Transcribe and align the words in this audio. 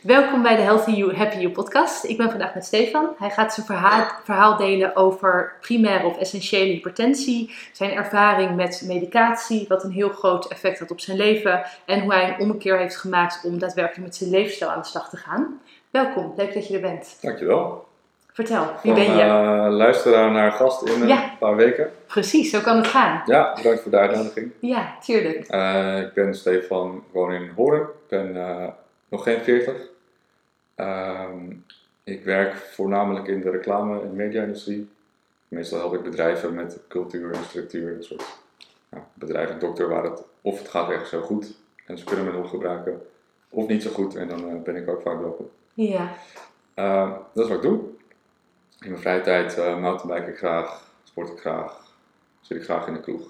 Welkom 0.00 0.42
bij 0.42 0.56
de 0.56 0.62
Healthy 0.62 0.90
You, 0.90 1.14
Happy 1.14 1.36
You 1.36 1.50
podcast. 1.52 2.04
Ik 2.04 2.16
ben 2.16 2.30
vandaag 2.30 2.54
met 2.54 2.64
Stefan. 2.64 3.08
Hij 3.18 3.30
gaat 3.30 3.54
zijn 3.54 3.66
verhaal, 3.66 4.06
verhaal 4.24 4.56
delen 4.56 4.96
over 4.96 5.52
primaire 5.60 6.06
of 6.06 6.18
essentiële 6.18 6.72
hypertensie, 6.72 7.54
zijn 7.72 7.92
ervaring 7.92 8.56
met 8.56 8.82
medicatie, 8.86 9.64
wat 9.68 9.84
een 9.84 9.90
heel 9.90 10.08
groot 10.08 10.46
effect 10.50 10.78
had 10.78 10.90
op 10.90 11.00
zijn 11.00 11.16
leven 11.16 11.62
en 11.86 12.00
hoe 12.00 12.12
hij 12.12 12.28
een 12.28 12.40
ommekeer 12.40 12.78
heeft 12.78 12.96
gemaakt 12.96 13.40
om 13.44 13.58
daadwerkelijk 13.58 14.04
met 14.06 14.16
zijn 14.16 14.30
levensstijl 14.30 14.70
aan 14.70 14.80
de 14.80 14.86
slag 14.86 15.08
te 15.08 15.16
gaan. 15.16 15.60
Welkom, 15.90 16.32
leuk 16.36 16.54
dat 16.54 16.68
je 16.68 16.74
er 16.74 16.80
bent. 16.80 17.18
Dankjewel. 17.20 17.88
Vertel, 18.32 18.64
wie 18.82 18.92
Van 18.94 19.04
ben 19.04 19.16
je? 19.16 19.22
eh, 19.22 19.66
luisteraar 19.70 20.30
naar 20.30 20.52
gast 20.52 20.82
in 20.82 21.10
een 21.10 21.18
paar 21.38 21.56
weken. 21.56 21.92
Precies, 22.06 22.50
zo 22.50 22.60
kan 22.60 22.76
het 22.76 22.86
gaan. 22.86 23.22
Ja, 23.26 23.52
bedankt 23.56 23.82
voor 23.82 23.90
de 23.90 23.96
uitnodiging. 23.98 24.50
Ja, 24.60 24.94
tuurlijk. 25.04 25.46
Eh, 25.46 25.98
ik 25.98 26.12
ben 26.14 26.34
Stefan, 26.34 26.96
ik 26.96 27.12
woon 27.12 27.32
in 27.32 27.50
Hoorn. 27.56 27.80
Ik 27.80 28.08
ben 28.08 28.36
eh, 28.36 28.66
nog 29.10 29.22
geen 29.22 29.40
40. 29.42 29.88
Ehm, 30.74 31.52
ik 32.04 32.24
werk 32.24 32.56
voornamelijk 32.56 33.26
in 33.26 33.40
de 33.40 33.50
reclame- 33.50 34.00
en 34.02 34.16
media-industrie. 34.16 34.88
Meestal 35.48 35.78
help 35.78 35.94
ik 35.94 36.02
bedrijven 36.02 36.54
met 36.54 36.78
cultuur 36.88 37.32
en 37.32 37.44
structuur. 37.44 37.96
Een 37.96 38.02
soort 38.04 38.24
ja, 38.90 39.06
bedrijf 39.14 39.50
en 39.50 39.58
dokter 39.58 39.88
waar 39.88 40.04
het 40.04 40.22
of 40.40 40.58
het 40.58 40.68
gaat 40.68 40.90
echt 40.90 41.08
zo 41.08 41.20
goed 41.20 41.54
en 41.86 41.98
ze 41.98 42.04
kunnen 42.04 42.24
me 42.24 42.32
nog 42.32 42.50
gebruiken, 42.50 43.02
of 43.48 43.66
niet 43.68 43.82
zo 43.82 43.90
goed 43.90 44.14
en 44.16 44.28
dan 44.28 44.48
eh, 44.48 44.62
ben 44.62 44.76
ik 44.76 44.88
ook 44.88 45.02
vaak 45.02 45.20
welkom. 45.20 45.50
Ja, 45.74 46.12
Uh, 46.76 47.12
dat 47.34 47.44
is 47.44 47.50
wat 47.50 47.64
ik 47.64 47.70
doe. 47.70 47.78
In 48.80 48.90
mijn 48.90 49.00
vrije 49.00 49.20
tijd 49.20 49.58
uh, 49.58 49.80
mountainbike 49.80 50.30
ik 50.30 50.36
graag, 50.38 50.92
sport 51.04 51.28
ik 51.28 51.38
graag, 51.38 51.94
zit 52.40 52.56
ik 52.56 52.62
graag 52.64 52.86
in 52.86 52.92
de 52.94 53.00
kroeg. 53.00 53.22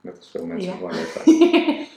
Net 0.00 0.16
als 0.16 0.30
veel 0.30 0.46
mensen 0.46 0.70
Ja. 0.72 0.78
van 0.78 0.86
mijn 0.88 0.98
leeftijd. 1.02 1.87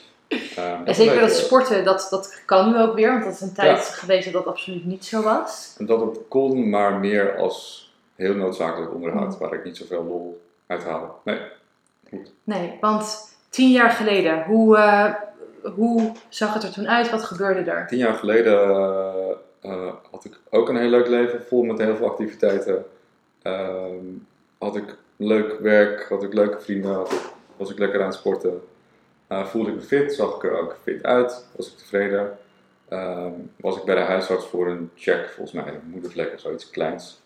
Uh, 0.61 0.79
en 0.87 0.95
zeker 0.95 1.19
dat 1.19 1.23
beetje- 1.29 1.43
sporten, 1.43 1.83
dat, 1.83 2.07
dat 2.09 2.41
kan 2.45 2.71
nu 2.71 2.79
ook 2.79 2.95
weer, 2.95 3.11
want 3.11 3.23
dat 3.23 3.33
is 3.33 3.41
een 3.41 3.53
tijd 3.53 3.77
Ja. 3.77 3.83
geweest 3.83 4.23
dat 4.23 4.33
dat 4.33 4.45
absoluut 4.53 4.85
niet 4.85 5.05
zo 5.05 5.21
was. 5.23 5.75
Dat 5.77 5.99
het 6.01 6.17
kon, 6.27 6.69
maar 6.69 6.93
meer 6.99 7.37
als 7.37 7.89
heel 8.15 8.33
noodzakelijk 8.35 8.93
onderhoud, 8.93 9.33
Mm. 9.33 9.37
waar 9.39 9.53
ik 9.53 9.63
niet 9.63 9.77
zoveel 9.77 10.03
lol 10.03 10.41
uit 10.67 10.83
haal. 10.83 11.21
Nee, 11.23 11.39
Nee, 12.43 12.77
want 12.81 13.35
tien 13.49 13.71
jaar 13.71 13.89
geleden, 13.91 14.43
hoe, 14.43 14.77
eh, 14.77 15.13
hoe 15.75 16.11
zag 16.29 16.53
het 16.53 16.63
er 16.63 16.71
toen 16.71 16.89
uit? 16.89 17.09
Wat 17.09 17.23
gebeurde 17.23 17.71
er? 17.71 17.87
tien 17.87 17.97
jaar 17.97 18.13
geleden 18.13 18.53
eh, 18.69 19.29
eh, 19.61 19.93
had 20.11 20.25
ik 20.25 20.39
ook 20.49 20.69
een 20.69 20.77
heel 20.77 20.89
leuk 20.89 21.07
leven, 21.07 21.43
vol 21.43 21.63
met 21.63 21.77
heel 21.77 21.95
veel 21.95 22.09
activiteiten. 22.09 22.85
Ehm, 23.41 23.95
had 24.57 24.75
ik 24.75 24.95
leuk 25.15 25.59
werk, 25.59 26.05
had 26.09 26.23
ik 26.23 26.33
leuke 26.33 26.59
vrienden, 26.59 26.93
had 26.93 27.11
ik, 27.11 27.19
was 27.57 27.69
ik 27.71 27.77
lekker 27.79 27.99
aan 28.01 28.05
het 28.07 28.15
sporten. 28.15 28.61
Eh, 29.31 29.45
voelde 29.45 29.69
ik 29.69 29.75
me 29.75 29.81
fit, 29.81 30.13
zag 30.13 30.35
ik 30.35 30.43
er 30.43 30.59
ook 30.59 30.77
fit 30.83 31.03
uit, 31.03 31.45
was 31.55 31.71
ik 31.71 31.77
tevreden. 31.77 32.37
Ehm, 32.87 33.31
was 33.55 33.77
ik 33.77 33.83
bij 33.83 33.95
de 33.95 34.01
huisarts 34.01 34.45
voor 34.45 34.67
een 34.67 34.89
check, 34.95 35.29
volgens 35.29 35.51
mij 35.51 35.73
een 35.73 35.89
moedervlek 35.89 36.33
of 36.33 36.39
zoiets 36.39 36.69
kleins. 36.69 37.21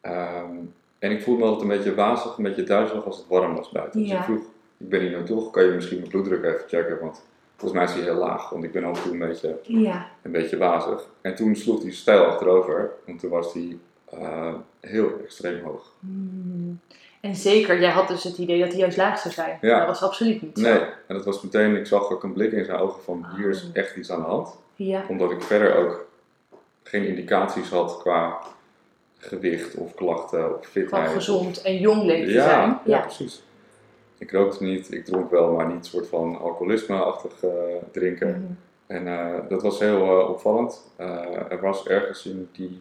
Ehm, 0.00 0.56
en 0.98 1.10
ik 1.10 1.22
voelde 1.22 1.40
me 1.40 1.46
altijd 1.46 1.70
een 1.70 1.76
beetje 1.76 1.94
wazig, 1.94 2.36
een 2.36 2.44
beetje 2.44 2.62
duizelig 2.62 3.04
als 3.04 3.16
het 3.16 3.26
warm 3.28 3.54
was 3.54 3.70
buiten. 3.70 4.00
Dus 4.00 4.10
ik 4.10 4.22
vroeg, 4.22 4.42
ik 4.76 4.88
ben 4.88 5.00
hier 5.00 5.10
naartoe, 5.10 5.50
kan 5.50 5.64
je 5.64 5.70
misschien 5.70 5.98
mijn 5.98 6.10
bloeddruk 6.10 6.44
even 6.44 6.68
checken? 6.68 7.00
Want 7.00 7.24
volgens 7.56 7.80
mij 7.80 7.88
is 7.88 7.94
die 7.94 8.02
heel 8.02 8.18
laag, 8.18 8.50
want 8.50 8.64
ik 8.64 8.72
ben 8.72 8.84
af 8.84 8.96
en 8.96 9.02
toe 9.02 9.12
een 9.12 9.28
beetje 9.28 9.58
Ja, 9.62 10.10
een 10.22 10.32
beetje 10.32 10.56
wazig. 10.56 11.08
En 11.20 11.34
toen 11.34 11.56
sloeg 11.56 11.82
hij 11.82 11.92
stijl 11.92 12.24
achterover, 12.24 12.90
want 13.06 13.20
toen 13.20 13.30
was 13.30 13.52
hij 13.52 13.78
eh, 14.04 14.54
heel 14.80 15.20
extreem 15.24 15.64
hoog. 15.64 15.92
Hmm. 16.00 16.80
En 17.24 17.34
zeker, 17.34 17.80
jij 17.80 17.90
had 17.90 18.08
dus 18.08 18.24
het 18.24 18.38
idee 18.38 18.60
dat 18.60 18.68
hij 18.68 18.78
juist 18.78 18.96
laag 18.96 19.18
zou 19.18 19.34
zijn. 19.34 19.58
Ja. 19.60 19.78
Dat 19.78 19.86
was 19.86 20.02
absoluut 20.02 20.42
niet 20.42 20.58
zo. 20.58 20.62
Nee, 20.62 20.78
en 21.06 21.14
dat 21.14 21.24
was 21.24 21.42
meteen, 21.42 21.76
ik 21.76 21.86
zag 21.86 22.10
ook 22.10 22.22
een 22.22 22.32
blik 22.32 22.52
in 22.52 22.64
zijn 22.64 22.78
ogen 22.78 23.02
van 23.02 23.26
hier 23.36 23.48
is 23.48 23.64
Oh. 23.64 23.70
echt 23.72 23.96
iets 23.96 24.10
aan 24.10 24.20
de 24.20 24.26
hand. 24.26 24.56
Ja, 24.76 25.04
Omdat 25.08 25.30
ik 25.30 25.42
verder 25.42 25.74
ook 25.76 26.06
geen 26.82 27.06
indicaties 27.06 27.68
had 27.70 27.98
qua 27.98 28.38
gewicht 29.18 29.74
of 29.74 29.94
klachten 29.94 30.58
of 30.58 30.66
fitheid. 30.66 31.02
gewoon 31.02 31.14
gezond 31.20 31.62
en 31.62 31.76
jong 31.78 32.02
leven 32.02 32.32
ja, 32.32 32.44
zijn. 32.44 32.68
Ja, 32.68 32.80
Ja. 32.84 33.00
precies. 33.00 33.42
Ik 34.18 34.30
rookte 34.30 34.64
niet, 34.64 34.92
ik 34.92 35.04
dronk 35.04 35.30
wel, 35.30 35.52
maar 35.52 35.66
niet 35.66 35.76
een 35.76 35.84
soort 35.84 36.08
van 36.08 36.38
alcoholisme-achtig 36.38 37.42
eh, 37.42 37.50
drinken. 37.92 38.28
Mhm. 38.28 38.52
En 38.86 39.08
eh, 39.08 39.48
dat 39.48 39.62
was 39.62 39.78
heel 39.78 40.20
eh, 40.20 40.28
opvallend. 40.28 40.82
Er 41.48 41.60
was 41.60 41.86
ergens 41.86 42.26
in 42.26 42.48
die 42.52 42.80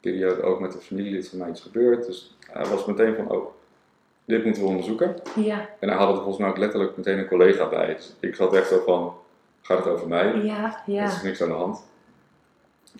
periode 0.00 0.42
ook 0.42 0.60
met 0.60 0.74
een 0.74 0.80
familielid 0.80 1.28
van 1.28 1.38
mij 1.38 1.48
iets 1.48 1.60
gebeurd. 1.60 2.06
Dus 2.06 2.36
hij 2.50 2.66
was 2.66 2.84
meteen 2.84 3.14
van, 3.14 3.30
oh, 3.30 3.46
dit 4.24 4.44
moeten 4.44 4.62
we 4.62 4.68
onderzoeken. 4.68 5.14
Ja, 5.36 5.68
En 5.80 5.88
hij 5.88 5.98
had 5.98 6.08
er 6.08 6.14
volgens 6.14 6.36
mij 6.38 6.48
ook 6.48 6.56
letterlijk 6.58 6.96
meteen 6.96 7.18
een 7.18 7.26
collega 7.28 7.68
bij. 7.68 7.94
Dus 7.94 8.14
ik 8.20 8.34
zat 8.34 8.54
echt 8.54 8.68
zo 8.68 8.82
van, 8.86 9.14
gaat 9.60 9.78
het 9.78 9.86
over 9.86 10.08
mij? 10.08 10.36
ja, 10.36 10.64
Er 10.86 10.92
ja. 10.92 11.04
is 11.06 11.22
niks 11.22 11.42
aan 11.42 11.48
de 11.48 11.54
hand. 11.54 11.84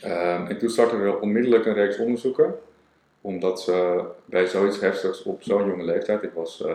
Ehm, 0.00 0.46
en 0.46 0.58
toen 0.58 0.68
startten 0.70 1.02
we 1.04 1.20
onmiddellijk 1.20 1.66
een 1.66 1.74
reeks 1.74 1.98
onderzoeken. 1.98 2.54
Omdat 3.20 3.60
ze 3.60 4.04
bij 4.24 4.46
zoiets 4.46 4.80
heftigs 4.80 5.22
op 5.22 5.42
zo'n 5.42 5.66
jonge 5.66 5.84
leeftijd, 5.84 6.22
ik 6.22 6.32
was 6.34 6.62
eh 6.64 6.74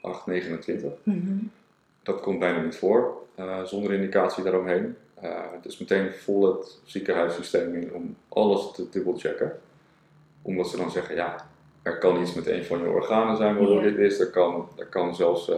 8, 0.00 0.26
29, 0.26 0.92
Mhm. 1.02 1.32
dat 2.02 2.20
komt 2.20 2.38
bijna 2.38 2.60
niet 2.60 2.76
voor, 2.76 3.16
eh, 3.34 3.62
zonder 3.64 3.92
indicatie 3.92 4.42
daaromheen. 4.44 4.96
Dus 5.62 5.78
meteen 5.78 6.12
vol 6.12 6.46
het 6.56 6.78
ziekenhuissysteem 6.84 7.74
in 7.74 7.94
om 7.94 8.16
alles 8.28 8.72
te 8.72 8.88
dubbelchecken. 8.90 9.60
Omdat 10.42 10.68
ze 10.68 10.76
dan 10.76 10.90
zeggen, 10.90 11.14
ja, 11.14 11.48
er 11.82 11.98
kan 11.98 12.20
iets 12.20 12.34
met 12.34 12.46
een 12.46 12.64
van 12.64 12.78
je 12.78 12.88
organen 12.88 13.36
zijn 13.36 13.56
waardoor 13.56 13.76
Ja. 13.84 13.90
dit 13.90 13.98
is. 13.98 14.20
Er 14.20 14.30
kan, 14.30 14.68
er 14.78 14.86
kan 14.86 15.14
zelfs 15.14 15.50
eh, 15.50 15.56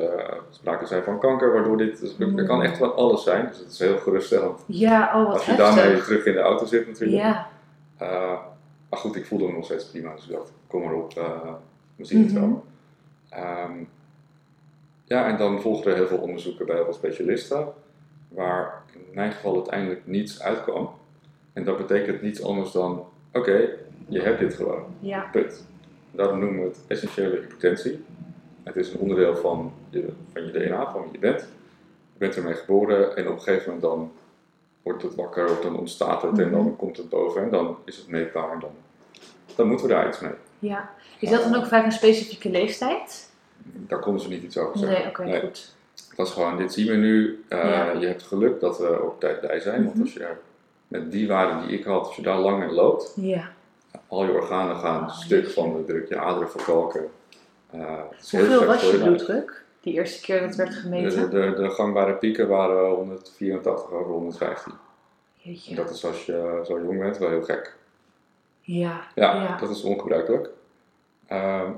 sprake 0.50 0.86
zijn 0.86 1.02
van 1.02 1.18
kanker 1.20 1.52
waardoor 1.52 1.76
dit 1.76 2.02
is. 2.02 2.18
Er, 2.18 2.38
er 2.38 2.46
kan 2.46 2.62
echt 2.62 2.76
van 2.78 2.94
alles 2.96 3.22
zijn, 3.24 3.46
dus 3.48 3.58
het 3.58 3.70
is 3.72 3.78
heel 3.78 3.98
geruststellend. 3.98 4.60
Ja, 4.66 5.12
oh 5.20 5.24
wat 5.26 5.34
Als 5.34 5.46
je 5.46 5.54
daarmee 5.56 6.00
terug 6.02 6.24
in 6.26 6.32
de 6.32 6.40
auto 6.40 6.64
zit 6.64 6.86
natuurlijk. 6.86 7.22
Ja, 7.22 7.46
Eh, 7.98 8.38
maar 8.90 8.98
goed, 8.98 9.16
ik 9.16 9.26
voelde 9.26 9.46
me 9.46 9.52
nog 9.52 9.64
steeds 9.64 9.84
prima, 9.90 10.14
dus 10.14 10.26
ik 10.26 10.32
dacht, 10.32 10.52
kom 10.66 10.82
maar 10.84 10.94
op, 10.94 11.12
eh, 11.16 11.52
we 11.96 12.04
zien 12.04 12.22
het 12.24 12.32
Mhm. 12.32 12.40
wel. 12.40 12.64
Ehm, 13.28 13.72
ja, 15.04 15.26
en 15.28 15.36
dan 15.36 15.60
volgden 15.60 15.92
er 15.92 15.98
heel 15.98 16.06
veel 16.06 16.18
onderzoeken 16.18 16.66
bij 16.66 16.74
heel 16.74 16.84
veel 16.84 16.94
specialisten, 16.94 17.66
waar 18.28 18.82
in 18.92 19.00
mijn 19.14 19.32
geval 19.32 19.54
uiteindelijk 19.54 20.06
niets 20.06 20.42
uitkwam. 20.42 20.90
En 21.52 21.64
dat 21.64 21.76
betekent 21.76 22.22
niets 22.22 22.42
anders 22.42 22.70
dan, 22.72 23.04
oké, 23.32 23.68
je 24.08 24.20
hebt 24.20 24.38
dit 24.38 24.54
gewoon, 24.54 24.84
ja. 25.00 25.28
punt. 25.32 25.66
Daarom 26.16 26.38
noemen 26.38 26.60
we 26.62 26.66
het 26.68 26.78
essentiële 26.86 27.30
hypertensie. 27.40 28.04
Het 28.62 28.76
is 28.76 28.92
een 28.92 28.98
onderdeel 29.00 29.36
van 29.36 29.72
je, 29.90 30.08
van 30.32 30.44
je 30.46 30.50
DNA, 30.50 30.90
van 30.92 31.02
wie 31.02 31.12
je 31.12 31.18
bent. 31.18 31.40
Je 32.12 32.18
bent 32.18 32.36
ermee 32.36 32.54
geboren 32.54 33.16
en 33.16 33.28
op 33.28 33.34
een 33.34 33.40
gegeven 33.42 33.64
moment 33.72 33.82
dan 33.82 34.12
wordt 34.82 35.02
het 35.02 35.14
wakker 35.14 35.50
of 35.50 35.60
dan 35.60 35.78
ontstaat 35.78 36.22
het 36.22 36.38
en 36.38 36.44
Mhm. 36.46 36.54
dan 36.54 36.76
komt 36.76 36.96
het 36.96 37.08
boven 37.08 37.42
en 37.42 37.50
dan 37.50 37.76
is 37.84 37.96
het 37.96 38.08
meetbaar 38.08 38.52
en 38.52 38.58
dan, 38.60 38.70
dan 39.56 39.66
moeten 39.68 39.86
we 39.86 39.92
daar 39.92 40.08
iets 40.08 40.20
mee. 40.20 40.32
ja. 40.58 40.90
Is 41.18 41.30
dat 41.30 41.42
dan 41.42 41.54
ook 41.54 41.66
vaak 41.66 41.84
een 41.84 41.92
specifieke 41.92 42.50
leeftijd? 42.50 43.30
Daar 43.62 43.98
konden 43.98 44.22
ze 44.22 44.28
niet 44.28 44.42
iets 44.42 44.58
over 44.58 44.78
zeggen. 44.78 44.98
Nee, 44.98 45.08
oké, 45.08 45.40
goed. 45.46 45.74
Het 46.08 46.16
was 46.16 46.32
gewoon, 46.32 46.56
dit 46.56 46.72
zien 46.72 46.86
we 46.86 46.94
nu, 46.94 47.44
eh, 47.48 47.58
Ja. 47.58 47.90
je 47.92 48.06
hebt 48.06 48.22
geluk 48.22 48.60
dat 48.60 48.78
we 48.78 49.02
op 49.02 49.20
tijd 49.20 49.40
bij 49.40 49.60
zijn, 49.60 49.82
want 49.82 49.94
Mhm. 49.94 50.02
als 50.02 50.12
je 50.12 50.28
met 50.88 51.12
die 51.12 51.28
waarden 51.28 51.66
die 51.68 51.78
ik 51.78 51.84
had, 51.84 52.06
als 52.06 52.16
je 52.16 52.22
daar 52.22 52.38
lang 52.38 52.58
mee 52.58 52.68
loopt, 52.72 53.12
Ja. 53.16 53.48
Al 54.08 54.24
je 54.24 54.32
organen 54.32 54.76
gaan 54.76 55.02
Oh, 55.02 55.10
stuk 55.16 55.50
van 55.50 55.76
de 55.76 55.84
druk, 55.84 56.08
je 56.08 56.18
aderen 56.18 56.50
verkalken. 56.50 57.06
Eh, 57.70 58.00
Hoeveel 58.30 58.64
was 58.64 58.90
je 58.90 58.98
bloeddruk? 58.98 59.62
Die 59.80 59.94
eerste 59.94 60.20
keer 60.20 60.40
dat 60.40 60.54
werd 60.54 60.74
gemeten? 60.74 61.30
de, 61.30 61.54
de 61.56 61.70
gangbare 61.70 62.12
pieken 62.14 62.48
waren 62.48 62.90
184 62.90 63.90
over 63.90 64.12
115. 64.12 64.72
En 65.68 65.74
dat 65.74 65.90
is 65.90 66.04
als 66.04 66.26
je 66.26 66.62
zo 66.66 66.80
jong 66.80 66.98
bent 66.98 67.18
wel 67.18 67.28
heel 67.28 67.42
gek. 67.42 67.76
Ja, 68.60 69.00
Ja, 69.14 69.34
Ja. 69.34 69.56
dat 69.60 69.70
is 69.70 69.82
ongebruikelijk. 69.82 70.48
Ehm, 71.26 71.70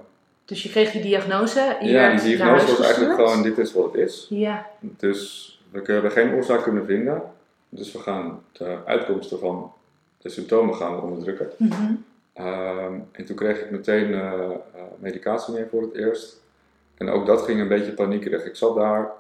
dus 0.45 0.63
je 0.63 0.69
kreeg 0.69 0.91
die 0.91 1.03
diagnose. 1.03 1.77
Je 1.81 1.89
ja, 1.89 2.11
die 2.17 2.37
diagnose 2.37 2.67
was 2.67 2.81
eigenlijk 2.81 3.15
gewoon, 3.15 3.43
dit 3.43 3.59
is 3.59 3.73
wat 3.73 3.85
het 3.85 3.95
is. 3.95 4.27
Ja, 4.31 4.67
Dus 4.81 5.53
we 5.71 5.83
hebben 5.93 6.11
geen 6.11 6.35
oorzaak 6.35 6.63
kunnen 6.63 6.87
vinden. 6.87 7.23
Dus 7.69 7.93
we 7.93 7.99
gaan 7.99 8.43
de 8.53 8.79
uitkomsten 8.85 9.39
van 9.39 9.73
de 10.27 10.33
symptomen 10.33 10.75
gaan 10.75 10.95
we 10.95 11.03
onderdrukken. 11.03 11.49
mhm. 11.57 11.93
Ehm, 12.33 12.95
en 13.13 13.25
toen 13.25 13.37
kreeg 13.37 13.61
ik 13.61 13.71
meteen 13.71 14.15
eh, 14.15 14.33
eh, 14.43 14.83
medicatie 14.99 15.55
mee 15.55 15.65
voor 15.71 15.83
het 15.83 15.95
eerst. 15.95 16.43
En 16.97 17.09
ook 17.09 17.27
dat 17.27 17.43
ging 17.43 17.61
een 17.61 17.69
beetje 17.69 17.93
paniekerig. 17.93 18.45
Ik 18.45 18.57
zat 18.57 18.77
daar 18.77 19.11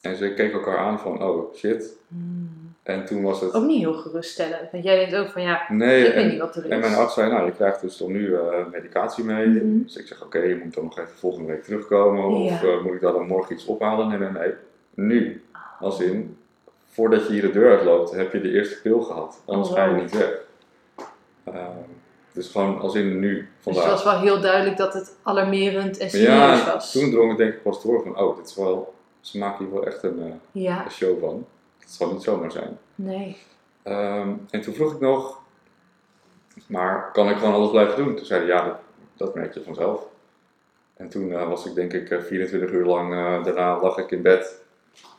en 0.00 0.16
ze 0.16 0.34
keken 0.34 0.52
elkaar 0.52 0.78
aan 0.78 0.98
van, 0.98 1.22
oh 1.22 1.54
shit. 1.54 1.96
Hmm. 2.08 2.74
En 2.82 3.04
toen 3.04 3.22
was 3.22 3.40
het... 3.40 3.54
Ook 3.54 3.64
niet 3.64 3.78
heel 3.78 3.94
geruststellend. 3.94 4.70
Want 4.72 4.84
jij 4.84 4.96
denkt 4.96 5.14
ook 5.14 5.28
van 5.28 5.42
ja, 5.42 5.64
nee, 5.68 6.06
ik 6.06 6.14
weet 6.14 6.22
en, 6.22 6.28
niet 6.30 6.38
wat 6.38 6.56
er 6.56 6.64
is. 6.64 6.70
en 6.70 6.80
mijn 6.80 6.94
arts 6.94 7.14
zei, 7.14 7.30
nou 7.30 7.46
je 7.46 7.52
krijgt 7.52 7.80
dus 7.80 7.96
dan 7.96 8.12
nu 8.12 8.34
eh, 8.34 8.66
medicatie 8.72 9.24
mee. 9.24 9.46
Mhm. 9.46 9.82
Dus 9.82 9.96
ik 9.96 10.06
zeg, 10.06 10.22
oké, 10.22 10.38
je 10.38 10.60
moet 10.64 10.74
dan 10.74 10.84
nog 10.84 10.98
even 10.98 11.16
volgende 11.16 11.52
week 11.52 11.64
terugkomen. 11.64 12.24
Of 12.24 12.82
moet 12.82 12.94
ik 12.94 13.00
daar 13.00 13.12
dan 13.12 13.26
morgen 13.26 13.54
iets 13.54 13.66
ophalen? 13.66 14.08
Nee, 14.08 14.18
nee, 14.18 14.30
nee. 14.30 14.52
Nu. 14.94 15.42
Als 15.80 16.00
in, 16.00 16.36
voordat 16.94 17.26
je 17.26 17.32
hier 17.32 17.42
de 17.42 17.50
deur 17.50 17.70
uitloopt, 17.76 18.10
heb 18.10 18.32
je 18.32 18.40
de 18.40 18.50
eerste 18.50 18.80
pil 18.82 19.00
gehad. 19.02 19.42
Anders 19.46 19.68
Oh, 19.68 19.74
ga 19.74 19.84
je 19.84 19.94
niet 20.02 20.16
weg. 20.16 20.40
Ehm, 21.44 21.56
dus 22.32 22.48
gewoon 22.50 22.80
als 22.80 22.94
in 22.94 23.18
nu, 23.20 23.34
Dus 23.36 23.46
vandaag. 23.60 23.82
het 23.84 23.92
was 23.92 24.04
wel 24.04 24.20
heel 24.20 24.40
duidelijk 24.40 24.76
dat 24.76 24.94
het 24.94 25.16
alarmerend 25.22 25.98
en 25.98 26.10
serieus 26.10 26.28
Ja, 26.28 26.72
was. 26.74 26.92
toen 26.92 27.10
drong 27.10 27.30
ik 27.32 27.36
denk 27.36 27.52
ik 27.54 27.62
pas 27.62 27.82
door 27.82 28.02
van, 28.02 28.18
oh, 28.18 28.36
dit 28.36 28.46
is 28.46 28.54
wel, 28.56 28.94
ze 29.20 29.38
maken 29.38 29.64
hier 29.64 29.74
wel 29.74 29.86
echt 29.86 30.02
een, 30.02 30.18
eh, 30.22 30.62
Ja, 30.62 30.84
een 30.84 30.90
show 30.90 31.20
van. 31.20 31.46
Het 31.78 31.90
zal 31.90 32.12
niet 32.12 32.22
zomaar 32.22 32.50
zijn. 32.50 32.78
nee. 32.94 33.36
Ehm, 33.82 34.28
en 34.50 34.60
toen 34.60 34.74
vroeg 34.74 34.92
ik 34.92 35.00
nog, 35.00 35.38
maar 36.66 37.10
kan 37.12 37.28
ik 37.30 37.36
gewoon 37.36 37.54
alles 37.54 37.70
blijven 37.70 37.96
doen? 38.04 38.16
Toen 38.16 38.26
zeiden 38.26 38.48
ja, 38.48 38.64
dat, 38.64 38.76
dat 39.16 39.34
merk 39.34 39.54
je 39.54 39.62
vanzelf. 39.64 40.02
En 40.96 41.08
toen 41.08 41.32
eh, 41.32 41.48
was 41.48 41.66
ik 41.66 41.74
denk 41.74 41.92
ik 41.92 42.10
eh, 42.10 42.20
24 42.22 42.70
uur 42.70 42.84
lang, 42.86 43.10
daarna 43.44 43.80
lag 43.80 43.98
ik 43.98 44.10
in 44.10 44.22
bed 44.22 44.62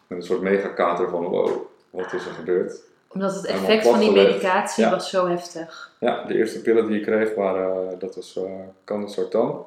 met 0.08 0.18
een 0.18 0.24
soort 0.24 0.42
megakater 0.42 1.10
van 1.10 1.24
wow, 1.24 1.62
wat 1.90 2.14
is 2.14 2.26
er 2.26 2.32
gebeurd? 2.32 2.82
Omdat 3.08 3.36
het 3.36 3.46
effect 3.46 3.88
van 3.88 4.00
die 4.00 4.12
medicatie 4.12 4.84
Ja. 4.84 4.90
was 4.90 5.10
zo 5.10 5.28
heftig. 5.28 5.92
Ja, 6.00 6.24
de 6.24 6.36
eerste 6.36 6.62
pillen 6.62 6.88
die 6.88 6.98
ik 6.98 7.06
kreeg 7.06 7.36
waren, 7.36 8.00
dat 8.00 8.16
was 8.16 8.36
uh, 8.36 8.52
candesartan. 8.84 9.66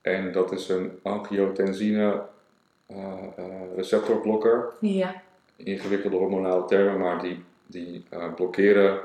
En 0.00 0.32
dat 0.32 0.52
is 0.52 0.68
een 0.68 0.98
angiotensine 1.02 2.22
eh, 2.86 2.96
eh, 3.36 3.44
receptorblokker. 3.76 4.72
Ja. 4.80 5.22
Ingewikkelde 5.56 6.16
hormonale 6.16 6.64
termen, 6.64 6.98
maar 6.98 7.22
die, 7.22 7.44
die 7.66 8.04
eh, 8.08 8.34
blokkeren 8.34 9.00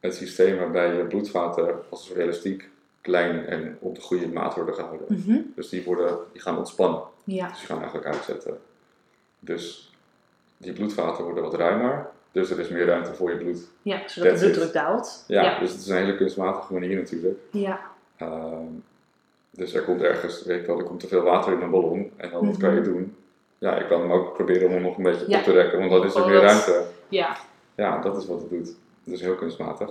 het 0.00 0.14
systeem 0.14 0.58
waarbij 0.58 0.96
je 0.96 1.04
bloedvaten 1.04 1.74
als 1.90 2.00
een 2.00 2.06
soort 2.06 2.18
elastiek 2.18 2.68
klein 3.00 3.46
en 3.46 3.76
op 3.80 3.94
de 3.94 4.00
goede 4.00 4.28
maat 4.28 4.54
worden 4.54 4.74
gehouden. 4.74 5.06
Mhm. 5.08 5.38
Dus 5.54 5.68
die, 5.68 5.84
worden, 5.84 6.18
die 6.32 6.42
gaan 6.42 6.58
ontspannen. 6.58 7.02
Ja. 7.24 7.48
Dus 7.48 7.58
die 7.58 7.66
gaan 7.66 7.78
eigenlijk 7.78 8.06
uitzetten. 8.06 8.58
Dus 9.38 9.89
die 10.60 10.72
bloedvaten 10.72 11.24
worden 11.24 11.42
wat 11.42 11.54
ruimer. 11.54 12.06
Dus 12.32 12.50
er 12.50 12.58
is 12.58 12.68
meer 12.68 12.86
ruimte 12.86 13.14
voor 13.14 13.30
je 13.30 13.36
bloed. 13.36 13.58
ja, 13.82 14.00
zodat 14.08 14.28
That's 14.28 14.40
de 14.42 14.50
bloeddruk 14.50 14.72
daalt. 14.72 15.24
Ja, 15.26 15.42
Ja. 15.42 15.58
dus 15.58 15.70
het 15.70 15.80
is 15.80 15.88
een 15.88 15.96
hele 15.96 16.16
kunstmatige 16.16 16.72
manier 16.72 16.96
natuurlijk. 16.96 17.38
Ja. 17.50 17.80
Ehm, 18.16 18.64
dus 19.50 19.74
er 19.74 19.82
komt 19.82 20.02
ergens, 20.02 20.44
weet 20.44 20.60
ik 20.60 20.66
wel, 20.66 20.78
er 20.78 20.84
komt 20.84 21.00
te 21.00 21.08
veel 21.08 21.22
water 21.22 21.52
in 21.52 21.60
een 21.60 21.70
ballon. 21.70 22.10
En 22.16 22.30
dan 22.30 22.46
wat 22.46 22.56
kan 22.56 22.74
je 22.74 22.80
Mhm. 22.80 22.90
doen? 22.90 23.16
Ja, 23.58 23.76
ik 23.76 23.88
kan 23.88 24.00
hem 24.00 24.12
ook 24.12 24.34
proberen 24.34 24.66
om 24.66 24.72
hem 24.72 24.82
nog 24.82 24.96
een 24.96 25.02
beetje 25.02 25.24
Ja. 25.28 25.38
op 25.38 25.44
te 25.44 25.52
rekken, 25.52 25.78
want 25.78 25.90
dan 25.90 26.04
is 26.04 26.14
er 26.14 26.20
Oh, 26.22 26.26
meer 26.28 26.40
ruimte. 26.40 26.84
ja. 27.08 27.36
Ja, 27.74 28.00
dat 28.00 28.16
is 28.16 28.26
wat 28.26 28.40
het 28.40 28.50
doet. 28.50 28.74
Dus 29.04 29.20
heel 29.20 29.34
kunstmatig. 29.34 29.90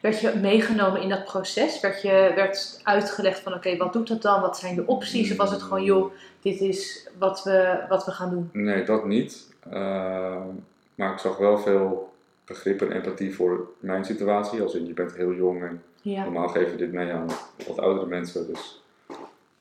Werd 0.00 0.20
je 0.20 0.32
meegenomen 0.40 1.00
in 1.02 1.08
dat 1.08 1.24
proces? 1.24 1.80
Werd 1.80 2.02
je 2.02 2.32
werd 2.34 2.80
uitgelegd 2.82 3.40
van 3.40 3.54
oké, 3.54 3.76
wat 3.76 3.92
doet 3.92 4.08
dat 4.08 4.22
dan? 4.22 4.40
Wat 4.40 4.58
zijn 4.58 4.74
de 4.74 4.86
opties? 4.86 5.30
Of 5.30 5.36
was 5.36 5.50
het 5.50 5.62
gewoon 5.62 5.84
joh, 5.84 6.12
dit 6.40 6.60
is 6.60 7.08
wat 7.18 7.42
we, 7.42 7.78
wat 7.88 8.04
we 8.04 8.10
gaan 8.10 8.30
doen? 8.30 8.50
Nee, 8.52 8.84
dat 8.84 9.06
niet. 9.06 9.50
Ehm, 9.70 10.46
maar 10.94 11.12
ik 11.12 11.18
zag 11.18 11.36
wel 11.36 11.58
veel 11.58 12.12
begrip 12.44 12.80
en 12.82 12.92
empathie 12.92 13.34
voor 13.34 13.66
mijn 13.78 14.04
situatie. 14.04 14.62
Als 14.62 14.74
in, 14.74 14.86
je 14.86 14.92
bent 14.92 15.14
heel 15.14 15.32
jong 15.32 15.62
en 15.62 15.82
Ja. 16.02 16.22
normaal 16.24 16.48
geef 16.48 16.70
je 16.70 16.76
dit 16.76 16.92
mee 16.92 17.12
aan 17.12 17.26
wat 17.66 17.78
oudere 17.80 18.06
mensen. 18.06 18.46
Dus 18.46 18.82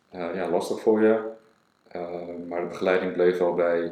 eh, 0.10 0.36
ja, 0.36 0.50
lastig 0.50 0.80
voor 0.82 1.02
je. 1.02 1.20
Ehm, 1.88 2.48
maar 2.48 2.62
de 2.62 2.68
begeleiding 2.68 3.14
bleef 3.14 3.38
wel 3.38 3.54
bij, 3.54 3.92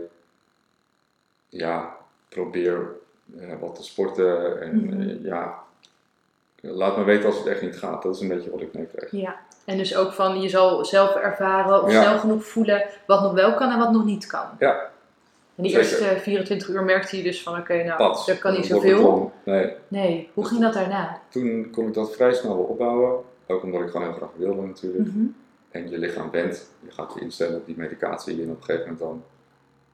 ja, 1.50 1.96
probeer 2.30 2.88
eh, 3.40 3.48
wat 3.60 3.76
te 3.76 3.84
sporten. 3.84 4.62
En 4.62 4.86
Mhm. 4.86 5.02
eh, 5.02 5.24
ja, 5.24 5.60
laat 6.62 6.98
me 6.98 7.04
weten 7.04 7.26
als 7.26 7.38
het 7.38 7.48
echt 7.48 7.62
niet 7.62 7.78
gaat. 7.78 8.04
Dat 8.04 8.16
is 8.16 8.22
een 8.22 8.28
beetje 8.28 8.50
wat 8.52 8.62
ik 8.62 8.74
meekreeg. 8.74 9.12
ja. 9.12 9.36
En 9.66 9.78
dus 9.78 9.96
ook 9.96 10.12
van 10.14 10.42
je 10.42 10.50
zal 10.50 10.86
zelf 10.86 11.16
ervaren 11.16 11.84
of 11.84 11.92
Ja. 11.92 12.02
snel 12.04 12.20
genoeg 12.20 12.44
voelen 12.46 12.86
wat 13.08 13.22
nog 13.22 13.34
wel 13.34 13.54
kan 13.56 13.72
en 13.72 13.78
wat 13.80 13.92
nog 13.92 14.06
niet 14.06 14.26
kan. 14.28 14.46
Ja. 14.60 14.89
En 15.60 15.66
die 15.66 15.74
Zeker. 15.74 16.02
eerste 16.02 16.20
24 16.22 16.68
uur 16.70 16.84
merkte 16.84 17.18
je 17.18 17.24
dus 17.24 17.44
van 17.44 17.58
oké, 17.60 17.84
nou, 17.84 17.98
Pats. 17.98 18.28
er 18.28 18.38
kan 18.40 18.54
niet 18.54 18.70
Dat 18.70 18.82
zoveel. 18.82 19.32
Nee, 19.44 19.74
Nee, 19.88 20.30
hoe 20.34 20.46
ging 20.46 20.62
dat 20.62 20.74
daarna? 20.74 21.22
toen 21.30 21.70
kon 21.72 21.88
ik 21.88 21.94
dat 21.94 22.16
vrij 22.16 22.34
snel 22.34 22.58
opbouwen. 22.58 23.24
Ook 23.48 23.64
omdat 23.64 23.82
ik 23.82 23.90
gewoon 23.90 24.08
heel 24.08 24.16
graag 24.16 24.30
wilde 24.36 24.62
natuurlijk. 24.62 25.08
Mhm. 25.08 25.26
En 25.72 25.90
je 25.90 25.98
lichaam 25.98 26.32
bent, 26.32 26.70
je 26.80 26.92
gaat 26.92 27.14
je 27.14 27.20
instellen 27.22 27.58
op 27.58 27.66
die 27.66 27.78
medicatie 27.78 28.42
en 28.44 28.50
op 28.50 28.58
een 28.58 28.64
gegeven 28.64 28.82
moment 28.82 29.00
dan 29.00 29.24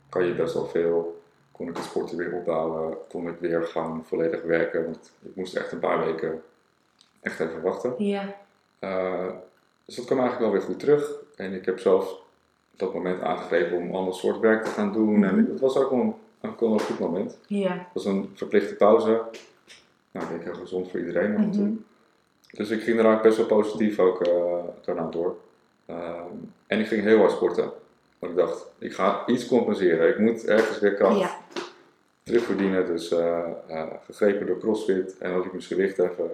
kan 0.09 0.25
je 0.25 0.33
best 0.33 0.53
wel 0.53 0.65
veel. 0.65 1.21
Kon 1.51 1.67
ik 1.69 1.75
het 1.75 1.85
sporten 1.85 2.17
weer 2.17 2.33
opbouwen, 2.33 2.97
kon 3.09 3.27
ik 3.27 3.35
weer 3.39 3.63
gaan 3.63 4.03
volledig 4.07 4.41
werken, 4.43 4.83
want 4.85 5.11
ik 5.23 5.35
moest 5.35 5.55
echt 5.55 5.71
een 5.71 5.79
paar 5.79 6.05
weken 6.05 6.41
echt 7.21 7.39
even 7.39 7.61
wachten. 7.61 7.93
Ja. 7.97 8.35
Eh, 8.79 9.27
dus 9.85 9.95
dat 9.95 10.05
kwam 10.05 10.19
eigenlijk 10.19 10.51
wel 10.51 10.59
weer 10.59 10.69
goed 10.69 10.79
terug. 10.79 11.11
En 11.35 11.53
ik 11.53 11.65
heb 11.65 11.79
zelfs 11.79 12.23
dat 12.75 12.93
moment 12.93 13.21
aangegrepen 13.21 13.77
om 13.77 13.95
ander 13.95 14.13
soort 14.13 14.39
werk 14.39 14.63
te 14.63 14.69
gaan 14.71 14.93
doen. 14.93 15.23
En 15.23 15.35
Mhm. 15.41 15.51
het 15.51 15.59
was 15.59 15.77
ook 15.77 15.89
wel 15.89 15.99
een, 15.99 16.13
ook 16.49 16.61
een 16.61 16.79
goed 16.79 16.99
moment. 16.99 17.37
Ja. 17.47 17.71
Het 17.71 17.87
was 17.93 18.05
een 18.05 18.31
verplichte 18.33 18.75
pauze. 18.75 19.21
Nou, 20.11 20.25
ik 20.25 20.31
denk 20.31 20.43
heel 20.43 20.53
gezond 20.63 20.89
voor 20.91 20.99
iedereen 20.99 21.35
af 21.37 21.41
en 21.43 21.51
toe. 21.51 21.63
Mhm. 21.63 21.73
Dus 22.51 22.69
ik 22.69 22.81
ging 22.81 22.99
er 22.99 23.05
eigenlijk 23.05 23.21
best 23.35 23.37
wel 23.49 23.59
positief 23.61 23.99
ook 23.99 24.21
eh, 24.21 24.33
daarna 24.85 25.07
door. 25.09 25.35
Ehm, 25.85 26.21
en 26.67 26.79
ik 26.79 26.87
ging 26.87 27.03
heel 27.03 27.17
hard 27.17 27.31
sporten. 27.31 27.69
Want 28.19 28.31
ik 28.33 28.37
dacht, 28.39 28.65
ik 28.77 28.93
ga 28.93 29.23
iets 29.27 29.47
compenseren. 29.47 30.09
Ik 30.09 30.19
moet 30.19 30.45
ergens 30.45 30.79
weer 30.79 30.93
kracht 30.93 31.19
Ja. 31.19 31.37
terugverdienen. 32.23 32.85
Dus 32.85 33.11
eh, 33.11 33.39
eh, 33.67 33.83
gegrepen 34.05 34.45
door 34.47 34.57
CrossFit 34.59 35.17
en 35.17 35.27
dan 35.29 35.35
liep 35.37 35.45
ik 35.45 35.51
mijn 35.51 35.63
gewicht 35.63 35.99
even. 35.99 36.31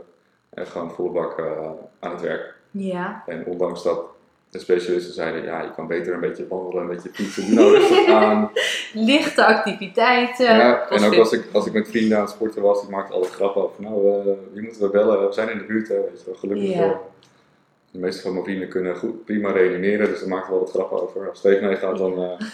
En 0.50 0.68
gewoon 0.68 0.92
volle 0.92 1.10
bak 1.10 1.40
aan 2.00 2.12
het 2.12 2.22
werk. 2.22 2.56
Ja. 2.72 3.24
En 3.26 3.46
ondanks 3.46 3.84
dat 3.84 4.06
de 4.52 4.60
specialisten 4.60 5.14
zeiden, 5.14 5.44
ja, 5.44 5.62
je 5.62 5.72
kan 5.76 5.88
beter 5.88 6.14
een 6.14 6.20
beetje 6.20 6.48
wandelen, 6.48 6.82
een 6.84 6.90
beetje 6.90 7.10
fietsen, 7.14 7.46
doe 7.46 7.56
nou 7.56 7.76
rustig 7.76 8.08
aan. 8.08 8.52
Lichte 8.94 9.46
activiteiten. 9.46 10.56
Ja, 10.56 10.90
en 10.90 11.04
ook 11.04 11.16
als 11.16 11.32
ik, 11.32 11.48
als 11.52 11.66
ik 11.66 11.74
met 11.74 11.88
vrienden 11.90 12.18
aan 12.18 12.24
het 12.24 12.32
sporten 12.32 12.62
was, 12.62 12.82
die 12.82 12.90
maakten 12.90 13.16
altijd 13.16 13.34
grappen 13.34 13.64
over, 13.64 13.84
nou, 13.84 14.24
wie 14.54 14.64
moeten 14.64 14.82
we 14.82 14.90
bellen? 14.90 15.28
We 15.28 15.34
zijn 15.34 15.50
in 15.50 15.58
de 15.58 15.64
buurt, 15.64 15.88
hè, 15.88 15.96
weet 15.96 16.20
je 16.20 16.26
wel, 16.26 16.36
gelukkig. 16.36 16.74
Ja. 16.74 17.00
de 17.92 18.00
meeste 18.00 18.22
van 18.22 18.32
mijn 18.32 18.44
vrienden 18.44 18.68
kunnen 18.68 18.96
goed, 18.98 19.26
prima 19.26 19.52
reanimeren, 19.52 20.08
dus 20.08 20.20
daar 20.20 20.30
maakten 20.30 20.48
we 20.48 20.56
wel 20.56 20.64
wat 20.64 20.74
grappen 20.74 21.02
over. 21.02 21.30
Als 21.30 21.40
Steve 21.40 21.66
meegaat, 21.66 21.98
dan 21.98 22.24
eh 22.24 22.48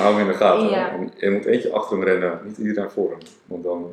hou 0.00 0.14
hem 0.14 0.26
in 0.26 0.32
de 0.32 0.38
gaten. 0.38 0.68
Ja. 0.68 0.90
En 0.92 1.12
er 1.18 1.32
moet 1.32 1.44
eentje 1.44 1.72
achter 1.72 1.96
hem 1.96 2.06
rennen, 2.06 2.40
niet 2.44 2.58
iedereen 2.58 2.90
voor 2.90 3.10
hem. 3.10 3.18
Want 3.46 3.64
dan 3.64 3.92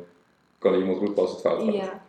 kan 0.58 0.74
iemand 0.74 0.98
roepen 0.98 1.22
als 1.22 1.30
het 1.30 1.40
fout 1.40 1.62
gaat. 1.62 1.74
Ja. 1.74 2.00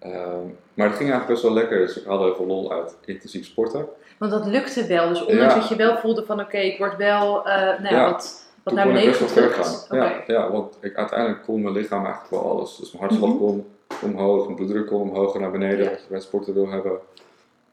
Ehm, 0.00 0.44
maar 0.74 0.86
het 0.88 0.96
ging 0.96 1.10
eigenlijk 1.10 1.26
best 1.26 1.42
wel 1.42 1.52
lekker, 1.52 1.78
dus 1.78 1.96
ik 2.00 2.06
haalde 2.06 2.24
heel 2.24 2.34
veel 2.34 2.46
lol 2.46 2.72
uit 2.72 2.96
intensief 3.04 3.44
sporten. 3.46 3.86
Want 4.18 4.32
dat 4.32 4.46
lukte 4.46 4.86
wel. 4.86 5.08
Dus 5.08 5.24
ondanks 5.24 5.54
Ja. 5.54 5.60
dat 5.60 5.68
je 5.68 5.76
wel 5.76 5.96
voelde 5.98 6.24
van 6.26 6.40
oké, 6.40 6.58
ik 6.58 6.78
word 6.78 6.96
wel 6.96 7.46
eh 7.46 7.54
nou 7.80 7.82
ja, 7.82 7.90
Ja. 7.90 8.10
wat, 8.10 8.44
wat 8.62 8.74
naar 8.74 8.86
beneden 8.86 9.08
best 9.08 9.20
wel 9.20 9.28
ver 9.28 9.50
gaan. 9.50 9.98
Ja, 9.98 10.22
ja, 10.26 10.50
want 10.50 10.76
ik, 10.80 10.94
uiteindelijk 10.96 11.42
kon 11.42 11.62
mijn 11.62 11.74
lichaam 11.74 12.04
eigenlijk 12.04 12.30
wel 12.30 12.50
alles. 12.50 12.76
Dus 12.76 12.92
mijn 12.92 13.04
hartslag 13.04 13.30
Mhm. 13.30 13.38
kon 13.38 13.66
omhoog, 14.02 14.44
mijn 14.44 14.56
bloeddruk 14.56 14.86
kon 14.86 15.00
omhoog 15.00 15.34
en 15.34 15.40
naar 15.40 15.50
beneden, 15.50 15.90
wat 15.90 16.00
je 16.00 16.06
bij 16.08 16.20
sporten 16.20 16.54
wil 16.54 16.68
hebben. 16.68 16.98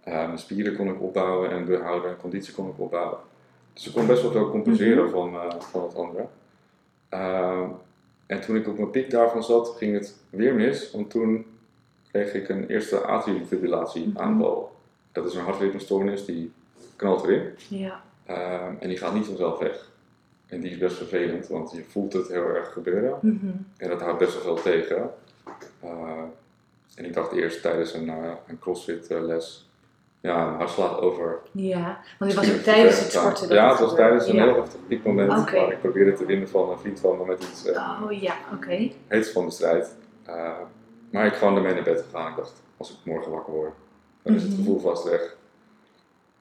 Eh, 0.04 0.14
mijn 0.26 0.38
spieren 0.40 0.76
kon 0.76 0.88
ik 0.88 1.02
opbouwen 1.02 1.50
en 1.52 1.66
behouden 1.66 2.10
en 2.10 2.18
conditie 2.18 2.54
kon 2.54 2.68
ik 2.68 2.80
opbouwen. 2.80 3.18
Dus 3.74 3.88
ik 3.88 3.94
kon 3.94 4.08
best 4.08 4.22
wel 4.22 4.32
veel 4.32 4.50
compenseren 4.50 5.04
Mhm. 5.04 5.12
van, 5.14 5.34
eh, 5.34 5.60
van 5.60 5.84
het 5.84 5.96
andere. 5.96 6.26
Eh, 7.10 7.62
en 8.26 8.42
toen 8.42 8.56
ik 8.56 8.68
op 8.68 8.78
mijn 8.78 8.90
piek 8.90 9.12
daarvan 9.12 9.44
zat, 9.44 9.70
ging 9.78 9.94
het 9.94 10.16
weer 10.30 10.54
mis. 10.54 10.92
Want 10.92 11.10
toen 11.10 11.46
kreeg 12.22 12.34
ik 12.34 12.50
een 12.50 12.68
eerste 12.68 13.00
atriumfibrillatie 13.02 14.08
Mhm. 14.08 14.18
aanval. 14.22 14.76
Dat 15.12 15.26
is 15.26 15.36
een 15.36 15.44
hartritmestoornis 15.44 16.26
die 16.26 16.52
knalt 16.96 17.24
erin. 17.24 17.42
Ja. 17.70 18.02
Ehm, 18.26 18.74
en 18.80 18.88
die 18.88 18.98
gaat 18.98 19.14
niet 19.14 19.26
vanzelf 19.26 19.60
weg. 19.60 19.90
En 20.48 20.60
die 20.62 20.72
is 20.72 20.78
best 20.78 20.98
vervelend, 20.98 21.48
want 21.48 21.72
je 21.72 21.84
voelt 21.90 22.14
het 22.14 22.28
heel 22.28 22.44
erg 22.48 22.72
gebeuren. 22.74 23.18
Mhm. 23.22 23.48
En 23.78 23.90
dat 23.90 24.02
houdt 24.02 24.18
best 24.20 24.34
wel 24.34 24.42
veel 24.42 24.64
tegen. 24.72 25.10
Eh, 25.80 25.90
en 26.96 27.06
ik 27.06 27.14
dacht 27.14 27.32
eerst 27.32 27.62
tijdens 27.62 27.94
een, 27.94 28.10
eh, 28.10 28.32
een 28.48 28.60
crossfit 28.60 29.08
eh, 29.08 29.22
les, 29.22 29.70
ja, 30.20 30.46
mijn 30.46 30.58
hart 30.58 30.70
slaat 30.70 31.00
over. 31.00 31.40
ja, 31.52 32.00
want 32.20 32.32
dit 32.32 32.40
was 32.40 32.56
ook 32.56 32.62
tijdens 32.62 33.00
het 33.00 33.12
sporten. 33.12 33.48
Dat 33.48 33.58
Ja, 33.58 33.70
het 33.70 33.78
het 33.80 33.88
was 33.88 33.96
tijdens 33.96 34.28
een 34.28 34.36
ja. 34.36 34.44
heel 34.44 34.56
heftig. 34.56 34.80
Oké. 35.40 35.56
Waar 35.56 35.72
ik 35.72 35.80
probeerde 35.80 36.14
te 36.14 36.26
winnen 36.26 36.50
van 36.50 36.70
een 36.70 36.78
vriend 36.80 37.00
van 37.00 37.18
me 37.18 37.26
met 37.26 37.44
iets 37.44 37.66
eh, 37.66 38.02
Oh 38.06 38.12
ja, 38.22 38.36
oké. 38.54 38.90
heets 39.08 39.30
van 39.32 39.46
de 39.46 39.52
strijd. 39.52 39.96
Maar 41.12 41.26
ik 41.26 41.34
gewoon 41.34 41.56
ermee 41.56 41.74
naar 41.74 41.84
bed 41.84 42.04
gegaan. 42.12 42.30
Ik 42.32 42.36
dacht, 42.38 42.54
als 42.78 42.90
ik 42.90 42.96
morgen 43.04 43.32
wakker 43.32 43.54
word, 43.54 43.74
dan 44.22 44.36
is 44.36 44.42
het 44.42 44.52
Mhm. 44.52 44.60
gevoel 44.62 44.80
vast 44.80 45.04
weg. 45.10 45.36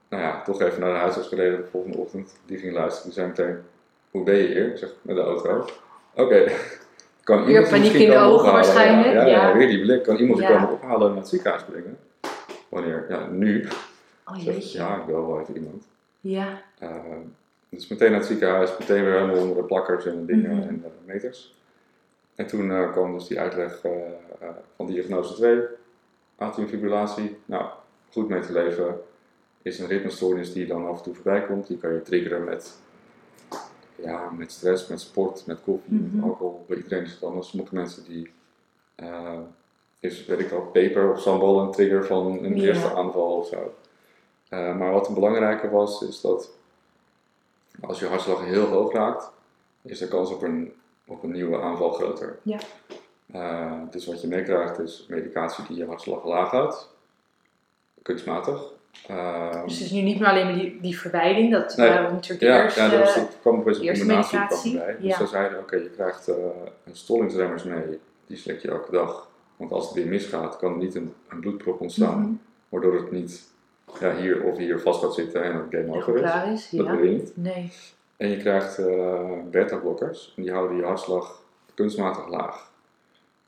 Nou 0.09 0.23
ja, 0.23 0.41
toch 0.43 0.61
even 0.61 0.79
naar 0.79 0.91
de 0.93 0.97
huisarts 0.99 1.27
gereden 1.27 1.57
de 1.61 1.67
volgende 1.71 1.97
ochtend. 1.97 2.35
Die 2.45 2.57
ging 2.57 2.73
luisteren. 2.73 3.03
Die 3.03 3.13
zei 3.13 3.27
meteen, 3.27 3.57
hoe 4.11 4.23
ben 4.23 4.35
je 4.35 4.47
hier? 4.47 4.71
Ik 4.71 4.77
zeg, 4.77 4.89
met 5.01 5.15
de 5.15 5.21
auto. 5.21 5.65
Oké. 6.15 6.45
Kan 7.23 7.37
Weer 7.45 7.47
iemand 7.47 7.65
je 7.65 7.71
paniek 7.71 7.81
misschien 7.91 8.01
in 8.05 8.09
de 8.09 8.17
ogen 8.17 8.33
ophalen? 8.33 8.53
waarschijnlijk, 8.53 9.13
Ja, 9.13 9.25
ja, 9.25 9.47
ja. 9.49 9.53
weer 9.57 9.67
die 9.67 9.81
blik. 9.81 10.03
Kan 10.03 10.15
iemand 10.15 10.39
je 10.39 10.45
Ja. 10.45 10.53
komen 10.53 10.71
ophalen 10.71 11.01
en 11.01 11.07
naar 11.07 11.17
het 11.17 11.27
ziekenhuis 11.27 11.63
brengen? 11.63 11.97
Wanneer? 12.69 13.05
Ja, 13.09 13.27
nu. 13.27 13.67
Oh 14.25 14.37
Ik 14.37 14.43
zeg, 14.43 14.71
ja, 14.71 14.95
ik 14.95 15.05
wil 15.05 15.27
wel 15.27 15.39
even 15.39 15.55
iemand. 15.55 15.83
Ja. 16.19 16.61
Eh, 16.79 16.89
dus 17.69 17.87
meteen 17.87 18.09
naar 18.11 18.19
het 18.19 18.27
ziekenhuis, 18.27 18.77
meteen 18.79 19.03
weer 19.03 19.13
helemaal 19.13 19.37
onder 19.41 19.55
de 19.57 19.63
plakkers 19.63 20.05
en 20.05 20.25
dingen 20.25 20.55
Mhm. 20.55 20.67
en 20.67 20.83
eh, 20.85 20.91
meters. 21.13 21.55
En 22.37 22.47
toen 22.47 22.71
eh, 22.71 22.91
kwam 22.91 23.13
dus 23.13 23.27
die 23.27 23.39
uitleg 23.39 23.83
eh, 23.83 23.91
eh, 24.39 24.49
van 24.75 24.85
diagnose 24.85 25.33
2, 25.33 25.61
atriumfibrillatie. 26.35 27.37
Nou, 27.45 27.65
goed 28.11 28.27
mee 28.29 28.39
te 28.41 28.51
leven 28.53 29.01
is 29.61 29.79
een 29.79 29.87
ritmestoornis 29.87 30.53
die 30.53 30.65
dan 30.67 30.87
af 30.87 30.97
en 30.97 31.03
toe 31.03 31.13
voorbij 31.13 31.45
komt. 31.45 31.67
Die 31.67 31.77
kan 31.77 31.93
je 31.93 32.01
triggeren 32.01 32.43
met, 32.43 32.77
ja, 33.95 34.29
met 34.29 34.51
stress, 34.51 34.87
met 34.87 35.01
sport, 35.01 35.45
met 35.45 35.61
koffie, 35.63 35.93
Mhm. 35.93 36.15
met 36.15 36.23
alcohol. 36.25 36.65
Bij 36.67 36.77
iedereen 36.77 37.03
is 37.03 37.11
het 37.11 37.23
anders. 37.23 37.49
Sommige 37.49 37.75
mensen 37.75 38.03
die, 38.03 38.31
is 39.99 40.25
weet 40.25 40.39
ik 40.39 40.49
wel, 40.49 40.61
peper 40.61 41.11
of 41.11 41.19
sambal 41.21 41.59
een 41.59 41.71
trigger 41.71 42.05
van 42.05 42.43
een 42.43 42.55
Ja. 42.57 42.63
eerste 42.67 42.93
aanval 42.95 43.35
of 43.37 43.47
zo. 43.47 43.73
Maar 44.49 44.91
wat 44.91 45.07
een 45.07 45.13
belangrijke 45.13 45.69
was, 45.69 46.01
is 46.01 46.21
dat 46.21 46.49
als 47.81 47.99
je 47.99 48.05
hartslag 48.05 48.45
heel 48.45 48.65
hoog 48.65 48.93
raakt, 48.93 49.31
is 49.81 49.99
de 49.99 50.07
kans 50.07 50.31
op 50.31 50.41
een, 50.41 50.73
op 51.07 51.23
een 51.23 51.31
nieuwe 51.31 51.61
aanval 51.61 51.91
groter. 51.91 52.39
Ja. 52.41 52.57
Eh, 53.33 53.81
dus 53.91 54.05
wat 54.05 54.21
je 54.21 54.27
meekrijgt 54.27 54.79
is 54.79 55.05
medicatie 55.09 55.63
die 55.67 55.77
je 55.77 55.85
hartslag 55.85 56.25
laag 56.25 56.51
houdt, 56.51 56.89
kunstmatig. 58.01 58.61
Ehm, 59.07 59.63
Dus 59.63 59.73
het 59.73 59.83
is 59.85 59.91
nu 59.91 60.01
niet 60.01 60.19
meer 60.19 60.29
alleen 60.29 60.45
maar 60.45 60.53
die, 60.55 60.81
die 60.81 60.99
verwijding, 60.99 61.51
dat 61.51 61.77
Nee. 61.77 61.89
waren 61.89 62.11
natuurlijk 62.13 62.39
de 62.39 62.45
ja, 62.45 62.63
eerste... 62.63 62.81
ja, 62.81 62.89
dat, 62.89 63.13
dat 63.15 63.37
kwam 63.41 63.53
een 63.59 63.65
eerste 63.65 63.81
combinatie 64.05 64.37
medicatie. 64.37 64.73
Dus 64.73 64.95
ja. 64.99 65.17
ze 65.17 65.25
zeiden, 65.27 65.59
oké, 65.59 65.75
je 65.75 65.89
krijgt 65.89 66.27
eh, 66.27 66.35
een 66.83 66.95
stollingsremmers 66.95 67.63
mee, 67.63 67.99
die 68.27 68.37
slik 68.37 68.59
je 68.61 68.67
elke 68.69 68.91
dag. 68.91 69.29
Want 69.55 69.71
als 69.71 69.85
het 69.85 69.93
weer 69.93 70.07
misgaat, 70.07 70.57
kan 70.57 70.71
er 70.71 70.77
niet 70.77 70.95
een, 70.95 71.13
een 71.29 71.39
bloedprop 71.39 71.81
ontstaan, 71.81 72.19
Mhm. 72.21 72.31
waardoor 72.69 72.93
het 72.95 73.11
niet 73.11 73.43
ja, 73.99 74.15
hier 74.15 74.43
of 74.43 74.57
hier 74.57 74.79
vast 74.79 74.99
gaat 75.03 75.13
zitten 75.13 75.43
en 75.43 75.53
het 75.55 75.65
game 75.69 75.95
over 75.95 76.17
is. 76.51 76.53
is. 76.53 76.69
Dat 76.69 76.85
Ja. 76.85 76.93
je 76.93 77.09
niet. 77.09 77.31
Nee. 77.35 77.71
En 78.17 78.29
je 78.29 78.37
krijgt 78.37 78.77
eh 78.77 79.29
beta-blokkers, 79.51 80.33
en 80.35 80.43
die 80.43 80.51
houden 80.51 80.77
je 80.77 80.83
hartslag 80.83 81.43
kunstmatig 81.73 82.27
laag. 82.27 82.71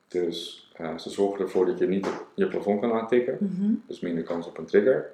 Dus 0.08 0.70
eh, 0.76 0.98
ze 0.98 1.10
zorgen 1.10 1.40
ervoor 1.46 1.66
dat 1.66 1.78
je 1.80 1.88
niet 1.88 2.08
op 2.08 2.28
je 2.34 2.48
plafond 2.48 2.80
kan 2.82 2.94
aantikken, 2.94 3.38
Mhm. 3.40 3.74
dus 3.88 4.00
minder 4.00 4.24
kans 4.24 4.48
op 4.48 4.58
een 4.58 4.66
trigger. 4.66 5.10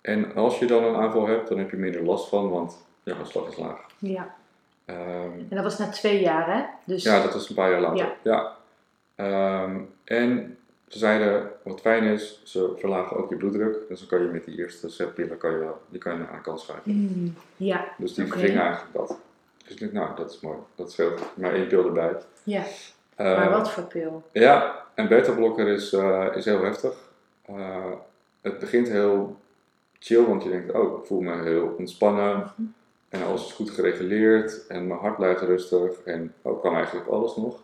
En 0.00 0.34
als 0.34 0.58
je 0.58 0.66
dan 0.66 0.84
een 0.84 0.94
aanval 0.96 1.26
hebt, 1.26 1.48
dan 1.48 1.58
heb 1.58 1.70
je 1.70 1.76
minder 1.76 2.02
last 2.04 2.28
van, 2.28 2.48
want 2.50 2.84
je 3.02 3.12
hartslag 3.12 3.48
is 3.48 3.56
laag. 3.56 3.86
Ja. 3.98 4.34
Ehm, 4.84 4.98
En 5.32 5.46
dat 5.50 5.62
was 5.62 5.78
na 5.78 5.88
twee 5.88 6.20
jaar, 6.20 6.54
hè? 6.56 6.64
Dus 6.84 7.02
ja, 7.02 7.22
dat 7.22 7.32
was 7.32 7.48
een 7.48 7.54
paar 7.54 7.70
jaar 7.70 7.80
later. 7.80 8.16
Ja. 8.22 8.56
Ehm, 9.14 9.80
en 10.04 10.58
ze 10.88 10.98
zeiden, 10.98 11.50
wat 11.62 11.80
fijn 11.80 12.02
is, 12.04 12.40
ze 12.44 12.74
verlagen 12.78 13.16
ook 13.16 13.30
je 13.30 13.36
bloeddruk. 13.36 13.76
Dus 13.88 13.98
dan 13.98 14.08
kan 14.08 14.22
je 14.22 14.28
met 14.32 14.44
die 14.44 14.58
eerste 14.58 14.88
set 14.88 15.14
pillen 15.14 15.38
kan 15.38 15.50
je, 15.50 15.70
die 15.88 16.00
kan 16.00 16.16
je 16.16 16.26
aan 16.26 16.36
de 16.36 16.42
kant 16.42 16.60
schuiven. 16.60 16.92
Mm, 16.92 17.34
ja. 17.56 17.84
Dus 17.98 18.14
die 18.14 18.26
vervingen 18.26 18.60
eigenlijk 18.60 18.92
dat. 18.94 19.18
Dus 19.64 19.74
ik 19.74 19.80
dacht, 19.80 19.92
nou, 19.92 20.16
dat 20.16 20.30
is 20.30 20.40
mooi. 20.40 20.56
Dat 20.74 20.92
scheelt. 20.92 21.20
Maar 21.34 21.52
één 21.54 21.66
pil 21.66 21.84
erbij. 21.86 22.16
ja. 22.42 22.62
Eh, 23.14 23.36
Maar 23.36 23.50
wat 23.50 23.70
voor 23.70 23.82
pil? 23.82 24.22
Ja, 24.32 24.84
een 24.94 25.08
beta-blokker 25.08 25.68
is, 25.68 25.92
eh, 25.92 26.26
is 26.34 26.44
heel 26.44 26.62
heftig. 26.64 26.94
Eh, 27.42 27.92
het 28.40 28.58
begint 28.58 28.88
heel 28.88 29.36
chill, 29.98 30.24
want 30.24 30.42
je 30.42 30.48
denkt, 30.50 30.72
oh, 30.72 30.98
ik 31.00 31.06
voel 31.06 31.20
me 31.20 31.42
heel 31.42 31.74
ontspannen. 31.78 32.36
Mhm. 32.56 32.68
En 33.08 33.22
alles 33.22 33.44
is 33.46 33.52
goed 33.52 33.70
gereguleerd 33.70 34.66
en 34.66 34.86
mijn 34.86 35.00
hart 35.00 35.16
blijft 35.16 35.40
rustig 35.40 36.00
en 36.04 36.34
ook 36.42 36.62
kan 36.62 36.74
eigenlijk 36.74 37.08
alles 37.08 37.36
nog. 37.36 37.60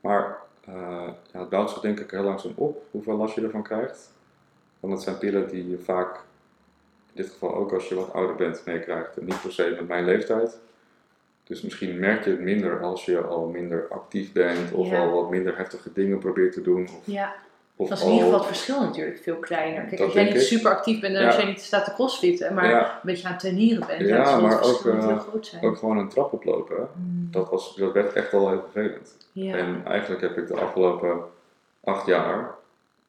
Maar 0.00 0.37
ja, 0.72 1.38
het 1.40 1.48
bouwt 1.48 1.70
zich 1.70 1.80
denk 1.80 2.00
ik 2.00 2.10
heel 2.10 2.22
langzaam 2.22 2.52
op 2.54 2.82
hoeveel 2.90 3.16
last 3.16 3.34
je 3.34 3.40
ervan 3.42 3.62
krijgt. 3.62 4.12
Want 4.80 4.92
het 4.92 5.02
zijn 5.02 5.18
pillen 5.18 5.48
die 5.48 5.70
je 5.70 5.78
vaak, 5.78 6.14
in 7.12 7.22
dit 7.22 7.30
geval 7.30 7.54
ook 7.54 7.72
als 7.72 7.88
je 7.88 7.94
wat 7.94 8.12
ouder 8.12 8.36
bent, 8.36 8.62
meekrijgt. 8.64 9.16
En 9.16 9.24
niet 9.24 9.40
per 9.42 9.52
se 9.52 9.74
met 9.78 9.88
mijn 9.88 10.04
leeftijd. 10.04 10.58
Dus 11.44 11.62
misschien 11.62 11.98
merk 11.98 12.24
je 12.24 12.30
het 12.30 12.40
minder 12.40 12.80
als 12.82 13.04
je 13.04 13.20
al 13.20 13.46
minder 13.46 13.88
actief 13.88 14.32
bent 14.32 14.72
of 14.72 14.88
Ja. 14.88 14.98
al 14.98 15.10
wat 15.12 15.30
minder 15.30 15.56
heftige 15.56 15.92
dingen 15.92 16.18
probeert 16.18 16.52
te 16.52 16.62
doen. 16.62 16.82
Of, 16.82 17.00
Ja. 17.06 17.34
Of 17.80 17.88
Dat 17.88 17.98
is 17.98 18.04
in 18.04 18.10
ieder 18.10 18.24
al- 18.26 18.30
geval 18.32 18.46
het 18.48 18.56
verschil 18.56 18.80
natuurlijk 18.80 19.18
veel 19.18 19.36
kleiner. 19.36 19.84
Kijk, 19.84 20.00
als 20.00 20.12
jij 20.12 20.24
niet 20.24 20.34
ik. 20.34 20.40
super 20.40 20.70
actief 20.70 21.00
bent 21.00 21.14
en 21.16 21.26
als 21.26 21.36
jij 21.36 21.44
niet 21.46 21.60
staat 21.60 21.84
te 21.84 21.92
crossfitten, 21.92 22.54
maar 22.54 22.72
een 22.82 22.86
beetje 23.02 23.26
aan 23.26 23.32
het 23.32 23.40
tuinieren 23.40 23.86
bent, 23.86 24.00
Ja, 24.08 24.24
dan 24.24 24.42
maar 24.42 24.62
ook, 24.62 24.82
heel 24.82 25.18
groot 25.18 25.46
zijn. 25.46 25.64
ook 25.64 25.76
gewoon 25.78 25.98
een 25.98 26.08
trap 26.08 26.32
oplopen. 26.32 26.88
Mm, 26.94 27.28
Dat, 27.30 27.50
was, 27.50 27.76
dat 27.76 27.92
werd 27.92 28.12
echt 28.12 28.32
wel 28.32 28.48
heel 28.50 28.64
vervelend. 28.72 29.16
En 29.34 29.82
eigenlijk 29.86 30.20
heb 30.20 30.36
ik 30.38 30.46
de 30.46 30.54
afgelopen 30.60 31.20
acht 31.84 32.06
jaar 32.06 32.54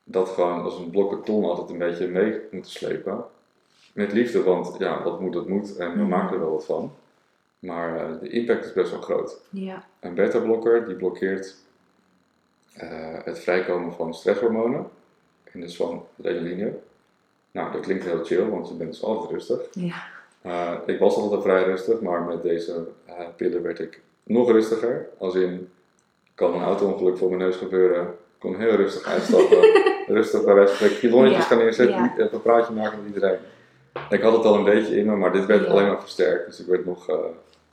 dat 0.04 0.30
gewoon 0.30 0.64
als 0.64 0.78
een 0.78 0.90
blok 0.90 1.10
beton 1.10 1.44
altijd 1.44 1.70
een 1.70 1.78
beetje 1.78 2.08
mee 2.08 2.40
moeten 2.52 2.72
slepen. 2.72 3.24
Met 3.94 4.14
liefde, 4.14 4.44
want 4.44 4.76
ja, 4.78 5.04
wat 5.04 5.20
moet, 5.20 5.34
dat 5.34 5.48
moet 5.48 5.76
en 5.78 5.92
we 5.92 5.98
Mhm. 5.98 6.08
maken 6.08 6.34
er 6.34 6.40
wel 6.40 6.52
wat 6.52 6.66
van. 6.66 6.94
Maar 7.60 7.96
eh, 7.96 8.20
de 8.22 8.30
impact 8.30 8.66
is 8.66 8.74
best 8.74 8.92
wel 8.92 9.02
groot. 9.02 9.38
ja. 9.50 9.84
Een 10.00 10.14
beta-blokker 10.14 10.86
die 10.86 10.96
blokkeert 10.96 11.56
eh, 12.74 12.90
het 13.24 13.40
vrijkomen 13.40 13.94
van 13.94 14.14
stresshormonen 14.14 14.88
en 15.52 15.60
dus 15.62 15.76
van 15.76 16.06
adrenaline. 16.20 16.74
Nou, 17.52 17.72
dat 17.72 17.82
klinkt 17.82 18.04
heel 18.06 18.24
chill, 18.24 18.46
want 18.50 18.68
je 18.68 18.74
bent 18.74 18.92
dus 18.92 19.04
altijd 19.04 19.32
rustig. 19.32 19.60
Ja. 19.72 20.04
Eh, 20.42 20.74
ik 20.86 21.00
was 21.00 21.16
altijd 21.16 21.42
vrij 21.42 21.64
rustig, 21.64 22.02
maar 22.02 22.22
met 22.22 22.42
deze 22.42 22.88
eh, 23.06 23.14
pillen 23.36 23.62
werd 23.64 23.80
ik 23.80 24.02
nog 24.24 24.52
rustiger. 24.52 25.08
Als 25.18 25.36
in, 25.36 25.70
kan 26.36 26.54
een 26.54 26.64
auto-ongeluk 26.64 27.18
voor 27.18 27.28
mijn 27.30 27.42
neus 27.42 27.56
gebeuren, 27.56 28.02
ik 28.08 28.40
kon 28.40 28.56
heel 28.60 28.76
rustig 28.76 29.04
uitstappen, 29.06 29.60
rustig 30.18 30.44
bij 30.44 30.54
wijze 30.54 30.68
van 30.74 30.76
spreken 30.76 31.10
pilonnetjes 31.10 31.44
Ja, 31.44 31.50
gaan 31.50 31.58
neerzetten, 31.58 31.96
ja. 31.96 32.14
even 32.18 32.34
een 32.34 32.42
praatje 32.42 32.74
maken 32.74 32.98
met 33.04 33.14
iedereen. 33.14 33.38
Ik 34.10 34.22
had 34.22 34.34
het 34.34 34.46
al 34.46 34.56
een 34.56 34.64
beetje 34.64 34.98
in 34.98 35.06
me, 35.06 35.16
maar 35.16 35.32
dit 35.32 35.46
werd 35.46 35.66
Ja. 35.66 35.72
alleen 35.72 35.88
maar 35.88 36.00
versterkt, 36.00 36.46
dus 36.46 36.60
ik 36.60 36.66
werd 36.68 36.86
nog 36.86 37.10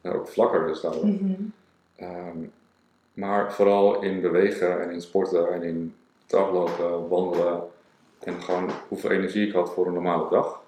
ook 0.02 0.28
vlakker 0.28 0.66
dus 0.66 0.84
maar 3.16 3.52
vooral 3.52 4.02
in 4.02 4.20
bewegen 4.20 4.82
en 4.82 4.90
in 4.90 5.00
sporten 5.00 5.52
en 5.52 5.62
in 5.62 5.94
traplopen, 6.26 7.08
wandelen 7.08 7.62
en 8.18 8.42
gewoon 8.42 8.70
hoeveel 8.88 9.10
energie 9.10 9.46
ik 9.46 9.52
had 9.52 9.72
voor 9.72 9.86
een 9.86 9.92
normale 9.92 10.28
dag. 10.30 10.62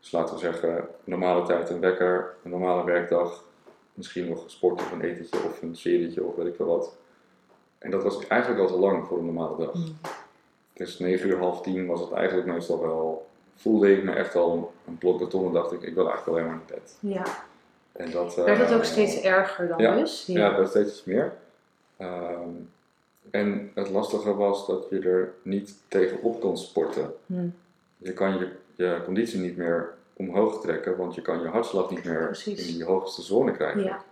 Dus 0.00 0.10
laten 0.10 0.34
we 0.34 0.40
zeggen, 0.40 0.88
normale 1.04 1.46
tijd 1.46 1.70
een 1.70 1.80
wekker, 1.80 2.34
een 2.44 2.50
normale 2.50 2.84
werkdag, 2.84 3.44
misschien 3.94 4.28
nog 4.28 4.44
sport 4.46 4.80
of 4.80 4.92
een 4.92 5.00
etentje 5.00 5.36
of 5.44 5.62
een 5.62 5.76
serietje 5.76 6.24
of 6.24 6.34
weet 6.34 6.46
ik 6.46 6.54
veel 6.54 6.66
wat. 6.66 6.96
En 7.78 7.90
dat 7.90 8.02
was 8.02 8.26
eigenlijk 8.26 8.60
al 8.60 8.66
te 8.66 8.78
lang 8.78 9.06
voor 9.06 9.18
een 9.18 9.24
normale 9.24 9.64
dag. 9.64 9.74
Mm. 9.74 9.96
Dus 10.72 10.98
9 10.98 11.28
uur, 11.28 11.38
half 11.38 11.60
10 11.60 11.86
was 11.86 12.00
het 12.00 12.12
eigenlijk 12.12 12.48
meestal 12.48 12.80
wel, 12.80 13.28
voelde 13.54 13.96
ik 13.96 14.04
me 14.04 14.12
echt 14.12 14.34
al 14.34 14.72
een 14.86 14.98
blok 14.98 15.18
beton 15.18 15.46
en 15.46 15.52
dacht 15.52 15.72
ik, 15.72 15.82
ik 15.82 15.94
wil 15.94 16.08
eigenlijk 16.08 16.38
alleen 16.38 16.50
maar 16.50 16.62
naar 16.68 16.78
bed. 16.78 16.96
Ja. 17.00 17.24
En 17.92 18.10
dat, 18.10 18.34
Werd 18.34 18.58
het 18.58 18.70
eh, 18.70 18.76
ook 18.76 18.84
steeds 18.84 19.20
erger 19.20 19.68
dan 19.68 19.78
ja. 19.78 19.96
dus? 19.96 20.26
ja, 20.26 20.56
dat 20.56 20.68
steeds 20.68 20.90
iets 20.90 21.04
meer. 21.04 21.32
Ehm, 21.96 22.48
en 23.30 23.70
het 23.74 23.90
lastige 23.90 24.34
was 24.34 24.66
dat 24.66 24.86
je 24.90 24.98
er 24.98 25.32
niet 25.42 25.74
tegenop 25.88 26.40
kon 26.40 26.58
sporten. 26.58 27.14
Hm, 27.26 27.48
Je 27.98 28.12
kan 28.12 28.38
je, 28.38 28.48
je 28.74 29.00
conditie 29.04 29.38
niet 29.40 29.56
meer 29.56 29.94
omhoog 30.12 30.60
trekken, 30.60 30.96
want 30.96 31.14
je 31.14 31.22
kan 31.22 31.40
je 31.40 31.48
hartslag 31.48 31.90
niet 31.90 32.04
meer 32.04 32.24
Precies. 32.26 32.68
in 32.68 32.74
die 32.74 32.84
hoogste 32.84 33.22
zone 33.22 33.52
krijgen. 33.52 33.82
Ja. 33.82 34.04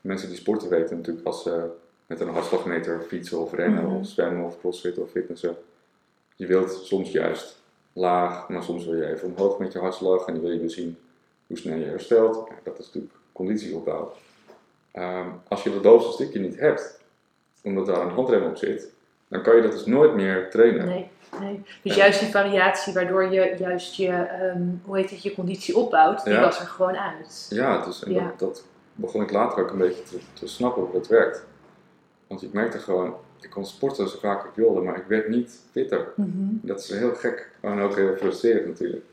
Mensen 0.00 0.28
die 0.28 0.36
sporten 0.38 0.68
weten 0.68 0.96
natuurlijk 0.96 1.26
als 1.26 1.42
ze 1.42 1.66
met 2.06 2.20
een 2.20 2.28
hartslagmeter 2.28 3.00
fietsen 3.00 3.38
of 3.40 3.52
rennen 3.52 3.84
Mhm. 3.84 3.94
of 3.96 4.06
zwemmen 4.06 4.44
of 4.44 4.58
crossfitten 4.58 5.02
of 5.02 5.10
fitnessen. 5.10 5.56
Je 6.36 6.46
wilt 6.46 6.72
soms 6.72 7.10
juist 7.10 7.58
laag, 7.92 8.48
maar 8.48 8.62
soms 8.62 8.84
wil 8.84 8.94
je 8.96 9.06
even 9.06 9.28
omhoog 9.28 9.58
met 9.58 9.72
je 9.72 9.78
hartslag 9.78 10.26
en 10.26 10.32
dan 10.32 10.42
wil 10.42 10.52
je 10.52 10.58
weer 10.60 10.70
zien 10.70 10.96
hoe 11.46 11.58
snel 11.58 11.76
je 11.78 11.84
herstelt. 11.84 12.48
Ja, 12.48 12.54
dat 12.62 12.78
is 12.78 12.84
natuurlijk 12.86 13.14
conditieopbouw. 13.32 14.12
Ehm, 14.90 15.28
als 15.48 15.62
je 15.62 15.70
dat 15.72 15.82
bovenste 15.82 16.12
stukje 16.22 16.40
niet 16.40 16.58
hebt, 16.58 16.99
omdat 17.62 17.86
daar 17.86 18.00
een 18.02 18.10
handrem 18.10 18.42
op 18.42 18.56
zit, 18.56 18.88
dan 19.28 19.42
kan 19.42 19.56
je 19.56 19.62
dat 19.62 19.72
dus 19.72 19.86
nooit 19.86 20.14
meer 20.14 20.50
trainen. 20.50 20.86
Nee, 20.86 21.10
nee. 21.40 21.62
Dus 21.82 21.94
Ja. 21.94 22.02
juist 22.02 22.20
die 22.20 22.28
variatie 22.28 22.92
waardoor 22.92 23.24
je 23.32 23.54
juist 23.58 23.94
je, 23.94 24.08
ehm, 24.08 24.62
hoe 24.84 24.96
heet 24.96 25.10
het, 25.10 25.22
je 25.22 25.34
conditie 25.34 25.76
opbouwt, 25.76 26.24
die 26.24 26.32
Ja. 26.32 26.40
was 26.40 26.60
er 26.60 26.66
gewoon 26.66 26.96
uit. 26.96 27.46
Ja, 27.50 27.84
dus, 27.84 28.04
en 28.04 28.12
Ja. 28.12 28.24
Dat, 28.24 28.38
dat 28.38 28.64
begon 28.94 29.22
ik 29.22 29.30
later 29.30 29.62
ook 29.62 29.70
een 29.70 29.78
beetje 29.78 30.02
te, 30.02 30.18
te 30.32 30.46
snappen 30.46 30.82
hoe 30.82 30.92
dat 30.92 31.06
werkt. 31.08 31.44
Want 32.26 32.42
ik 32.42 32.52
merkte 32.52 32.78
gewoon, 32.78 33.14
ik 33.40 33.50
kon 33.50 33.66
sporten 33.66 34.08
zo 34.08 34.18
vaak 34.18 34.44
ik 34.44 34.50
wilde, 34.54 34.80
maar 34.80 34.96
ik 34.96 35.04
werd 35.06 35.28
niet 35.28 35.60
fitter. 35.70 36.12
Mhm. 36.16 36.28
Dat 36.62 36.78
is 36.78 36.90
heel 36.90 37.14
gek 37.14 37.50
en 37.60 37.80
ook 37.80 37.96
heel 37.96 38.16
frustrerend 38.16 38.66
natuurlijk. 38.66 39.04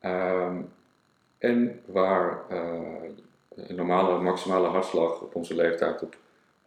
Ehm, 0.00 0.56
en 1.38 1.80
waar 1.86 2.38
eh, 2.48 2.58
een 3.54 3.74
normale 3.76 4.20
maximale 4.20 4.68
hartslag 4.68 5.20
op 5.20 5.34
onze 5.34 5.54
leeftijd 5.54 6.02
op 6.02 6.16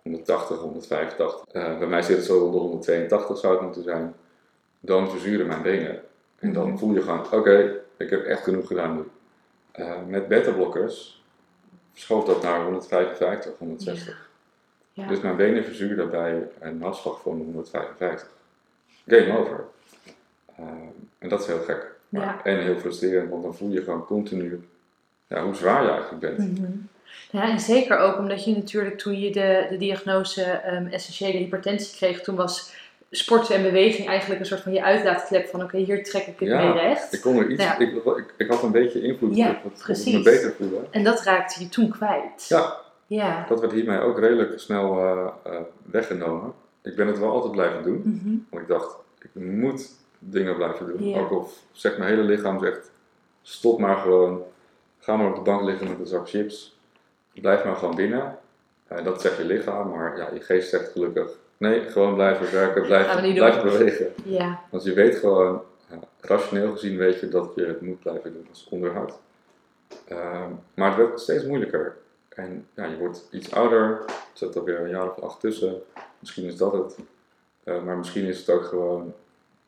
180, 0.04 0.58
185, 0.58 1.44
eh, 1.52 1.78
bij 1.78 1.88
mij 1.88 2.02
zit 2.02 2.16
het 2.18 2.26
zo 2.26 2.38
rond 2.38 2.54
de 2.54 2.60
182 2.60 3.38
zou 3.38 3.54
het 3.54 3.62
moeten 3.64 3.84
zijn, 3.84 4.14
dan 4.80 5.10
verzuren 5.10 5.48
mijn 5.48 5.62
benen. 5.62 6.02
En 6.40 6.54
dan 6.54 6.68
Mhm. 6.68 6.78
voel 6.78 6.94
je 6.94 7.02
gewoon, 7.02 7.32
oké, 7.32 7.80
ik 7.98 8.10
heb 8.10 8.24
echt 8.26 8.44
genoeg 8.44 8.68
gedaan 8.68 8.96
nu. 8.96 9.04
Eh, 9.72 9.92
met 10.08 10.28
beta-blokkers 10.28 11.24
schoof 11.94 12.26
dat 12.26 12.42
naar 12.44 12.64
155, 12.64 13.52
160. 13.58 14.30
Ja. 14.94 15.08
Dus 15.08 15.20
mijn 15.22 15.36
benen 15.36 15.64
verzuurden 15.64 16.10
bij 16.10 16.48
een 16.60 16.82
hartslag 16.82 17.22
van 17.22 17.32
155. 17.38 18.30
Game 19.08 19.38
over. 19.38 19.66
Ehm, 20.58 20.68
en 21.20 21.30
dat 21.30 21.40
is 21.40 21.48
heel 21.48 21.60
gek. 21.62 21.92
Maar, 22.10 22.22
Ja. 22.22 22.44
En 22.44 22.60
heel 22.60 22.80
frustrerend, 22.80 23.30
want 23.30 23.44
dan 23.44 23.56
voel 23.56 23.70
je 23.72 23.84
gewoon 23.84 24.06
continu 24.06 24.68
ja, 25.28 25.44
hoe 25.44 25.56
zwaar 25.56 25.84
je 25.84 25.90
eigenlijk 25.90 26.20
bent. 26.20 26.38
Mhm. 26.60 26.72
Ja, 27.32 27.50
en 27.50 27.60
zeker 27.60 27.98
ook 27.98 28.18
omdat 28.18 28.44
je 28.46 28.56
natuurlijk 28.56 28.98
toen 28.98 29.20
je 29.20 29.32
de, 29.32 29.66
de 29.70 29.78
diagnose 29.78 30.44
ehm, 30.44 30.86
essentiële 30.88 31.38
hypertensie 31.38 31.96
kreeg, 31.98 32.22
toen 32.22 32.36
was 32.36 32.74
sporten 33.12 33.56
en 33.56 33.62
beweging 33.64 34.08
eigenlijk 34.08 34.40
een 34.40 34.46
soort 34.46 34.62
van 34.62 34.74
je 34.74 34.84
uitlaatklep 34.84 35.48
van 35.48 35.64
oké, 35.64 35.78
hier 35.78 36.04
trek 36.04 36.28
ik 36.28 36.40
het 36.40 36.50
Ja, 36.50 36.74
mee 36.74 36.84
recht. 36.84 37.14
Ik 37.14 37.22
kon 37.22 37.38
er 37.38 37.50
iets, 37.50 37.64
Ja. 37.64 37.78
ik, 37.78 37.94
ik, 38.06 38.34
ik 38.38 38.48
had 38.50 38.64
een 38.64 38.72
beetje 38.72 39.02
invloed 39.02 39.36
Ja, 39.36 39.50
op 39.50 39.54
het, 39.54 39.64
het 39.64 39.74
me 39.78 39.84
precies. 39.84 40.22
beter 40.24 40.54
voelen. 40.58 40.88
En 40.92 41.04
dat 41.04 41.24
raakte 41.24 41.64
je 41.64 41.70
toen 41.70 41.90
kwijt. 41.90 42.46
Ja, 42.48 42.78
Ja. 43.08 43.46
dat 43.50 43.60
werd 43.60 43.72
hiermee 43.72 44.00
ook 44.00 44.20
redelijk 44.20 44.60
snel 44.60 44.98
eh, 45.00 45.28
eh, 45.54 45.60
weggenomen. 45.86 46.54
Ik 46.82 46.96
ben 46.96 47.08
het 47.08 47.20
wel 47.20 47.32
altijd 47.32 47.52
blijven 47.52 47.84
doen, 47.84 48.02
Mhm. 48.06 48.36
want 48.50 48.62
ik 48.64 48.68
dacht, 48.70 48.96
ik 49.22 49.30
moet 49.34 49.90
dingen 50.20 50.56
blijven 50.56 50.86
doen. 50.98 51.16
Ook 51.16 51.32
al 51.32 51.50
zegt 51.72 51.98
mijn 51.98 52.10
hele 52.10 52.24
lichaam 52.24 52.60
zegt, 52.60 52.92
stop 53.42 53.80
maar 53.80 53.98
gewoon, 53.98 54.42
ga 55.00 55.16
maar 55.16 55.28
op 55.30 55.36
de 55.36 55.42
bank 55.42 55.62
liggen 55.62 55.90
met 55.90 56.00
een 56.00 56.06
zak 56.08 56.30
chips, 56.30 56.73
blijf 57.42 57.64
maar 57.64 57.76
gewoon 57.76 57.96
binnen. 57.96 58.38
Eh, 58.88 59.04
dat 59.04 59.22
zegt 59.22 59.38
je 59.38 59.46
lichaam, 59.46 59.90
maar 59.90 60.18
ja, 60.18 60.30
je 60.34 60.40
geest 60.42 60.70
zegt 60.70 60.92
gelukkig 60.92 61.30
nee, 61.58 61.82
gewoon 61.82 62.14
blijven 62.14 62.52
werken, 62.52 62.82
niet 63.24 63.24
doen. 63.24 63.34
blijven 63.34 63.64
bewegen. 63.64 64.14
Ja, 64.24 64.60
Want 64.70 64.84
je 64.84 64.94
weet 64.94 65.16
gewoon, 65.16 65.62
ja, 65.90 66.00
rationeel 66.20 66.72
gezien 66.72 66.98
weet 66.98 67.20
je 67.20 67.28
dat 67.30 67.52
je 67.56 67.66
het 67.66 67.82
moet 67.82 68.00
blijven 68.00 68.34
doen 68.34 68.48
als 68.50 68.68
onderhoud. 68.70 69.14
Ehm, 70.08 70.50
maar 70.74 70.88
het 70.90 70.98
werd 70.98 71.20
steeds 71.20 71.46
moeilijker. 71.46 71.96
En 72.30 72.68
ja, 72.76 72.86
je 72.86 72.98
wordt 72.98 73.28
iets 73.32 73.52
ouder, 73.54 73.82
er 74.08 74.14
zit 74.34 74.56
alweer 74.58 74.80
een 74.80 74.90
jaar 74.90 75.10
of 75.12 75.20
acht 75.24 75.40
tussen. 75.40 75.82
Misschien 76.20 76.46
is 76.46 76.58
dat 76.58 76.74
het. 76.74 76.98
Eh, 77.64 77.82
maar 77.84 77.98
misschien 77.98 78.26
is 78.26 78.40
het 78.40 78.50
ook 78.50 78.64
gewoon 78.66 79.14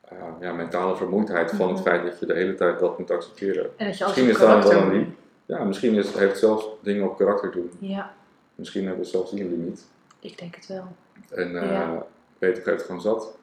eh, 0.08 0.16
ja, 0.40 0.52
mentale 0.52 0.96
vermoeidheid 0.96 1.50
van 1.50 1.66
het 1.68 1.76
Mhm. 1.76 1.88
feit 1.88 2.02
dat 2.04 2.18
je 2.18 2.26
de 2.26 2.34
hele 2.34 2.54
tijd 2.54 2.78
dat 2.78 2.98
moet 2.98 3.10
accepteren. 3.10 3.70
en 3.76 3.86
dat 3.86 3.98
je 3.98 4.04
Misschien 4.04 4.28
is 4.28 4.38
dat 4.38 4.46
karakter 4.48 4.74
wel 4.80 4.88
limiet. 4.90 5.14
Ja, 5.46 5.64
misschien 5.64 5.94
is, 5.94 6.06
heeft 6.14 6.30
het 6.30 6.38
zelfs 6.38 6.66
dingen 6.80 7.08
op 7.10 7.16
karakter 7.16 7.50
doen. 7.52 7.70
Ja, 7.78 8.14
Misschien 8.54 8.86
hebben 8.86 9.02
we 9.04 9.08
zelfs 9.10 9.30
die 9.30 9.40
een 9.44 9.50
limiet. 9.50 9.84
ik 10.20 10.38
denk 10.38 10.54
het 10.54 10.66
wel. 10.66 10.86
En 11.30 11.56
eh 11.62 11.70
Ja. 11.70 12.06
Peter 12.38 12.70
heeft 12.70 12.84
gewoon 12.84 13.00
zat. 13.00 13.36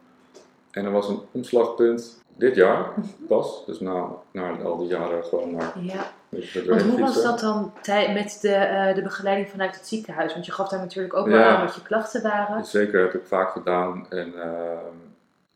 En 0.71 0.85
er 0.85 0.91
was 0.91 1.07
een 1.09 1.19
omslagpunt 1.31 2.21
dit 2.35 2.55
jaar 2.55 2.93
pas. 3.27 3.65
Dus 3.65 3.79
na, 3.79 4.07
na 4.31 4.57
al 4.63 4.77
die 4.77 4.87
jaren 4.87 5.23
gewoon 5.23 5.55
naar 5.55 5.73
Ja. 5.81 6.11
met 6.29 6.51
de 6.53 6.65
Want 6.65 6.81
hoe 6.81 6.99
was 6.99 7.23
dat 7.23 7.39
dan 7.39 7.73
met 8.13 8.37
de, 8.41 8.49
eh, 8.53 8.95
de 8.95 9.01
begeleiding 9.01 9.49
vanuit 9.49 9.75
het 9.75 9.87
ziekenhuis? 9.87 10.33
Want 10.33 10.45
je 10.45 10.51
gaf 10.51 10.69
daar 10.69 10.79
natuurlijk 10.79 11.13
ook 11.13 11.27
Ja. 11.27 11.31
wel 11.33 11.43
aan 11.43 11.65
wat 11.65 11.75
je 11.75 11.81
klachten 11.81 12.21
waren. 12.21 12.65
Zeker 12.65 13.01
heb 13.01 13.13
ik 13.13 13.25
vaak 13.27 13.51
gedaan. 13.51 14.05
En, 14.09 14.33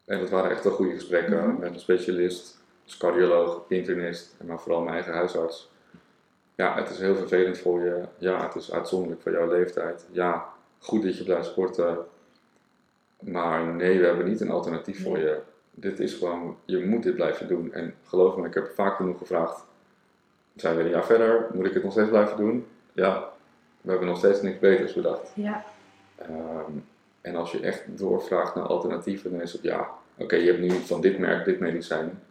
en 0.05 0.19
dat 0.19 0.29
waren 0.29 0.51
echt 0.51 0.63
wel 0.63 0.73
goede 0.73 0.93
gesprekken 0.93 1.37
Mhm. 1.49 1.59
met 1.59 1.73
een 1.73 1.79
specialist, 1.79 2.57
dus 2.85 2.97
cardioloog, 2.97 3.61
internist 3.67 4.35
en 4.39 4.45
maar 4.45 4.59
vooral 4.59 4.81
mijn 4.81 4.93
eigen 4.95 5.13
huisarts. 5.13 5.69
Ja, 6.57 6.75
het 6.75 6.89
is 6.89 6.99
heel 6.99 7.15
vervelend 7.15 7.57
voor 7.57 7.83
je. 7.83 8.03
Ja, 8.17 8.43
het 8.45 8.55
is 8.55 8.71
uitzonderlijk 8.71 9.21
voor 9.21 9.31
jouw 9.31 9.47
leeftijd. 9.47 10.05
Ja, 10.11 10.45
goed 10.79 11.03
dat 11.03 11.17
je 11.17 11.23
blijft 11.23 11.47
sporten. 11.47 11.97
Maar 13.19 13.65
nee, 13.65 13.99
we 13.99 14.05
hebben 14.05 14.25
niet 14.25 14.41
een 14.41 14.49
alternatief 14.51 15.03
voor 15.03 15.17
je. 15.19 15.39
Dit 15.71 15.99
is 15.99 16.13
gewoon, 16.13 16.57
je 16.65 16.85
moet 16.85 17.03
dit 17.03 17.15
blijven 17.15 17.47
doen. 17.47 17.73
En 17.73 17.95
geloof 18.03 18.35
me, 18.37 18.47
ik 18.47 18.53
heb 18.53 18.71
vaak 18.75 18.95
genoeg 18.95 19.17
gevraagd. 19.17 19.63
Zijn 20.55 20.75
we 20.75 20.83
een 20.83 20.89
jaar 20.89 21.05
verder? 21.05 21.47
Moet 21.53 21.65
ik 21.65 21.73
het 21.73 21.83
nog 21.83 21.91
steeds 21.91 22.09
blijven 22.09 22.37
doen? 22.37 22.67
Ja, 22.93 23.29
we 23.81 23.89
hebben 23.89 24.07
nog 24.07 24.17
steeds 24.17 24.41
niks 24.41 24.59
beters 24.59 24.93
bedacht. 24.93 25.31
Ja, 25.35 25.63
Ehm, 26.17 26.71
en 27.21 27.35
als 27.35 27.51
je 27.51 27.59
echt 27.59 27.83
doorvraagt 27.97 28.55
naar 28.55 28.65
alternatieven, 28.65 29.31
dan 29.31 29.41
is 29.41 29.53
het 29.53 29.61
ja, 29.61 29.89
oké, 30.17 30.35
je 30.35 30.45
hebt 30.45 30.59
nu 30.59 30.69
van 30.69 31.01
dit 31.01 31.17
merk 31.17 31.45
dit 31.45 31.59
medicijn. 31.59 32.21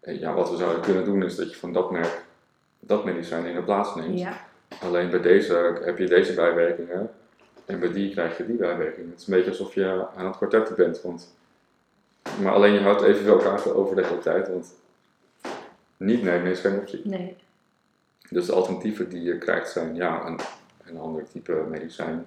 En 0.00 0.18
ja, 0.18 0.34
wat 0.34 0.50
we 0.50 0.56
zouden 0.56 0.82
kunnen 0.82 1.04
doen 1.04 1.22
is 1.22 1.36
dat 1.36 1.50
je 1.50 1.56
van 1.56 1.72
dat 1.72 1.90
merk 1.90 2.24
dat 2.86 3.04
medicijn 3.04 3.46
in 3.46 3.54
de 3.54 3.62
plaats 3.62 3.94
neemt. 3.94 4.18
ja, 4.18 4.46
Alleen 4.82 5.10
bij 5.10 5.20
deze 5.20 5.80
heb 5.84 5.98
je 5.98 6.06
deze 6.06 6.34
bijwerkingen 6.34 7.10
en 7.64 7.80
bij 7.80 7.92
die 7.92 8.10
krijg 8.10 8.36
je 8.36 8.46
die 8.46 8.56
bijwerkingen. 8.56 9.10
Het 9.10 9.20
is 9.20 9.26
een 9.26 9.34
beetje 9.34 9.50
alsof 9.50 9.74
je 9.74 10.06
aan 10.16 10.26
het 10.26 10.36
kwartetten 10.36 10.76
bent. 10.76 11.02
Want, 11.02 11.34
maar 12.42 12.52
alleen 12.52 12.72
je 12.72 12.80
houdt 12.80 13.02
evenveel 13.02 13.36
kaarten 13.36 13.76
over 13.76 13.96
de 13.96 14.04
hele 14.04 14.18
tijd, 14.18 14.48
want 14.48 14.74
niet 15.96 16.22
nemen 16.22 16.50
is 16.50 16.60
geen 16.60 16.78
optie. 16.78 17.00
nee. 17.04 17.36
Dus 18.30 18.46
de 18.46 18.52
alternatieven 18.52 19.08
die 19.08 19.22
je 19.22 19.38
krijgt 19.38 19.70
zijn 19.70 19.94
ja, 19.94 20.26
een, 20.26 20.38
een 20.84 20.98
ander 20.98 21.28
type 21.32 21.64
medicijn. 21.68 22.26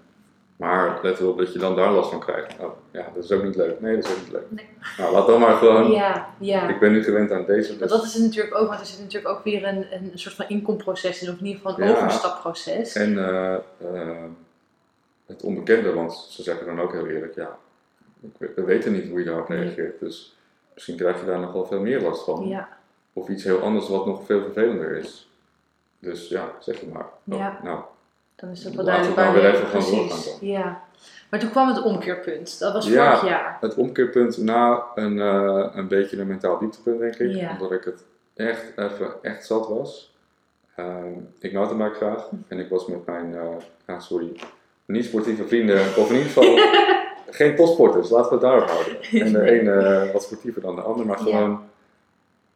Maar 0.60 1.00
let 1.02 1.20
erop 1.20 1.38
dat 1.38 1.54
je 1.54 1.60
dan 1.60 1.76
daar 1.76 1.92
last 1.92 2.10
van 2.10 2.20
krijgt. 2.20 2.60
Oh, 2.60 2.72
ja, 2.92 3.12
dat 3.16 3.24
is 3.24 3.32
ook 3.32 3.44
niet 3.44 3.56
leuk. 3.56 3.80
Nee, 3.82 3.96
dat 3.96 4.06
is 4.06 4.12
ook 4.12 4.18
niet 4.22 4.32
leuk. 4.32 4.46
Nee. 4.50 4.68
Nou, 4.98 5.12
laat 5.14 5.28
dan 5.28 5.40
maar 5.40 5.56
gewoon. 5.56 5.92
Ja, 5.92 6.30
ja. 6.40 6.70
Ik 6.70 6.80
ben 6.80 6.92
nu 6.92 7.04
gewend 7.04 7.32
aan 7.32 7.46
deze. 7.46 7.78
Dus, 7.78 7.90
dat 7.90 8.04
is 8.04 8.14
het 8.14 8.24
natuurlijk 8.24 8.56
ook, 8.56 8.68
want 8.68 8.80
er 8.80 8.86
zit 8.86 9.00
natuurlijk 9.00 9.34
ook 9.38 9.44
weer 9.44 9.68
een, 9.68 9.86
een 9.94 10.12
soort 10.14 10.36
van 10.36 10.46
inkomproces 10.48 11.22
in, 11.24 11.30
of 11.30 11.40
in 11.40 11.46
ieder 11.46 11.62
geval 11.62 11.80
een 11.80 11.88
Ja. 11.90 11.96
overstapproces. 11.98 12.96
en 12.96 13.18
eh, 13.18 13.54
eh, 13.54 14.24
het 15.26 15.42
onbekende, 15.44 15.94
want 15.94 16.14
ze 16.30 16.44
zeggen 16.44 16.66
dan 16.66 16.80
ook 16.82 16.92
heel 16.94 17.08
eerlijk, 17.08 17.36
ja, 17.36 17.58
we- 18.38 18.52
we 18.56 18.64
weten 18.64 18.92
niet 18.92 19.10
hoe 19.10 19.20
je 19.20 19.26
daarop 19.26 19.48
Nee. 19.50 19.60
reageert. 19.64 20.00
Dus 20.00 20.38
misschien 20.74 20.96
krijg 20.98 21.20
je 21.20 21.26
daar 21.26 21.40
nog 21.40 21.52
wel 21.54 21.66
veel 21.66 21.80
meer 21.82 22.02
last 22.02 22.24
van. 22.24 22.48
Ja, 22.48 22.70
Of 23.14 23.28
iets 23.30 23.44
heel 23.44 23.60
anders 23.62 23.90
wat 23.90 24.06
nog 24.06 24.26
veel 24.26 24.42
vervelender 24.42 24.92
is. 24.98 25.30
Dus 26.00 26.28
ja, 26.28 26.52
zeg 26.60 26.86
maar. 26.86 27.06
Oh, 27.30 27.38
Ja. 27.38 27.60
Nou, 27.64 27.80
dan 28.40 28.50
is 28.50 28.64
dat 28.64 28.74
wel 28.74 28.86
we 28.86 28.92
duidelijk 28.92 29.16
waar 29.16 29.36
even 29.36 29.68
gewoon 29.68 30.08
precies. 30.08 30.38
Ja. 30.42 30.82
Maar 31.30 31.40
toen 31.40 31.50
kwam 31.50 31.68
het 31.68 31.84
omkeerpunt, 31.84 32.60
dat 32.60 32.74
was 32.74 32.88
Ja. 32.88 33.16
vorig 33.16 33.30
jaar. 33.32 33.58
het 33.62 33.76
omkeerpunt 33.76 34.38
na 34.38 34.84
een, 34.96 35.20
eh, 35.22 35.66
een 35.74 35.88
beetje 35.88 36.20
een 36.20 36.28
mentaal 36.28 36.60
dieptepunt, 36.60 37.00
denk 37.00 37.16
ik. 37.16 37.36
Ja. 37.36 37.52
Omdat 37.52 37.72
ik 37.72 37.84
het 37.84 38.04
echt 38.36 38.64
even 38.78 39.12
echt 39.22 39.46
zat 39.46 39.68
was. 39.68 40.14
Ehm, 40.76 41.12
ik 41.40 41.54
mountainbike 41.54 41.96
graag. 41.96 42.30
En 42.48 42.60
ik 42.60 42.70
was 42.70 42.88
met 42.88 43.06
mijn, 43.06 43.36
eh, 43.36 43.42
ja, 43.88 44.00
sorry, 44.00 44.32
niet-sportieve 44.86 45.48
vrienden, 45.48 45.80
of 45.80 46.10
in 46.10 46.16
ieder 46.18 46.32
geval 46.32 46.58
geen 47.40 47.56
topsporters, 47.56 48.10
laten 48.10 48.28
we 48.30 48.34
het 48.36 48.42
daarop 48.44 48.70
houden. 48.70 49.02
En 49.12 49.34
de 49.34 49.52
ene 49.52 49.72
eh, 49.72 50.12
wat 50.14 50.24
sportiever 50.24 50.62
dan 50.62 50.76
de 50.76 50.82
ander, 50.82 51.06
maar 51.06 51.18
gewoon 51.18 51.62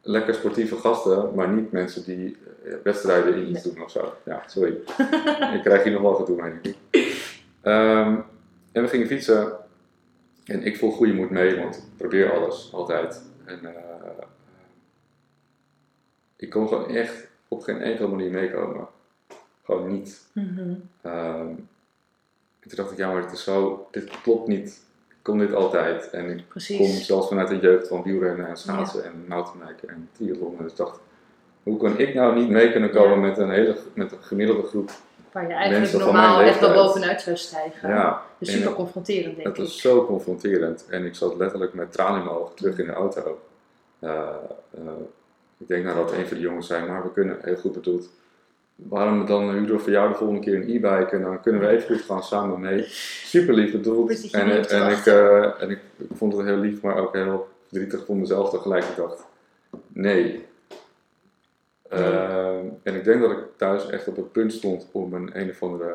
lekker 0.04 0.34
sportieve 0.34 0.76
gasten, 0.76 1.34
maar 1.34 1.48
niet 1.48 1.72
mensen 1.72 2.04
die 2.04 2.36
eh, 2.64 2.74
wedstrijden 2.82 3.34
in 3.34 3.50
iets 3.50 3.62
doen 3.62 3.82
of 3.82 3.90
zo. 3.90 4.14
Ja, 4.24 4.42
sorry. 4.46 4.72
ik 5.56 5.60
krijg 5.62 5.82
hier 5.82 5.92
nog 5.92 6.02
wel 6.02 6.14
gedoe 6.14 6.42
mee. 6.42 6.76
Ehm, 7.60 8.16
en 8.72 8.82
we 8.82 8.88
gingen 8.88 9.06
fietsen. 9.06 9.52
En 10.44 10.62
ik 10.62 10.76
voel 10.76 10.90
goede 10.90 11.12
moed 11.12 11.30
mee, 11.30 11.56
want 11.56 11.76
ik 11.76 11.82
probeer 11.96 12.32
alles, 12.32 12.70
altijd. 12.72 13.22
En 13.44 13.64
eh, 13.64 14.24
ik 16.36 16.50
kon 16.50 16.68
gewoon 16.68 16.88
echt 16.88 17.28
op 17.48 17.62
geen 17.62 17.80
enkele 17.80 18.08
manier 18.08 18.30
meekomen. 18.30 18.86
Gewoon 19.64 19.92
niet. 19.92 20.26
Mhm. 20.32 20.74
Ehm, 21.02 21.48
en 22.60 22.68
toen 22.68 22.76
dacht 22.76 22.90
ik, 22.90 22.98
ja, 22.98 23.12
maar 23.12 23.22
dit 23.22 23.32
is 23.32 23.44
zo, 23.44 23.88
dit 23.90 24.20
klopt 24.22 24.48
niet. 24.48 24.83
Kom 25.24 25.38
dit 25.38 25.54
altijd. 25.54 26.10
En 26.10 26.24
ik 26.30 26.36
kom 26.36 26.44
Precies. 26.48 27.06
zelfs 27.06 27.28
vanuit 27.28 27.48
de 27.48 27.58
jeugd 27.58 27.88
van 27.88 28.02
wielrennen 28.02 28.48
en 28.48 28.56
schaatsen 28.56 29.04
en 29.04 29.24
mountainbiken 29.28 29.88
en 29.88 30.08
triathlon. 30.12 30.56
Dus 30.62 30.70
ik 30.70 30.76
dacht, 30.76 31.00
hoe 31.62 31.76
kan 31.78 31.98
ik 31.98 32.14
nou 32.14 32.34
niet 32.34 32.48
mee 32.48 32.70
kunnen 32.72 32.90
komen 32.90 33.10
Ja. 33.20 33.26
met 33.26 33.38
een 33.38 33.50
hele 33.50 33.76
met 33.94 34.12
een 34.12 34.22
gemiddelde 34.22 34.62
groep? 34.62 34.90
Waar 35.32 35.42
je 35.42 35.52
eigenlijk 35.52 35.80
Mensen 35.80 35.98
normaal 36.00 36.40
echt 36.40 36.60
wel 36.60 36.72
bovenuit 36.74 37.20
zou 37.22 37.36
stijgen. 37.36 37.88
Ja, 37.88 38.22
Dus 38.38 38.50
super 38.50 38.66
het- 38.66 38.74
confronterend, 38.76 39.34
denk 39.34 39.46
Het 39.48 39.56
ik. 39.56 39.62
was 39.62 39.80
zo 39.80 40.06
confronterend 40.06 40.86
en 40.88 41.04
ik 41.04 41.14
zat 41.14 41.36
letterlijk 41.36 41.74
met 41.74 41.92
tranen 41.92 42.18
in 42.18 42.24
mijn 42.24 42.36
ogen 42.36 42.54
terug 42.54 42.78
in 42.78 42.86
de 42.86 42.92
auto. 42.92 43.40
Eh, 43.98 44.10
eh, 44.70 44.80
ik 45.58 45.68
denk 45.68 45.84
nou 45.84 45.96
dat 45.96 46.12
een 46.12 46.26
van 46.26 46.36
de 46.36 46.42
jongens 46.42 46.66
zei, 46.66 46.86
maar 46.88 47.02
we 47.02 47.12
kunnen, 47.12 47.38
heel 47.42 47.56
goed 47.56 47.72
bedoeld, 47.72 48.08
waarom 48.76 49.26
dan 49.26 49.66
we 49.66 49.78
voor 49.78 49.90
jou 49.92 50.08
de 50.08 50.14
volgende 50.14 50.40
keer 50.40 50.54
een 50.54 50.68
e-bike 50.68 51.08
en 51.16 51.22
dan 51.22 51.40
kunnen 51.40 51.60
we 51.60 51.68
even 51.68 51.96
goed 51.96 52.04
gaan 52.04 52.22
samen 52.22 52.60
mee. 52.60 52.84
Super 53.24 53.54
lief 53.54 53.72
bedoeld 53.72 54.10
en, 54.10 54.62
te 54.62 54.68
en, 54.68 54.90
ik, 54.90 55.06
eh, 55.06 55.62
en 55.62 55.70
ik, 55.70 55.78
ik 55.96 56.08
vond 56.14 56.36
het 56.36 56.46
heel 56.46 56.56
lief, 56.56 56.82
maar 56.82 56.96
ook 56.96 57.14
heel 57.14 57.48
verdrietig 57.68 58.04
voor 58.04 58.16
mezelf 58.16 58.50
tegelijk. 58.50 58.84
Ik 58.84 58.96
dacht, 58.96 59.26
nee. 59.86 60.44
Eh, 61.88 62.56
en 62.82 62.94
ik 62.94 63.04
denk 63.04 63.20
dat 63.20 63.30
ik 63.30 63.38
thuis 63.56 63.90
echt 63.90 64.08
op 64.08 64.16
het 64.16 64.32
punt 64.32 64.52
stond 64.52 64.86
om 64.92 65.14
een 65.14 65.30
een 65.40 65.50
of 65.50 65.62
andere 65.62 65.94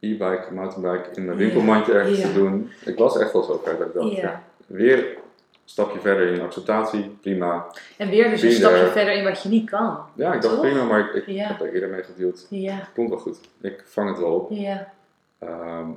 e-bike, 0.00 0.46
mountainbike 0.52 1.08
in 1.14 1.24
mijn 1.24 1.38
winkelmandje 1.38 1.92
ergens 1.92 2.18
Ja. 2.20 2.26
te 2.26 2.34
doen. 2.34 2.70
Ik 2.84 2.98
was 2.98 3.18
echt 3.18 3.32
wel 3.32 3.42
zo 3.42 3.60
ver 3.64 3.76
dat 3.78 3.86
ik 3.86 3.94
dacht, 3.94 4.12
Ja. 4.12 4.42
weer 4.66 5.16
stapje 5.68 6.00
verder 6.00 6.32
in 6.32 6.40
acceptatie, 6.40 7.08
prima. 7.20 7.66
En 7.96 8.08
weer 8.10 8.30
dus 8.30 8.42
een 8.42 8.52
stapje 8.52 8.86
verder 8.90 9.14
in 9.14 9.24
wat 9.24 9.42
je 9.42 9.48
niet 9.48 9.70
kan. 9.70 9.98
Ja, 10.14 10.32
ik 10.34 10.42
dacht 10.42 10.54
Toch? 10.54 10.64
prima, 10.64 10.84
maar 10.84 11.00
ik, 11.00 11.12
ik 11.14 11.26
Ja. 11.34 11.46
heb 11.46 11.60
er 11.60 11.72
eerder 11.74 11.88
mee 11.88 12.02
gedeeld. 12.02 12.46
Ja, 12.50 12.88
Komt 12.94 13.08
wel 13.08 13.18
goed. 13.18 13.40
Ik 13.60 13.82
vang 13.86 14.08
het 14.08 14.18
wel 14.18 14.34
op. 14.34 14.50
ja, 14.50 14.94
Ehm, 15.38 15.88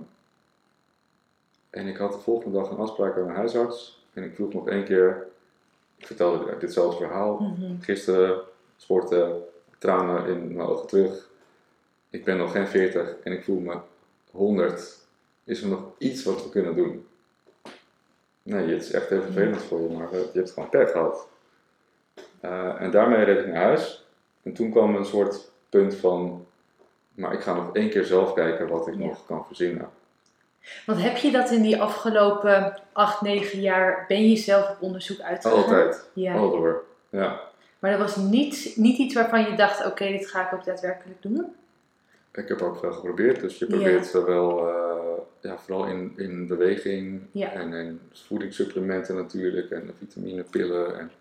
en 1.70 1.88
ik 1.88 1.98
had 1.98 2.12
de 2.14 2.20
volgende 2.20 2.58
dag 2.60 2.70
een 2.70 2.78
afspraak 2.78 3.14
bij 3.16 3.24
mijn 3.24 3.36
huisarts. 3.36 4.04
En 4.14 4.24
ik 4.24 4.36
vroeg 4.36 4.54
nog 4.54 4.68
één 4.68 4.84
keer, 4.84 5.28
ik 5.98 6.06
vertelde 6.06 6.58
ditzelfde 6.60 6.98
verhaal. 7.06 7.38
Mhm. 7.40 7.82
Gisteren 7.82 8.40
sporten, 8.78 9.42
tranen 9.78 10.26
in 10.28 10.56
mijn 10.56 10.68
ogen 10.68 10.88
terug. 10.88 11.30
Ik 12.10 12.24
ben 12.26 12.38
nog 12.38 12.52
geen 12.52 12.68
40 12.68 13.16
en 13.24 13.32
ik 13.32 13.44
voel 13.44 13.60
me 13.60 13.78
100. 14.32 14.98
Is 15.44 15.62
er 15.62 15.68
nog 15.68 15.82
iets 15.98 16.24
wat 16.24 16.44
we 16.44 16.50
kunnen 16.50 16.76
doen? 16.76 17.08
Nee, 18.44 18.74
het 18.74 18.82
is 18.84 18.92
echt 18.92 19.10
heel 19.10 19.22
vervelend 19.22 19.64
voor 19.64 19.82
je, 19.82 19.90
maar 19.98 20.12
eh, 20.12 20.20
je 20.20 20.30
hebt 20.40 20.52
gewoon 20.52 20.70
pech 20.70 20.92
gehad. 20.92 21.28
Eh, 22.40 22.82
en 22.82 22.92
daarmee 22.92 23.24
reed 23.24 23.40
ik 23.40 23.48
naar 23.48 23.64
huis. 23.64 24.06
En 24.44 24.54
toen 24.54 24.72
kwam 24.72 24.96
een 24.96 25.06
soort 25.06 25.52
punt 25.70 25.96
van, 25.96 26.46
maar 27.14 27.34
ik 27.34 27.40
ga 27.42 27.54
nog 27.54 27.74
één 27.74 27.90
keer 27.90 28.04
zelf 28.06 28.34
kijken 28.34 28.68
wat 28.68 28.88
ik 28.88 28.94
Ja. 28.94 29.06
nog 29.06 29.26
kan 29.26 29.46
verzinnen. 29.46 29.90
Want 30.86 31.02
heb 31.02 31.18
je 31.18 31.32
dat 31.32 31.52
in 31.52 31.62
die 31.62 31.82
afgelopen 31.82 32.82
acht, 32.94 33.22
negen 33.22 33.62
jaar, 33.62 34.06
ben 34.08 34.30
je 34.30 34.36
zelf 34.36 34.70
op 34.70 34.78
onderzoek 34.80 35.20
uitgegaan? 35.20 35.58
Altijd, 35.64 36.10
Ja. 36.14 36.36
al 36.36 36.50
door. 36.52 36.84
Ja. 37.10 37.40
Maar 37.80 37.92
dat 37.92 38.00
was 38.00 38.16
niet, 38.16 38.74
niet 38.76 38.98
iets 38.98 39.14
waarvan 39.16 39.42
je 39.44 39.56
dacht, 39.56 39.86
oké, 39.86 40.08
dit 40.08 40.30
ga 40.30 40.46
ik 40.48 40.54
ook 40.54 40.66
daadwerkelijk 40.66 41.22
doen? 41.22 41.56
Ik 42.34 42.48
heb 42.48 42.62
ook 42.62 42.78
veel 42.78 42.92
geprobeerd, 42.92 43.40
dus 43.40 43.58
je 43.60 43.66
Ja. 43.70 43.76
probeert 43.76 44.06
zowel, 44.06 44.68
eh, 44.70 44.89
ja, 45.42 45.58
vooral 45.58 45.86
in, 45.86 46.14
in 46.18 46.48
beweging 46.48 47.22
Ja. 47.32 47.52
en 47.52 47.74
in 47.74 48.00
voedingssupplementen 48.14 49.16
natuurlijk 49.16 49.72
en 49.72 49.92
vitaminepillen. 49.98 51.00
En, 51.00 51.12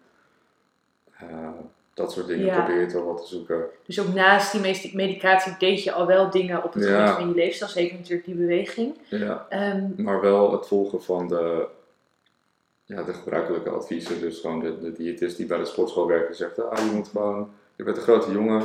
eh, 1.19 1.49
dat 1.95 2.13
soort 2.13 2.27
dingen 2.27 2.45
Ja. 2.47 2.65
probeer 2.65 2.81
je 2.81 2.87
toch 2.87 3.05
wat 3.05 3.21
te 3.23 3.27
zoeken. 3.29 3.65
Dus 3.87 4.01
ook 4.01 4.15
naast 4.15 4.53
die 4.53 4.95
medicatie 4.95 5.55
deed 5.59 5.83
je 5.83 5.93
al 5.93 6.07
wel 6.07 6.31
dingen 6.31 6.65
op 6.65 6.73
het 6.75 6.85
Ja. 6.85 7.07
gebied 7.07 7.15
van 7.21 7.29
je 7.29 7.35
leefstijl. 7.35 7.71
Zeker 7.71 7.97
natuurlijk 7.97 8.25
die 8.27 8.35
beweging. 8.35 8.99
Ja, 9.09 9.47
Ehm, 9.49 9.87
maar 9.97 10.21
wel 10.21 10.53
het 10.53 10.67
volgen 10.67 11.03
van 11.03 11.29
de, 11.29 11.67
ja, 12.85 13.03
de 13.03 13.13
gebruikelijke 13.15 13.71
adviezen. 13.71 14.21
Dus 14.21 14.41
gewoon 14.41 14.61
de, 14.61 14.79
de 14.81 14.93
diëtist 14.93 15.37
die 15.37 15.47
bij 15.47 15.59
de 15.59 15.65
sportschool 15.65 16.07
werkt 16.07 16.29
en 16.29 16.35
zegt, 16.37 16.71
ah, 16.71 16.79
je 16.79 16.91
moet 16.95 17.09
gewoon, 17.09 17.51
je 17.77 17.85
bent 17.85 17.97
een 17.97 18.03
grote 18.03 18.31
jongen. 18.33 18.63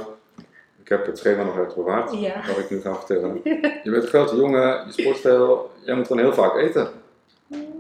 Ik 0.84 0.90
heb 0.90 1.06
het 1.06 1.18
schema 1.18 1.44
nog 1.44 1.56
ergens 1.58 1.76
bewaard, 1.76 2.14
Ja. 2.14 2.42
wat 2.48 2.58
ik 2.58 2.70
nu 2.70 2.82
ga 2.82 2.96
vertellen. 2.96 3.42
Je 3.84 3.92
bent 3.92 4.04
een 4.04 4.10
grote 4.10 4.36
jongen, 4.36 4.86
je 4.86 4.92
sport 5.02 5.18
veel, 5.18 5.72
jij 5.86 5.96
moet 5.96 6.08
gewoon 6.08 6.22
heel 6.24 6.34
vaak 6.34 6.56
eten. 6.56 6.90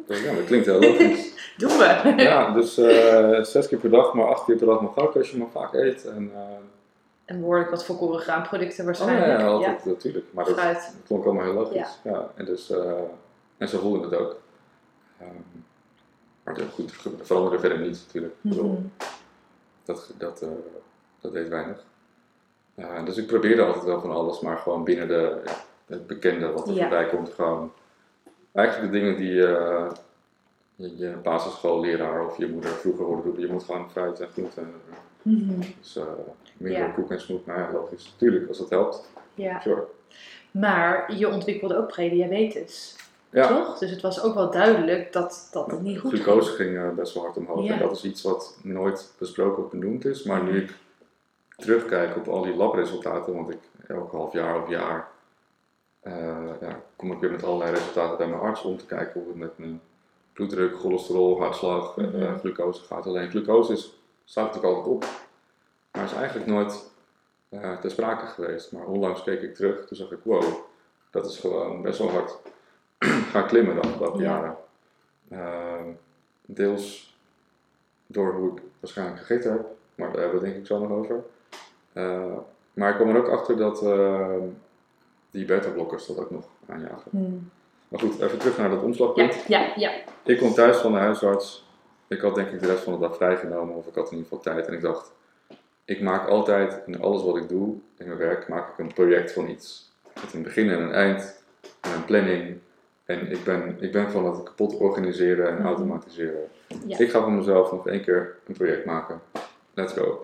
Dus 0.07 0.23
ja, 0.23 0.33
dat 0.35 0.45
klinkt 0.45 0.65
heel 0.65 0.79
logisch. 0.79 1.31
doen 1.57 1.69
we. 1.77 2.13
Ja, 2.17 2.51
dus 2.53 2.77
eh, 2.77 3.41
zes 3.43 3.67
keer 3.67 3.77
per 3.77 3.89
dag, 3.89 4.13
maar 4.13 4.25
acht 4.27 4.45
keer 4.45 4.55
per 4.55 4.65
dag 4.67 4.81
mag 4.81 4.97
ook 4.97 5.15
als 5.15 5.31
je 5.31 5.37
maar 5.37 5.49
vaak 5.51 5.73
eet. 5.73 6.05
En, 6.05 6.31
eh, 6.33 6.41
En 7.25 7.39
behoorlijk 7.39 7.69
wat 7.69 7.85
volkoren 7.85 8.19
graanproducten 8.19 8.79
oh 8.79 8.85
waarschijnlijk. 8.85 9.25
ja, 9.27 9.39
ja, 9.39 9.45
altijd 9.47 9.85
natuurlijk. 9.85 10.25
Maar 10.31 10.45
dat, 10.45 10.55
dat 10.55 10.93
klonk 11.05 11.25
allemaal 11.25 11.43
heel 11.43 11.53
logisch. 11.53 11.99
Ja. 12.03 12.31
en, 12.35 12.45
dus, 12.45 12.69
eh, 12.69 12.91
en 13.57 13.67
zo 13.67 13.79
voelden 13.79 14.01
het 14.01 14.19
ook. 14.19 14.35
Ehm, 15.19 15.29
maar 16.43 16.53
dat, 16.53 16.65
goed, 16.73 17.03
dat 17.03 17.13
veranderde 17.21 17.59
verder 17.59 17.79
niet 17.79 18.03
natuurlijk. 18.05 18.35
Mhm. 18.41 18.75
dat, 19.85 20.13
dat, 20.17 20.43
dat 21.21 21.33
deed 21.33 21.47
weinig. 21.47 21.83
Dus 23.05 23.17
ik 23.17 23.27
probeerde 23.27 23.63
altijd 23.63 23.83
wel 23.83 24.01
van 24.01 24.11
alles, 24.11 24.39
maar 24.39 24.57
gewoon 24.57 24.83
binnen 24.83 25.07
de, 25.07 25.41
het 25.85 26.07
bekende 26.07 26.51
wat 26.51 26.67
er 26.67 26.73
Ja. 26.73 26.79
voorbij 26.81 27.05
komt. 27.07 27.29
Gewoon 27.33 27.71
eigenlijk 28.51 28.91
de 28.91 28.99
dingen 28.99 29.17
die 29.17 29.45
eh, 29.47 29.91
je, 30.75 30.97
je 30.97 31.15
basisschoolleraar 31.23 32.25
of 32.25 32.37
je 32.37 32.47
moeder 32.47 32.69
vroeger 32.71 33.05
hoorde 33.05 33.21
roepen. 33.21 33.41
Je 33.41 33.51
moet 33.51 33.63
gewoon 33.63 33.91
fruit 33.91 34.19
en 34.19 34.27
groenten. 34.27 34.71
Mhm. 35.21 35.59
Dus 35.79 35.95
eh 35.95 36.03
minder 36.57 36.81
Ja. 36.81 36.87
koek 36.89 37.11
en 37.11 37.19
snoep. 37.21 37.45
Nou 37.45 37.59
ja, 37.59 37.69
logisch. 37.73 38.13
Tuurlijk, 38.17 38.47
als 38.47 38.57
dat 38.57 38.69
helpt. 38.69 39.09
Ja. 39.33 39.59
Sure. 39.59 39.83
Maar 40.51 41.15
je 41.17 41.27
ontwikkelde 41.29 41.77
ook 41.77 41.87
prediabetes, 41.87 42.95
Ja, 43.29 43.47
toch? 43.47 43.77
Dus 43.77 43.89
het 43.91 44.01
was 44.01 44.23
ook 44.23 44.33
wel 44.33 44.51
duidelijk 44.51 45.13
dat 45.13 45.49
dat 45.51 45.71
het 45.71 45.81
niet 45.81 45.99
goed 45.99 46.11
glucose 46.11 46.51
ging 46.51 46.77
eh, 46.77 46.89
best 46.89 47.13
wel 47.13 47.23
hard 47.23 47.37
omhoog. 47.37 47.65
Ja. 47.65 47.73
En 47.73 47.79
dat 47.79 47.91
is 47.95 48.03
iets 48.03 48.21
wat 48.21 48.57
nooit 48.63 49.13
besproken 49.17 49.63
of 49.63 49.69
benoemd 49.71 50.05
is. 50.05 50.23
Maar 50.23 50.43
nu 50.43 50.61
ik 50.61 50.73
terugkijk 51.63 52.15
op 52.15 52.27
al 52.27 52.41
die 52.41 52.55
labresultaten, 52.55 53.33
want 53.33 53.49
ik 53.49 53.59
elk 53.87 54.11
half 54.11 54.33
jaar 54.33 54.61
of 54.61 54.69
jaar 54.69 55.07
eh, 55.99 56.49
ja, 56.61 56.81
kom 56.95 57.11
ik 57.11 57.19
weer 57.19 57.31
met 57.31 57.43
allerlei 57.43 57.71
resultaten 57.71 58.17
bij 58.17 58.27
mijn 58.27 58.41
arts 58.41 58.61
om 58.63 58.77
te 58.77 58.85
kijken 58.85 59.19
hoe 59.21 59.29
het 59.29 59.37
met 59.39 59.57
mijn 59.57 59.81
bloeddruk, 60.33 60.75
cholesterol, 60.79 61.39
hartslag, 61.39 61.97
eh, 61.97 62.05
Mhm. 62.07 62.37
glucose 62.39 62.83
gaat. 62.83 63.05
Alleen 63.05 63.29
glucose 63.29 63.71
is, 63.73 63.99
staat 64.25 64.45
natuurlijk 64.45 64.73
altijd 64.73 64.95
op, 64.95 65.05
maar 65.91 66.03
is 66.03 66.13
eigenlijk 66.13 66.47
nooit 66.49 66.91
eh 67.49 67.77
ter 67.79 67.91
sprake 67.91 68.25
geweest. 68.25 68.71
Maar 68.71 68.85
onlangs 68.85 69.23
keek 69.23 69.41
ik 69.41 69.55
terug, 69.55 69.85
toen 69.87 69.97
zag 69.97 70.11
ik, 70.11 70.19
wow, 70.23 70.43
dat 71.11 71.25
is 71.25 71.39
gewoon 71.39 71.81
best 71.81 71.99
wel 71.99 72.09
hard 72.09 72.37
gaan 73.31 73.47
klimmen 73.47 73.75
de 73.75 73.81
afgelopen 73.81 74.19
Ja. 74.21 74.29
jaren. 74.29 74.57
Ehm, 75.29 75.89
deels 76.45 77.17
door 78.07 78.33
hoe 78.33 78.51
ik 78.55 78.61
waarschijnlijk 78.79 79.19
gegeten 79.19 79.51
heb, 79.51 79.65
maar 79.95 80.11
daar 80.11 80.21
hebben 80.21 80.39
we 80.39 80.45
denk 80.45 80.57
ik 80.57 80.65
zo 80.65 80.79
nog 80.79 80.89
over. 80.91 81.23
Eh, 81.93 82.33
maar 82.73 82.89
ik 82.89 82.95
kwam 82.95 83.09
er 83.09 83.17
ook 83.17 83.27
achter 83.29 83.57
dat 83.57 83.81
eh, 83.83 84.35
die 85.31 85.45
beta-blokkers 85.45 86.05
dat 86.07 86.19
ook 86.19 86.31
nog 86.31 86.45
aanjagen. 86.69 87.11
Hmm. 87.11 87.49
Maar 87.87 87.99
goed, 87.99 88.19
even 88.21 88.37
terug 88.37 88.57
naar 88.57 88.69
dat 88.69 88.83
omslagpunt. 88.83 89.43
ja, 89.47 89.73
ja. 89.75 89.91
Ik 90.23 90.37
kwam 90.37 90.53
thuis 90.53 90.77
van 90.77 90.91
de 90.91 90.97
huisarts. 90.97 91.65
Ik 92.07 92.21
had 92.21 92.35
denk 92.35 92.49
ik 92.51 92.59
de 92.59 92.67
rest 92.67 92.83
van 92.83 92.93
de 92.93 92.99
dag 92.99 93.15
vrijgenomen, 93.15 93.75
of 93.75 93.87
ik 93.87 93.95
had 93.95 94.11
in 94.11 94.17
ieder 94.17 94.27
geval 94.29 94.53
tijd. 94.53 94.67
En 94.67 94.73
ik 94.73 94.81
dacht, 94.81 95.11
ik 95.85 96.01
maak 96.01 96.27
altijd 96.27 96.79
in 96.85 97.01
alles 97.01 97.23
wat 97.23 97.35
ik 97.37 97.49
doe, 97.49 97.75
in 97.97 98.05
mijn 98.07 98.17
werk, 98.17 98.47
maak 98.47 98.69
ik 98.69 98.77
een 98.77 98.93
project 98.93 99.31
van 99.33 99.49
iets. 99.49 99.91
Met 100.21 100.33
een 100.33 100.43
begin 100.43 100.69
en 100.69 100.81
een 100.81 100.91
eind, 100.93 101.43
en 101.81 101.91
een 101.93 102.05
planning. 102.05 102.57
En 103.05 103.31
ik 103.31 103.43
ben, 103.43 103.77
ik 103.79 103.91
ben 103.91 104.11
van 104.11 104.25
het 104.25 104.43
kapot 104.43 104.77
organiseren 104.77 105.47
en 105.47 105.55
Mhm. 105.57 105.65
automatiseren. 105.65 106.47
Ja. 106.87 106.97
Ik 106.99 107.09
ga 107.11 107.21
voor 107.21 107.31
mezelf 107.31 107.71
nog 107.71 107.87
één 107.87 108.01
keer 108.01 108.35
een 108.47 108.53
project 108.53 108.85
maken. 108.85 109.21
Let's 109.73 109.93
go. 109.93 110.21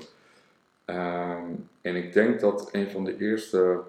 Ehm, 0.93 1.43
en 1.82 1.95
ik 1.95 2.13
denk 2.13 2.39
dat 2.39 2.69
een 2.71 2.89
van 2.91 3.04
de 3.04 3.17
eerste 3.17 3.80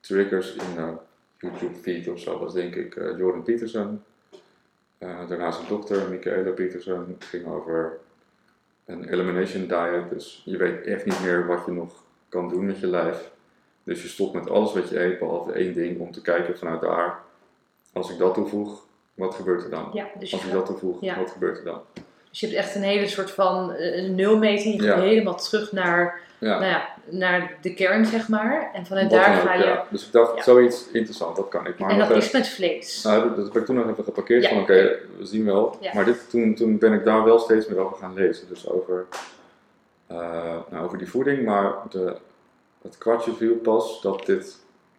triggers 0.00 0.54
in 0.54 0.74
de 0.76 0.92
YouTube 1.38 1.74
feed 1.82 2.08
of 2.08 2.18
zo 2.20 2.38
was 2.38 2.52
denk 2.52 2.74
ik 2.74 2.96
eh, 2.96 3.18
Jordan 3.18 3.42
Peterson. 3.42 4.02
Eh, 4.98 5.28
daarnaast 5.28 5.60
een 5.60 5.68
dokter, 5.68 6.08
Michaela 6.10 6.50
Peterson, 6.50 7.16
ging 7.18 7.46
over 7.46 7.98
een 8.86 9.08
elimination 9.08 9.60
diet. 9.66 10.10
Dus 10.10 10.42
je 10.44 10.56
weet 10.56 10.84
echt 10.86 11.04
niet 11.04 11.22
meer 11.22 11.46
wat 11.46 11.62
je 11.66 11.72
nog 11.72 11.92
kan 12.28 12.48
doen 12.48 12.66
met 12.66 12.78
je 12.80 12.86
lijf. 12.86 13.30
Dus 13.82 14.02
je 14.02 14.08
stopt 14.08 14.34
met 14.34 14.50
alles 14.50 14.72
wat 14.72 14.88
je 14.88 15.00
eet, 15.04 15.18
behalve 15.18 15.52
één 15.52 15.72
ding, 15.74 16.00
om 16.00 16.12
te 16.12 16.22
kijken 16.22 16.58
vanuit 16.58 16.80
daar. 16.80 17.18
Als 17.92 18.10
ik 18.10 18.18
dat 18.18 18.34
toevoeg, 18.34 18.84
wat 19.14 19.34
gebeurt 19.34 19.64
er 19.64 19.70
dan? 19.70 19.90
ja 19.92 20.06
dus, 20.18 20.32
Als 20.32 20.44
ik 20.44 20.52
dat 20.52 20.66
toevoeg, 20.66 21.00
Ja. 21.00 21.16
wat 21.18 21.30
gebeurt 21.30 21.58
er 21.58 21.64
dan? 21.64 21.80
dus 22.30 22.40
je 22.40 22.46
hebt 22.46 22.58
echt 22.58 22.74
een 22.74 22.82
hele 22.82 23.06
soort 23.08 23.30
van 23.30 23.72
eh, 23.72 24.04
een 24.04 24.14
nulmeting. 24.14 24.74
Je 24.74 24.82
Ja. 24.82 24.92
gaat 24.94 25.02
helemaal 25.02 25.36
terug 25.38 25.72
naar, 25.72 26.20
Ja. 26.40 26.58
nou 26.58 26.64
ja, 26.70 26.88
naar 27.10 27.56
de 27.60 27.74
kern, 27.74 28.06
zeg 28.06 28.28
maar. 28.28 28.70
En 28.74 28.86
vanuit 28.86 29.10
Wat 29.10 29.20
daar 29.20 29.36
ga 29.36 29.54
je... 29.54 29.64
ja. 29.64 29.86
Dus 29.90 30.06
ik 30.06 30.12
dacht, 30.12 30.36
Ja. 30.36 30.42
zoiets 30.42 30.90
interessant, 30.92 31.36
dat 31.36 31.48
kan 31.48 31.66
ik. 31.66 31.78
Maar 31.78 31.90
En 31.90 31.98
dat 31.98 32.10
is 32.10 32.30
met 32.30 32.48
vlees. 32.48 33.02
Nou, 33.02 33.34
dat 33.36 33.44
heb 33.46 33.56
ik 33.56 33.64
toen 33.64 33.76
nog 33.76 33.88
even 33.90 34.04
geparkeerd 34.04 34.46
van 34.48 34.58
oké, 34.58 34.98
we 35.18 35.26
zien 35.26 35.44
wel. 35.44 35.78
Maar 35.94 36.04
dit, 36.04 36.30
toen, 36.30 36.54
toen 36.54 36.78
ben 36.78 36.92
ik 36.92 37.04
daar 37.04 37.24
wel 37.24 37.38
steeds 37.38 37.68
meer 37.68 37.78
over 37.78 37.96
gaan 37.96 38.14
lezen. 38.14 38.48
Dus 38.48 38.68
over, 38.68 39.06
eh, 40.06 40.56
nou, 40.70 40.84
over 40.84 40.98
die 40.98 41.08
voeding, 41.10 41.44
maar 41.44 41.72
de, 41.90 42.16
het 42.82 42.98
kwartje 42.98 43.32
viel 43.32 43.54
pas 43.54 44.02
dat 44.02 44.26
dit 44.26 44.58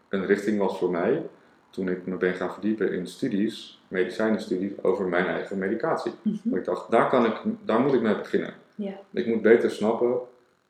een 0.10 0.25
richting 0.25 0.60
was 0.60 0.77
voor 0.77 0.91
mij. 0.91 1.21
Toen 1.69 1.89
ik 1.89 2.06
me 2.06 2.15
ben 2.15 2.34
gaan 2.34 2.51
verdiepen 2.54 2.93
in 2.93 3.08
studies, 3.08 3.82
medicijnenstudies, 3.88 4.71
over 4.82 5.06
mijn 5.06 5.25
eigen 5.27 5.58
medicatie. 5.58 6.12
Want 6.23 6.56
ik 6.56 6.65
dacht, 6.65 6.91
daar, 6.91 7.10
kan 7.10 7.25
ik, 7.25 7.36
daar 7.65 7.80
moet 7.80 7.93
ik 7.93 8.01
mee 8.01 8.15
beginnen. 8.15 8.54
Ja. 8.75 8.93
Ik 9.13 9.25
moet 9.27 9.41
beter 9.41 9.71
snappen 9.71 10.19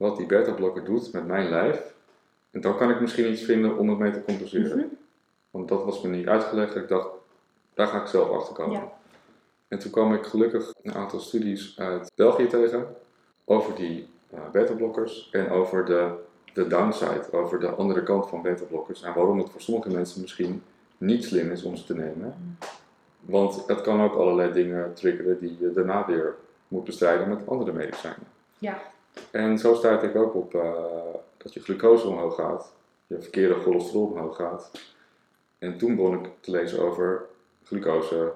wat 0.02 0.18
die 0.18 0.26
beta-blokker 0.26 0.84
doet 0.84 1.14
met 1.14 1.28
mijn 1.28 1.50
lijf. 1.50 1.94
En 2.52 2.62
dan 2.62 2.78
kan 2.78 2.90
ik 2.90 3.02
misschien 3.02 3.32
iets 3.32 3.44
vinden 3.44 3.78
om 3.78 3.90
het 3.90 3.98
mee 3.98 4.12
te 4.12 4.24
compenseren. 4.24 4.78
Mhm. 4.78 4.88
Want 5.52 5.68
dat 5.68 5.84
was 5.84 6.02
me 6.02 6.10
niet 6.10 6.28
uitgelegd. 6.28 6.76
Ik 6.76 6.88
dacht, 6.88 7.08
daar 7.74 7.88
ga 7.88 8.02
ik 8.02 8.08
zelf 8.08 8.30
achter 8.30 8.54
komen. 8.54 8.74
Ja. 8.74 8.92
En 9.68 9.80
toen 9.80 9.92
kwam 9.92 10.14
ik 10.14 10.26
gelukkig 10.26 10.74
een 10.84 10.94
aantal 10.94 11.20
studies 11.20 11.80
uit 11.80 12.12
België 12.16 12.48
tegen 12.48 12.96
over 13.46 13.76
die 13.76 14.10
eh 14.30 14.50
beta-blokkers 14.52 15.30
en 15.32 15.50
over 15.50 15.86
de, 15.86 16.14
de 16.54 16.68
downside, 16.68 17.32
over 17.32 17.60
de 17.60 17.70
andere 17.70 18.04
kant 18.04 18.30
van 18.30 18.42
beta-blokkers 18.42 19.02
en 19.04 19.14
waarom 19.14 19.38
het 19.38 19.50
voor 19.50 19.62
sommige 19.62 19.90
mensen 19.90 20.22
misschien 20.22 20.64
niet 20.98 21.24
slim 21.24 21.52
is 21.52 21.64
om 21.64 21.76
ze 21.76 21.86
te 21.86 21.96
nemen. 21.96 22.58
Want 23.20 23.68
het 23.68 23.82
kan 23.82 24.02
ook 24.02 24.16
allerlei 24.16 24.54
dingen 24.54 24.94
triggeren 24.94 25.40
die 25.40 25.58
je 25.60 25.74
daarna 25.74 26.06
weer 26.06 26.36
moet 26.68 26.84
bestrijden 26.84 27.30
met 27.30 27.48
andere 27.48 27.72
medicijnen. 27.72 28.28
Ja. 28.58 28.91
En 29.32 29.58
zo 29.58 29.74
stuit 29.74 30.04
ik 30.04 30.16
ook 30.16 30.36
op 30.36 30.56
eh, 30.56 30.72
dat 31.38 31.54
je 31.54 31.60
glucose 31.60 32.08
omhoog 32.08 32.36
gaat, 32.36 32.74
je 33.08 33.18
verkeerde 33.22 33.54
cholesterol 33.56 34.06
omhoog 34.06 34.36
gaat. 34.36 34.72
En 35.60 35.78
toen 35.78 35.96
begon 35.96 36.14
ik 36.14 36.30
te 36.40 36.52
lezen 36.52 36.80
over 36.82 37.26
glucose. 37.64 38.32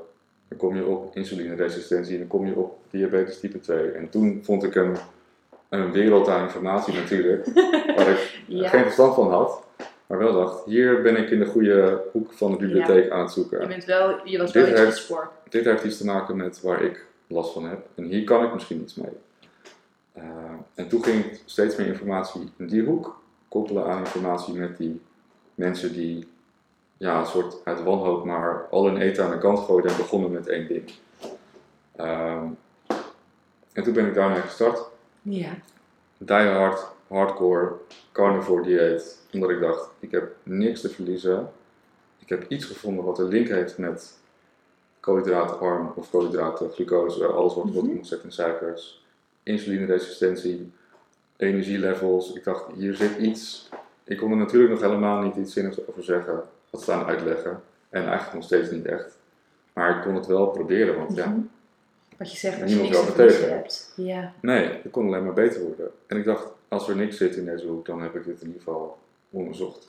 Dan 0.48 0.58
kom 0.58 0.76
je 0.76 0.86
op 0.86 1.16
insulineresistentie 1.16 2.14
en 2.14 2.20
dan 2.20 2.28
kom 2.28 2.46
je 2.46 2.56
op 2.56 2.78
diabetes 2.90 3.40
type 3.40 3.60
2. 3.60 3.92
En 3.92 4.10
toen 4.10 4.40
vond 4.44 4.64
ik 4.64 4.76
een, 4.76 4.96
een 5.70 5.92
wereld 5.92 6.28
aan 6.28 6.44
informatie 6.44 6.94
natuurlijk, 6.94 7.46
waar 7.96 8.10
ik 8.10 8.42
Ja. 8.48 8.70
geen 8.70 8.84
verstand 8.84 9.14
van 9.16 9.30
had. 9.32 9.64
Maar 10.08 10.18
wel 10.18 10.34
dacht, 10.34 10.66
hier 10.66 11.02
ben 11.02 11.16
ik 11.18 11.30
in 11.30 11.40
de 11.40 11.46
goede 11.46 12.02
hoek 12.12 12.34
van 12.34 12.52
de 12.52 12.58
bibliotheek 12.58 13.10
aan 13.10 13.20
het 13.26 13.34
Je, 13.34 13.40
zoeken. 13.42 13.68
bent 13.68 13.86
wel, 13.86 14.20
je 14.28 14.38
was 14.38 14.52
Dit 14.52 14.62
wel 14.64 14.72
iets 14.72 14.80
heeft- 14.82 14.96
gespoord. 14.98 15.28
Dit 15.50 15.66
heeft 15.66 15.84
iets 15.84 15.98
te 15.98 16.06
maken 16.06 16.36
met 16.38 16.62
waar 16.62 16.82
ik 16.82 17.06
last 17.28 17.54
van 17.54 17.66
heb. 17.66 17.80
En 17.96 18.04
hier 18.04 18.24
kan 18.24 18.44
ik 18.44 18.54
misschien 18.54 18.82
iets 18.82 18.96
mee. 18.96 19.12
Eh, 20.16 20.24
en 20.76 20.88
toen 20.88 21.04
ging 21.04 21.26
ik 21.26 21.42
steeds 21.46 21.76
meer 21.76 21.88
informatie 21.88 22.52
in 22.58 22.68
die 22.68 22.84
hoek 22.84 23.22
koppelen 23.48 23.86
aan 23.86 24.00
informatie 24.00 24.54
met 24.54 24.78
die 24.78 25.02
mensen 25.56 25.94
die 25.94 26.28
ja, 26.98 27.20
een 27.20 27.26
soort 27.26 27.56
uit 27.64 27.84
wanhoop 27.84 28.26
maar 28.26 28.68
al 28.72 28.86
hun 28.86 28.98
eten 28.98 29.26
aan 29.26 29.32
de 29.32 29.38
kant 29.38 29.60
gooiden 29.60 29.92
en 29.92 29.98
begonnen 29.98 30.32
met 30.32 30.48
één 30.48 30.68
ding. 30.68 30.92
Ehm, 31.96 32.48
en 33.74 33.84
toen 33.84 33.94
ben 33.94 34.08
ik 34.08 34.14
daarmee 34.14 34.42
gestart. 34.42 34.84
Ja. 35.22 35.50
Die 36.18 36.36
hard, 36.36 36.88
hardcore, 37.08 37.74
carnivore 38.12 38.64
dieet. 38.64 39.22
Omdat 39.32 39.50
ik 39.50 39.60
dacht, 39.60 39.90
ik 40.00 40.12
heb 40.12 40.36
niks 40.44 40.82
te 40.82 40.90
verliezen. 40.90 41.52
Ik 42.20 42.30
heb 42.30 42.46
iets 42.50 42.66
gevonden 42.66 43.06
wat 43.06 43.20
een 43.20 43.28
link 43.28 43.48
heeft 43.48 43.78
met 43.78 44.18
koolhydraatarm 45.00 45.92
of 45.96 46.10
koolhydraten, 46.10 46.72
glucose, 46.72 47.26
alles 47.26 47.56
wat 47.56 47.66
moet 47.66 48.08
zetten 48.08 48.28
in 48.28 48.34
suikers. 48.34 49.05
Insulineresistentie, 49.46 50.72
energielevels. 51.38 52.34
Ik 52.34 52.44
dacht, 52.44 52.64
hier 52.76 52.96
zit 52.96 53.18
iets. 53.18 53.70
Ik 54.04 54.18
kon 54.18 54.32
er 54.32 54.38
natuurlijk 54.38 54.72
nog 54.72 54.82
helemaal 54.82 55.22
niet 55.22 55.36
iets 55.36 55.54
zinnigs 55.54 55.88
over 55.88 56.04
zeggen. 56.04 56.44
Wat 56.70 56.82
staan 56.82 57.06
uitleggen. 57.06 57.62
En 57.90 58.02
eigenlijk 58.04 58.34
nog 58.34 58.44
steeds 58.44 58.72
niet 58.72 58.86
echt. 58.86 59.18
Maar 59.74 59.98
ik 59.98 60.04
kon 60.04 60.16
het 60.16 60.26
wel 60.26 60.48
proberen, 60.48 60.96
want 60.98 61.16
ja, 61.16 61.28
Mhm. 61.28 61.40
Wat 62.18 62.32
je 62.32 62.38
zegt, 62.38 62.56
En 62.56 62.62
als 62.62 62.72
je 62.72 62.78
niemand 62.82 63.04
niks 63.04 63.16
te 63.16 63.26
tegen. 63.28 63.50
hebt. 63.50 63.94
Ja. 63.96 64.34
Nee, 64.42 64.70
het 64.84 64.92
kon 64.92 65.06
alleen 65.08 65.24
maar 65.26 65.34
beter 65.34 65.62
worden. 65.62 65.92
En 66.08 66.18
ik 66.18 66.26
dacht, 66.26 66.48
als 66.68 66.90
er 66.90 66.96
niks 66.96 67.18
zit 67.18 67.36
in 67.36 67.46
deze 67.46 67.68
hoek, 67.68 67.86
dan 67.86 68.02
heb 68.02 68.16
ik 68.16 68.24
dit 68.26 68.42
in 68.42 68.48
ieder 68.48 68.62
geval 68.62 68.98
onderzocht. 69.30 69.88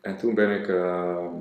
En 0.00 0.16
toen 0.16 0.34
ben 0.34 0.60
ik 0.60 0.68
ehm, 0.68 1.34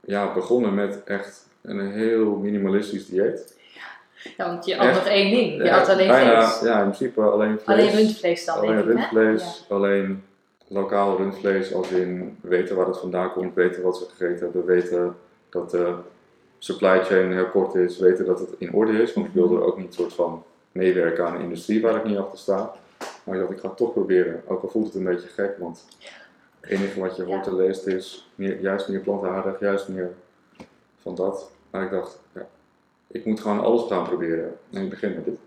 ja, 0.00 0.34
begonnen 0.34 0.74
met 0.74 1.04
echt 1.04 1.46
een 1.62 1.90
heel 1.92 2.36
minimalistisch 2.36 3.06
dieet. 3.06 3.53
Ja, 4.36 4.46
want 4.46 4.64
je 4.66 4.74
had 4.76 4.94
nog 4.94 5.06
één 5.06 5.30
ding. 5.30 5.56
Je 5.56 5.64
Ja, 5.64 5.78
had 5.78 5.88
alleen 5.88 6.08
bijna, 6.08 6.46
vlees. 6.48 6.70
Ja, 6.70 6.76
in 6.82 6.90
principe 6.90 7.20
alleen 7.22 7.58
vlees. 7.60 7.78
Alleen 7.78 7.90
rundvlees 7.96 8.44
dan, 8.44 8.56
Alleen 8.56 8.74
denk 8.74 8.80
ik, 8.80 8.86
hè? 8.86 8.92
rundvlees, 8.94 9.64
alleen 9.68 10.24
lokaal 10.68 11.16
rundvlees, 11.16 11.74
als 11.74 11.90
in 11.90 12.38
weten 12.40 12.76
waar 12.76 12.86
het 12.86 12.98
vandaan 12.98 13.32
komt, 13.32 13.54
weten 13.54 13.82
wat 13.82 13.96
ze 13.96 14.04
gegeten 14.16 14.38
hebben, 14.44 14.64
weten 14.64 15.16
dat 15.50 15.70
de 15.70 15.94
supply 16.58 17.04
chain 17.04 17.32
heel 17.32 17.48
kort 17.48 17.74
is, 17.74 17.98
weten 17.98 18.24
dat 18.24 18.38
het 18.38 18.48
in 18.58 18.72
orde 18.72 19.02
is. 19.02 19.12
Want 19.14 19.26
ik 19.26 19.32
wilde 19.32 19.62
ook 19.62 19.78
niet 19.78 19.94
soort 19.94 20.12
van 20.12 20.44
meewerken 20.72 21.26
aan 21.26 21.34
een 21.34 21.40
industrie 21.40 21.82
waar 21.82 21.96
ik 21.96 22.04
niet 22.04 22.18
achter 22.18 22.38
sta. 22.38 22.72
Maar 23.24 23.34
ik 23.34 23.40
dacht, 23.40 23.52
ik 23.52 23.58
ga 23.60 23.68
het 23.68 23.76
toch 23.76 23.92
proberen. 23.92 24.42
Ook 24.46 24.62
al 24.62 24.68
voelt 24.68 24.86
het 24.86 24.94
een 24.94 25.04
beetje 25.04 25.28
gek, 25.28 25.58
want 25.58 25.84
het 26.60 26.70
enige 26.70 27.00
wat 27.00 27.16
je 27.16 27.22
hoort 27.22 27.44
Ja. 27.44 27.50
en 27.50 27.56
leest 27.56 27.86
is 27.86 28.28
meer, 28.34 28.60
juist 28.60 28.88
meer 28.88 29.00
plantaardig, 29.00 29.60
juist 29.60 29.88
meer 29.88 30.10
van 31.02 31.14
dat. 31.14 31.50
Maar 31.70 31.82
ik 31.82 31.90
dacht, 31.90 32.20
ja, 32.34 32.46
ik 33.14 33.24
moet 33.24 33.40
gewoon 33.40 33.60
alles 33.60 33.88
gaan 33.88 34.04
proberen. 34.04 34.58
En 34.72 34.82
ik 34.82 34.90
begin 34.90 35.14
met 35.14 35.24
dit. 35.24 35.38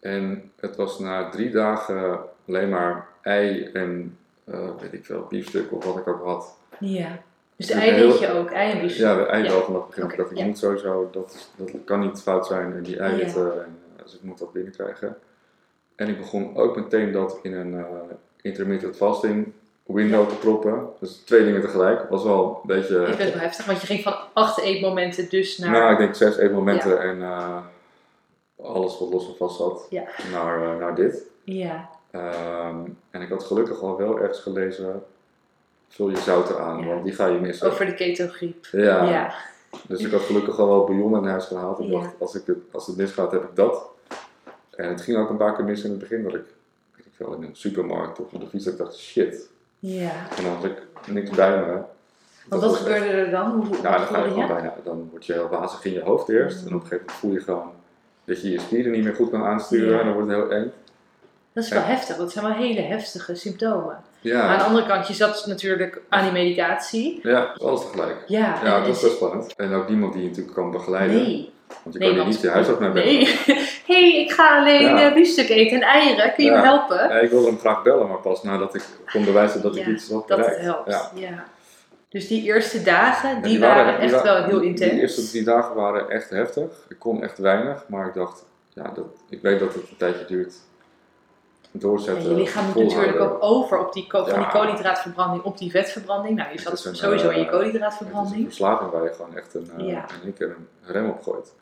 En 0.00 0.50
het 0.60 0.76
was 0.76 0.98
na 0.98 1.28
drie 1.28 1.50
dagen 1.50 2.20
alleen 2.48 2.68
maar 2.68 3.08
ei 3.22 3.62
en 3.72 4.18
eh, 4.44 4.68
weet 4.80 4.92
ik 4.92 5.04
veel, 5.04 5.26
biefstuk 5.28 5.72
of 5.72 5.84
wat 5.84 5.96
ik 5.96 6.08
ook 6.08 6.24
had. 6.24 6.58
Ja. 6.78 7.18
Dus 7.56 7.66
de 7.66 7.74
ei 7.74 8.02
je 8.20 8.32
ook, 8.32 8.50
ei 8.50 8.72
en 8.72 8.80
biefstuk. 8.80 9.02
Ja, 9.04 9.14
de 9.14 9.26
ei 9.26 9.42
Ja. 9.42 9.50
wel 9.50 9.62
vanaf 9.62 9.80
het 9.80 9.88
begin. 9.88 10.04
Oké, 10.04 10.12
Ik 10.12 10.18
dacht, 10.18 10.30
ik 10.30 10.36
ja. 10.38 10.44
moet 10.44 10.58
sowieso, 10.58 11.08
dat, 11.12 11.50
dat 11.56 11.70
kan 11.84 12.00
niet 12.00 12.22
fout 12.22 12.46
zijn 12.46 12.72
en 12.72 12.82
die 12.82 12.98
eiwitten, 12.98 13.64
en, 13.64 13.78
eh, 13.96 14.02
dus 14.02 14.14
ik 14.14 14.22
moet 14.22 14.38
dat 14.38 14.52
binnenkrijgen. 14.52 15.16
En 15.94 16.08
ik 16.08 16.18
begon 16.18 16.56
ook 16.56 16.76
meteen 16.76 17.12
dat 17.12 17.38
in 17.42 17.52
een 17.52 17.74
eh, 17.78 17.84
intermittent 18.42 18.96
fasting 18.96 19.52
window 19.86 20.28
te 20.28 20.34
proppen. 20.34 20.86
Dus 21.00 21.12
twee 21.24 21.44
dingen 21.44 21.60
tegelijk. 21.60 22.08
was 22.08 22.22
wel 22.24 22.60
een 22.62 22.66
beetje... 22.66 23.00
Ik 23.00 23.06
vind 23.06 23.18
het 23.18 23.32
wel 23.32 23.42
heftig, 23.42 23.64
want 23.66 23.80
je 23.80 23.86
ging 23.86 24.02
van 24.02 24.14
acht 24.32 24.60
eetmomenten 24.60 25.28
dus 25.30 25.58
naar... 25.58 25.70
Nou, 25.70 25.92
ik 25.92 25.98
denk 25.98 26.14
zes 26.14 26.36
eetmomenten 26.36 27.00
en 27.00 27.22
eh, 27.22 27.56
alles 28.62 28.98
wat 28.98 29.10
los 29.12 29.26
en 29.28 29.36
vast 29.36 29.56
zat 29.56 29.86
Ja. 29.90 30.04
naar, 30.32 30.62
eh, 30.72 30.78
naar 30.78 30.94
dit. 30.94 31.22
Ja, 31.44 31.88
Ehm, 32.10 32.76
en 33.10 33.22
ik 33.22 33.28
had 33.28 33.42
gelukkig 33.44 33.80
al 33.82 33.96
wel 33.96 34.18
ergens 34.20 34.38
gelezen, 34.40 35.02
vul 35.88 36.10
je 36.10 36.16
zouten 36.16 36.58
aan, 36.60 36.78
Ja. 36.80 36.86
want 36.86 37.04
die 37.04 37.12
ga 37.12 37.26
je 37.26 37.38
missen. 37.40 37.70
over 37.70 37.86
de 37.86 37.94
ketogriep. 37.94 38.66
Ja, 38.72 39.04
Ja. 39.04 39.34
dus 39.88 40.00
ik 40.04 40.12
had 40.12 40.20
gelukkig 40.20 40.58
al 40.58 40.66
wel 40.68 40.84
bouillon 40.84 41.16
in 41.16 41.24
huis 41.24 41.44
gehaald. 41.44 41.78
Ik 41.78 41.90
dacht, 41.90 42.14
als, 42.18 42.34
ik 42.34 42.42
het, 42.46 42.56
als 42.72 42.86
het 42.86 42.96
misgaat, 42.96 43.32
heb 43.32 43.42
ik 43.42 43.54
dat. 43.56 43.88
En 44.70 44.88
het 44.88 45.00
ging 45.00 45.18
ook 45.18 45.30
een 45.30 45.36
paar 45.36 45.54
keer 45.56 45.64
mis 45.64 45.82
in 45.84 45.90
het 45.90 45.98
begin, 45.98 46.22
dat 46.22 46.34
ik, 46.34 46.44
weet 46.96 47.06
ik 47.06 47.12
veel, 47.16 47.32
in 47.34 47.42
een 47.42 47.56
supermarkt 47.56 48.18
of 48.20 48.32
op 48.32 48.40
de 48.40 48.46
fiets, 48.46 48.66
ik 48.66 48.76
dacht, 48.78 48.96
shit. 48.96 49.48
Ja. 49.82 50.10
En 50.36 50.42
dan 50.44 50.52
had 50.54 50.64
ik 50.64 50.82
niks 51.06 51.30
bij 51.30 51.50
me. 51.50 51.78
Want 52.48 52.62
wat 52.62 52.76
gebeurde 52.76 53.06
er 53.08 53.30
dan? 53.30 53.50
Hoe, 53.50 53.66
hoe 53.66 53.76
Ja, 53.82 53.96
dan 53.98 54.06
ga 54.06 54.18
je 54.24 54.30
gewoon 54.30 54.46
bijna, 54.48 54.74
dan 54.84 55.08
word 55.10 55.26
je 55.26 55.32
heel 55.32 55.48
wazig 55.48 55.84
in 55.84 55.92
je 55.92 56.00
hoofd 56.02 56.28
eerst. 56.28 56.66
En 56.66 56.66
op 56.66 56.72
een 56.72 56.80
gegeven 56.80 56.96
moment 56.98 57.12
voel 57.12 57.32
je 57.32 57.40
gewoon 57.40 57.70
dat 58.24 58.42
je 58.42 58.50
je 58.50 58.60
spieren 58.60 58.92
niet 58.92 59.04
meer 59.04 59.14
goed 59.14 59.30
kan 59.30 59.44
aansturen. 59.44 59.92
Ja. 59.92 59.98
En 59.98 60.04
dan 60.04 60.14
wordt 60.14 60.28
het 60.30 60.38
heel 60.38 60.50
eng. 60.50 60.70
Dat 61.52 61.64
is 61.64 61.70
wel 61.70 61.82
heftig, 61.82 62.16
dat 62.16 62.32
zijn 62.32 62.44
wel 62.44 62.54
hele 62.54 62.80
heftige 62.80 63.34
symptomen. 63.34 63.96
Ja, 64.20 64.38
Maar 64.38 64.48
aan 64.48 64.58
de 64.58 64.64
andere 64.64 64.86
kant, 64.86 65.06
je 65.08 65.14
zat 65.14 65.46
natuurlijk 65.46 66.00
aan 66.08 66.22
die 66.22 66.32
medicatie. 66.32 67.20
ja 67.22 67.54
alles 67.58 67.80
tegelijk. 67.80 68.24
Ja, 68.26 68.78
dat 68.78 68.86
is 68.86 68.96
is- 68.96 69.02
best 69.02 69.14
spannend. 69.16 69.54
En 69.56 69.72
ook 69.74 69.88
niemand 69.88 70.12
die 70.12 70.22
je 70.22 70.28
natuurlijk 70.28 70.54
kan 70.56 70.70
begeleiden. 70.70 71.16
Nee. 71.16 71.52
Want 71.82 71.94
je 71.94 72.00
nee, 72.00 72.16
kan 72.16 72.26
niet 72.26 72.40
je 72.40 72.48
huis 72.48 72.68
ook 72.68 72.80
naar 72.80 72.92
bellen. 72.92 73.12
Nee. 73.12 73.38
hey, 73.86 74.20
ik 74.20 74.32
ga 74.32 74.58
alleen 74.58 74.82
Ja. 74.82 75.08
eh, 75.08 75.14
biefstuk 75.14 75.48
eten 75.48 75.76
en 75.76 75.88
eieren. 75.88 76.32
Kun 76.34 76.44
je 76.44 76.50
Ja. 76.50 76.56
me 76.60 76.62
helpen? 76.66 76.96
Ja, 76.96 77.10
ik 77.18 77.30
wilde 77.30 77.46
hem 77.46 77.58
graag 77.58 77.82
bellen, 77.82 78.08
maar 78.08 78.18
pas 78.18 78.42
nadat 78.42 78.74
ik 78.74 78.84
kon 79.12 79.24
bewijzen 79.24 79.62
dat 79.62 79.76
ik 79.76 79.86
iets 79.86 80.10
had 80.10 80.28
Dat 80.28 80.38
het 80.38 80.58
helpt. 80.58 81.10
Ja. 81.14 81.44
Dus 82.08 82.28
die 82.28 82.42
eerste 82.42 82.82
dagen, 82.82 83.30
En 83.30 83.42
die, 83.42 83.60
waren, 83.60 83.98
echt 83.98 84.22
wel 84.22 84.44
heel 84.44 84.60
intens. 84.60 84.90
Die 84.90 85.00
eerste 85.00 85.28
drie 85.28 85.44
dagen 85.44 85.74
waren 85.74 86.10
echt 86.10 86.30
heftig. 86.30 86.86
Ik 86.88 86.98
kon 86.98 87.22
echt 87.22 87.38
weinig, 87.38 87.84
maar 87.88 88.06
ik 88.06 88.14
dacht, 88.14 88.44
ja, 88.68 88.90
dat, 88.94 89.04
ik 89.28 89.42
weet 89.42 89.58
dat 89.58 89.74
het 89.74 89.90
een 89.90 89.96
tijdje 89.96 90.24
duurt. 90.24 90.54
En 91.72 91.78
Doorzetten. 91.80 92.28
je 92.28 92.34
lichaam 92.34 92.64
moet 92.66 92.74
natuurlijk 92.74 93.20
ook 93.20 93.36
over 93.40 93.78
op 93.78 93.92
die, 93.92 94.06
van 94.10 94.24
die 94.24 94.48
koolhydraatverbranding 94.48 95.42
op 95.42 95.58
die 95.58 95.70
vetverbranding. 95.70 96.36
Nou, 96.36 96.52
je 96.52 96.60
zat 96.60 96.84
een, 96.84 96.96
sowieso 96.96 97.08
in 97.08 97.18
je 97.18 97.26
eh, 97.28 97.28
Het 97.28 97.36
is 97.36 97.52
een 97.52 97.58
koolhydraatverbranding. 97.58 98.44
verslaving 98.44 98.90
waar 98.90 99.02
je 99.04 99.12
gewoon 99.12 99.36
echt 99.36 99.54
een, 99.54 99.70
eh, 99.78 99.86
in 99.86 99.96
één 100.24 100.34
keer 100.34 100.56
een 100.56 100.92
rem 100.92 101.08
op 101.10 101.22
gooit. 101.22 101.52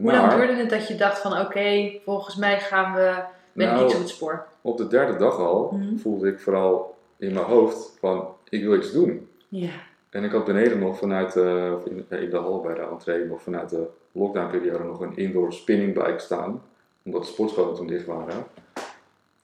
Hoe 0.00 0.12
lang 0.12 0.26
Maar 0.26 0.36
duurde 0.36 0.54
het 0.54 0.70
dat 0.70 0.88
je 0.88 0.94
dacht 0.94 1.18
van 1.18 1.40
oké, 1.40 1.92
volgens 2.04 2.36
mij 2.36 2.60
gaan 2.60 2.94
we 2.94 3.14
met 3.52 3.66
Nou, 3.70 3.84
iets 3.84 3.94
op 3.94 4.00
het 4.00 4.08
spoor? 4.08 4.46
op 4.60 4.76
de 4.76 4.86
derde 4.86 5.16
dag 5.16 5.36
al 5.38 5.70
Mhm. 5.72 5.96
voelde 5.96 6.28
ik 6.28 6.40
vooral 6.40 6.96
in 7.16 7.32
mijn 7.34 7.46
hoofd 7.46 7.96
van 8.00 8.28
ik 8.48 8.62
wil 8.62 8.74
iets 8.76 8.92
doen. 8.92 9.28
Ja. 9.48 9.70
En 10.10 10.24
ik 10.24 10.32
had 10.32 10.44
beneden 10.44 10.78
nog 10.78 10.98
vanuit 10.98 11.32
de, 11.32 11.76
of 11.78 11.86
in, 11.86 12.06
in 12.08 12.30
de 12.30 12.36
hal 12.36 12.60
bij 12.60 12.74
de 12.74 12.80
entree 12.80 13.24
nog 13.24 13.42
vanuit 13.42 13.70
de 13.70 13.86
lockdownperiode 14.12 14.84
nog 14.84 15.00
een 15.00 15.16
indoor 15.16 15.52
spinningbike 15.52 16.18
staan. 16.18 16.62
Omdat 17.04 17.22
de 17.22 17.28
sportscholen 17.28 17.74
toen 17.74 17.86
dicht 17.86 18.06
waren. 18.06 18.46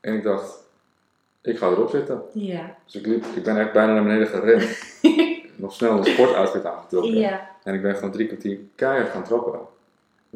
En 0.01 0.15
ik 0.15 0.23
dacht, 0.23 0.69
ik 1.43 1.59
ga 1.59 1.67
erop 1.69 1.91
zitten. 1.91 2.23
Ja. 2.33 2.77
Dus 2.85 2.95
ik, 2.95 3.07
liep, 3.07 3.25
ik 3.35 3.43
ben 3.43 3.57
echt 3.59 3.73
bijna 3.73 3.93
naar 3.95 4.03
beneden 4.03 4.27
gerend. 4.27 4.79
nog 5.57 5.73
snel 5.73 5.97
een 5.99 6.05
sportoutfit 6.05 6.65
aangetrokken. 6.65 7.15
ja. 7.19 7.49
En 7.63 7.75
ik 7.75 7.83
ben 7.83 7.95
gewoon 7.95 8.11
drie 8.11 8.27
kwartier 8.27 8.59
keihard 8.75 9.09
gaan 9.11 9.25
trappen. 9.25 9.61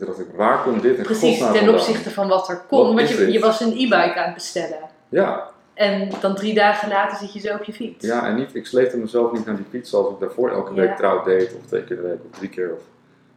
En 0.00 0.06
toen 0.06 0.14
dacht 0.16 0.28
ik, 0.30 0.36
waar 0.36 0.62
komt 0.62 0.82
dit 0.82 0.96
in 0.96 1.02
Precies, 1.02 1.38
ten 1.38 1.46
vandaan? 1.54 1.74
opzichte 1.74 2.10
van 2.10 2.28
wat 2.28 2.48
er 2.48 2.54
Wat 2.54 2.66
kon. 2.66 2.94
Want 2.96 3.08
je, 3.08 3.32
je 3.32 3.38
was 3.40 3.60
een 3.60 3.72
e-bike 3.72 4.14
aan 4.14 4.24
het 4.24 4.34
bestellen. 4.34 4.78
Ja, 5.08 5.50
En 5.74 6.10
dan 6.20 6.34
drie 6.34 6.54
dagen 6.54 6.88
later 6.88 7.16
zit 7.18 7.32
je 7.32 7.40
zo 7.40 7.54
op 7.54 7.62
je 7.62 7.72
fiets. 7.72 8.06
ja, 8.06 8.26
en 8.26 8.34
niet, 8.34 8.54
ik 8.54 8.66
sleepte 8.66 8.96
mezelf 8.96 9.32
niet 9.32 9.46
naar 9.46 9.56
die 9.56 9.64
fiets 9.70 9.90
zoals 9.90 10.12
ik 10.12 10.20
daarvoor 10.20 10.50
elke 10.50 10.74
Ja. 10.74 10.80
week 10.80 10.96
trouw 10.96 11.22
deed. 11.24 11.54
Of 11.54 11.66
twee 11.66 11.84
keer 11.84 11.96
de 11.96 12.02
week 12.02 12.18
of 12.30 12.38
drie 12.38 12.48
keer. 12.50 12.72
Of, 12.72 12.80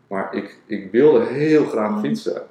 maar 0.07 0.33
ik, 0.35 0.57
ik 0.65 0.91
wilde 0.91 1.25
heel 1.25 1.65
graag 1.65 1.89
Mhm. 1.89 1.99
fietsen. 1.99 2.41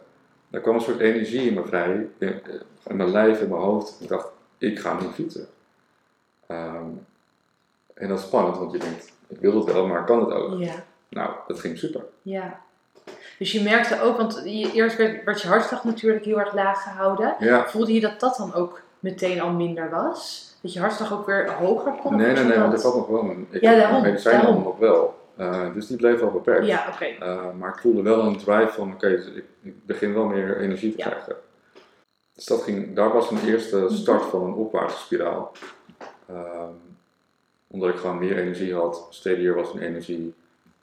Er 0.50 0.60
kwam 0.60 0.74
een 0.74 0.80
soort 0.80 0.98
energie 1.00 1.48
in 1.48 1.54
me 1.54 1.64
vrij. 1.64 2.06
In, 2.18 2.40
in 2.86 2.96
mijn 2.96 3.10
lijf, 3.10 3.40
in 3.40 3.48
mijn 3.48 3.60
hoofd. 3.60 3.96
Ik 4.00 4.08
dacht, 4.08 4.26
ik 4.58 4.78
ga 4.78 4.98
nu 5.00 5.06
fietsen. 5.14 5.46
Ehm, 6.46 6.84
en 7.94 8.08
dat 8.08 8.18
is 8.18 8.24
spannend, 8.24 8.56
want 8.58 8.72
je 8.72 8.78
denkt, 8.78 9.12
ik 9.28 9.38
wil 9.40 9.54
het 9.54 9.72
wel, 9.72 9.86
maar 9.86 10.04
kan 10.04 10.20
het 10.20 10.30
ook? 10.32 10.58
Ja. 10.58 10.84
Nou, 11.08 11.30
dat 11.46 11.60
ging 11.60 11.78
super. 11.78 12.04
ja. 12.22 12.60
Dus 13.38 13.52
je 13.52 13.62
merkte 13.62 14.00
ook, 14.00 14.16
want 14.16 14.42
je, 14.44 14.72
eerst 14.72 14.96
werd, 14.96 15.24
werd 15.24 15.40
je 15.42 15.48
hartslag 15.48 15.84
natuurlijk 15.84 16.24
heel 16.24 16.38
erg 16.40 16.54
laag 16.54 16.82
gehouden. 16.82 17.34
Ja, 17.38 17.68
Voelde 17.68 17.92
je 17.92 18.00
dat 18.00 18.20
dat 18.20 18.36
dan 18.36 18.54
ook 18.54 18.80
meteen 18.98 19.40
al 19.40 19.50
minder 19.50 19.90
was? 19.90 20.50
Dat 20.62 20.72
je 20.72 20.80
hartslag 20.80 21.12
ook 21.12 21.26
weer 21.26 21.52
hoger 21.52 21.92
kon? 21.92 22.16
nee, 22.16 22.32
nee, 22.32 22.44
nee, 22.44 22.58
want 22.58 22.72
dat- 22.72 22.82
had 22.82 22.94
nog 22.94 23.06
wel 23.06 23.22
mijn, 23.22 23.46
ik 23.50 23.60
Ja, 23.60 23.74
daarom, 23.76 24.02
medicijnen 24.02 24.40
daarom. 24.42 24.62
allemaal 24.64 24.78
nog 24.80 24.88
wel. 24.90 25.20
Eh, 25.36 25.74
dus 25.74 25.86
die 25.86 25.96
bleef 25.96 26.20
wel 26.20 26.30
beperkt. 26.30 26.66
Ja, 26.66 26.86
oké. 26.92 27.04
Eh, 27.04 27.44
maar 27.58 27.68
ik 27.68 27.78
voelde 27.78 28.02
wel 28.02 28.20
een 28.26 28.38
drive 28.38 28.72
van, 28.72 28.92
oké, 28.92 29.08
dus 29.08 29.26
ik, 29.26 29.44
ik 29.62 29.86
begin 29.86 30.14
wel 30.14 30.24
meer 30.24 30.60
energie 30.60 30.92
te 30.92 30.98
Ja. 30.98 31.04
Mhm. 31.06 31.14
krijgen. 31.14 31.36
Dus 32.34 32.44
dat 32.44 32.62
ging, 32.62 32.96
daar 32.96 33.12
was 33.12 33.30
een 33.30 33.44
eerste 33.46 33.86
start 33.90 34.22
van 34.24 34.44
een 34.44 34.52
opwaartse 34.54 34.98
spiraal. 34.98 35.52
Ehm, 36.28 36.70
omdat 37.68 37.88
ik 37.88 37.96
gewoon 37.96 38.18
meer 38.18 38.38
energie 38.38 38.74
had, 38.74 39.06
steadier 39.10 39.54
was 39.54 39.72
mijn 39.72 39.86
energie, 39.86 40.34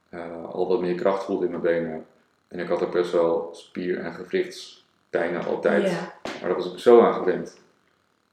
eh, 0.10 0.20
al 0.52 0.68
wat 0.68 0.82
meer 0.82 0.96
kracht 0.96 1.24
voelde 1.24 1.46
in 1.46 1.52
mijn 1.52 1.64
benen. 1.64 2.06
En 2.50 2.60
ik 2.60 2.68
had 2.68 2.84
ook 2.84 2.92
best 2.92 3.12
wel 3.12 3.50
spier- 3.52 4.00
en 4.00 4.14
gewrichtspijnen 4.14 5.46
altijd. 5.46 5.90
Ja. 5.92 6.14
Maar 6.24 6.50
daar 6.50 6.56
was 6.56 6.72
ik 6.74 6.80
zo 6.80 7.02
aan 7.02 7.14
gewend, 7.14 7.60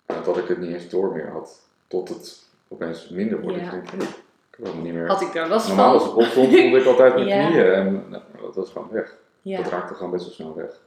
eh, 0.07 0.25
dat 0.25 0.37
ik 0.37 0.49
het 0.49 0.59
niet 0.59 0.73
eens 0.75 0.89
door 0.89 1.13
meer 1.13 1.31
had. 1.31 1.69
Tot 1.87 2.09
het 2.09 2.49
opeens 2.69 3.09
minder 3.09 3.41
wordt. 3.41 3.57
Ja. 3.59 3.65
Ik 3.65 3.71
denk, 3.71 3.89
hey, 3.91 3.99
ik 4.51 4.57
heb 4.57 4.67
het 4.67 4.83
niet 4.83 4.93
meer. 4.93 5.07
Had 5.07 5.21
ik 5.21 5.33
daar 5.33 5.49
last 5.49 5.67
Normaal 5.69 5.93
als 5.93 6.03
van? 6.03 6.11
ik 6.13 6.17
opstond 6.17 6.47
voelde 6.49 6.79
ik 6.81 6.87
altijd 6.87 7.15
mijn 7.15 7.27
Ja. 7.39 7.47
knieën 7.47 7.73
en 7.73 8.05
nou, 8.09 8.23
dat 8.41 8.55
was 8.57 8.71
gewoon 8.71 8.89
weg. 8.91 9.15
Ja. 9.43 9.63
Dat 9.63 9.73
raakte 9.73 9.95
gewoon 9.95 10.11
best 10.11 10.25
wel 10.25 10.33
snel 10.35 10.55
weg. 10.55 10.81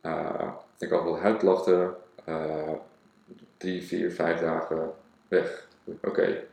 Eh, 0.00 0.50
ik 0.78 0.90
had 0.90 1.04
wat 1.04 1.18
huidklachten, 1.18 1.94
eh, 2.24 2.72
drie, 3.56 3.82
vier, 3.82 4.12
vijf 4.12 4.40
dagen 4.40 4.90
weg. 5.28 5.66
Oké, 6.02 6.44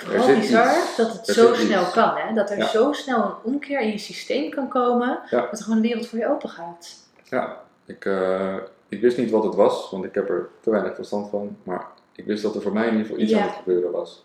Zit 0.00 0.38
bizar 0.40 0.76
iets. 0.78 0.96
dat 0.96 1.12
het 1.12 1.28
Er 1.28 1.34
zo 1.34 1.54
snel 1.54 1.82
iets. 1.82 1.92
kan, 1.92 2.16
hè? 2.16 2.34
Dat 2.34 2.50
er 2.50 2.58
Ja. 2.58 2.66
zo 2.66 2.92
snel 2.92 3.22
een 3.24 3.34
omkeer 3.42 3.80
in 3.80 3.90
je 3.90 3.98
systeem 3.98 4.50
kan 4.50 4.68
komen, 4.68 5.20
Ja. 5.30 5.40
dat 5.40 5.52
er 5.58 5.62
gewoon 5.64 5.76
een 5.76 5.82
wereld 5.84 6.06
voor 6.08 6.18
je 6.18 6.28
open 6.28 6.48
gaat. 6.48 6.96
ja, 7.24 7.60
ik, 7.84 8.04
eh, 8.04 8.56
ik 8.88 9.00
wist 9.00 9.16
niet 9.16 9.30
wat 9.30 9.44
het 9.44 9.54
was, 9.54 9.90
want 9.90 10.04
ik 10.04 10.14
heb 10.14 10.28
er 10.28 10.48
te 10.60 10.70
weinig 10.70 10.94
verstand 10.94 11.30
van. 11.30 11.56
Maar 11.62 11.86
ik 12.12 12.24
wist 12.24 12.42
dat 12.42 12.54
er 12.54 12.62
voor 12.62 12.72
mij 12.72 12.86
in 12.86 12.90
ieder 12.92 13.06
geval 13.06 13.20
iets 13.22 13.32
Ja. 13.32 13.40
aan 13.40 13.46
het 13.46 13.56
gebeuren 13.56 13.90
was. 13.90 14.24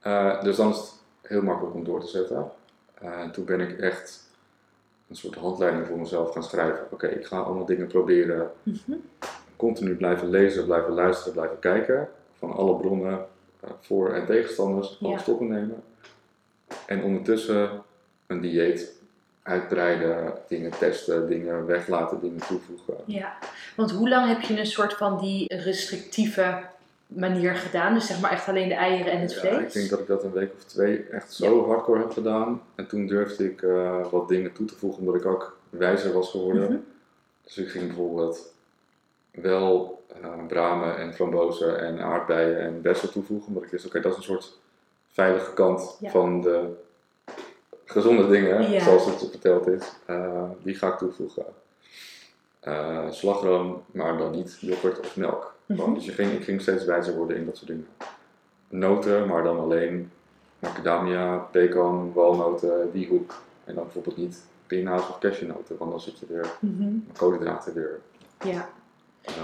Eh, 0.00 0.42
dus 0.42 0.56
dan 0.56 0.70
is 0.70 0.76
het 0.76 0.92
heel 1.22 1.42
makkelijk 1.42 1.74
om 1.74 1.84
door 1.84 2.00
te 2.00 2.06
zetten. 2.06 2.50
En 2.94 3.30
toen 3.32 3.44
ben 3.44 3.60
ik 3.60 3.78
echt 3.78 4.22
een 5.08 5.16
soort 5.16 5.34
handleiding 5.34 5.86
voor 5.86 5.98
mezelf 5.98 6.32
gaan 6.32 6.42
schrijven. 6.42 6.86
Oké, 6.90 7.06
ik 7.06 7.26
ga 7.26 7.38
allemaal 7.38 7.64
dingen 7.64 7.86
proberen 7.86 8.50
Mhm. 8.62 8.92
continu 9.56 9.94
blijven 9.96 10.30
lezen, 10.30 10.64
blijven 10.64 10.92
luisteren, 10.92 11.32
blijven 11.32 11.58
kijken. 11.58 12.08
Van 12.38 12.52
alle 12.52 12.76
bronnen, 12.76 13.26
voor- 13.80 14.12
en 14.14 14.26
tegenstanders, 14.26 14.96
Ja. 15.00 15.16
tot 15.22 15.40
me 15.40 15.46
nemen. 15.48 15.82
En 16.86 17.02
ondertussen 17.02 17.82
een 18.26 18.40
dieet 18.40 18.92
uitbreiden, 19.42 20.32
dingen 20.48 20.70
testen, 20.78 21.28
dingen 21.28 21.66
weglaten, 21.66 22.20
dingen 22.20 22.40
toevoegen. 22.46 22.94
Ja, 23.06 23.38
want 23.76 23.90
hoe 23.90 24.08
lang 24.08 24.28
heb 24.28 24.40
je 24.40 24.58
een 24.58 24.66
soort 24.66 24.92
van 24.94 25.18
die 25.20 25.54
restrictieve 25.56 26.58
manier 27.06 27.54
gedaan? 27.54 27.94
Dus 27.94 28.06
zeg 28.06 28.20
maar 28.20 28.30
echt 28.30 28.48
alleen 28.48 28.68
de 28.68 28.74
eieren 28.74 29.12
en 29.12 29.20
het 29.20 29.32
Ja, 29.32 29.40
vlees? 29.40 29.62
ik 29.66 29.72
denk 29.72 29.90
dat 29.90 29.98
ik 30.00 30.06
dat 30.06 30.24
een 30.24 30.32
week 30.32 30.52
of 30.56 30.64
twee 30.64 31.02
echt 31.10 31.32
zo 31.32 31.66
hardcore 31.66 31.98
heb 32.00 32.10
gedaan. 32.10 32.62
En 32.74 32.86
toen 32.86 33.06
durfde 33.06 33.44
ik 33.50 33.62
eh, 33.62 34.06
wat 34.10 34.28
dingen 34.28 34.52
toe 34.52 34.66
te 34.66 34.74
voegen, 34.74 35.00
omdat 35.00 35.14
ik 35.14 35.26
ook 35.26 35.56
wijzer 35.70 36.12
was 36.12 36.30
geworden. 36.30 36.62
Mhm. 36.62 36.76
Dus 37.44 37.58
ik 37.58 37.68
ging 37.68 37.86
bijvoorbeeld 37.86 38.52
wel 39.30 40.02
eh, 40.22 40.46
bramen 40.48 40.96
en 40.96 41.14
frambozen 41.14 41.78
en 41.80 42.00
aardbeien 42.00 42.58
en 42.60 42.82
bessen 42.82 43.12
toevoegen. 43.12 43.48
Omdat 43.48 43.62
ik 43.62 43.70
wist, 43.70 43.86
oké, 43.86 44.00
dat 44.00 44.12
is 44.12 44.16
een 44.18 44.22
soort 44.24 44.58
veilige 45.08 45.52
kant 45.52 45.96
Ja. 46.00 46.10
van 46.10 46.40
de 46.40 46.68
gezonde 47.84 48.28
dingen, 48.28 48.70
Ja. 48.70 48.80
zoals 48.80 49.06
het 49.06 49.30
verteld 49.30 49.66
is. 49.66 49.92
Eh, 50.06 50.42
die 50.62 50.74
ga 50.74 50.88
ik 50.88 50.98
toevoegen. 50.98 51.44
Eh, 52.60 53.10
slagroom, 53.10 53.82
maar 53.92 54.16
dan 54.18 54.30
niet 54.30 54.56
yoghurt 54.60 55.00
of 55.00 55.16
melk. 55.16 55.54
Mhm. 55.66 55.94
Dus 55.94 56.04
je 56.04 56.12
ging, 56.12 56.32
ik 56.32 56.44
ging 56.44 56.60
steeds 56.60 56.84
wijzer 56.84 57.16
worden 57.16 57.36
in 57.36 57.44
dat 57.44 57.56
soort 57.56 57.68
dingen. 57.68 57.86
Noten, 58.68 59.26
maar 59.26 59.42
dan 59.42 59.58
alleen 59.58 60.10
macadamia, 60.58 61.36
pecan, 61.36 62.12
walnoten, 62.12 62.90
die 62.92 63.08
hoek. 63.08 63.34
En 63.64 63.74
dan 63.74 63.84
bijvoorbeeld 63.84 64.16
niet 64.16 64.42
pinda's 64.66 65.08
of 65.08 65.18
cashewnoten, 65.18 65.76
want 65.78 65.90
dan 65.90 66.00
zit 66.00 66.18
je 66.18 66.26
weer 66.28 66.46
Mhm. 66.60 66.92
koolhydraten 67.16 67.74
weer. 67.74 68.00
Ja, 68.44 68.68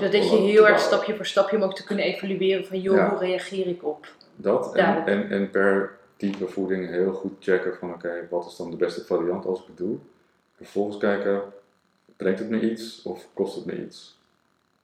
dat 0.00 0.10
deed 0.10 0.12
je 0.12 0.30
op 0.30 0.36
te 0.36 0.42
heel 0.42 0.68
erg 0.68 0.80
stapje 0.80 1.16
voor 1.16 1.26
stapje 1.26 1.56
om 1.56 1.62
ook 1.62 1.74
te 1.74 1.84
kunnen 1.84 2.04
evalueren 2.04 2.66
van 2.66 2.80
joh, 2.80 2.96
Ja. 2.96 3.08
hoe 3.10 3.18
reageer 3.18 3.66
ik 3.66 3.84
op? 3.84 4.06
Dat 4.36 4.74
en, 4.74 5.06
en, 5.06 5.30
en 5.30 5.50
per 5.50 5.98
type 6.16 6.48
voeding 6.48 6.88
heel 6.88 7.12
goed 7.12 7.32
checken 7.40 7.76
van 7.76 7.92
oké, 7.92 8.26
wat 8.30 8.46
is 8.46 8.56
dan 8.56 8.70
de 8.70 8.76
beste 8.76 9.04
variant 9.04 9.46
als 9.46 9.60
ik 9.60 9.66
het 9.66 9.76
doe. 9.76 9.96
Vervolgens 10.56 10.96
kijken, 10.96 11.42
brengt 12.16 12.38
het 12.38 12.48
me 12.48 12.60
iets 12.70 13.02
of 13.02 13.26
kost 13.34 13.54
het 13.54 13.64
me 13.64 13.84
iets? 13.84 14.18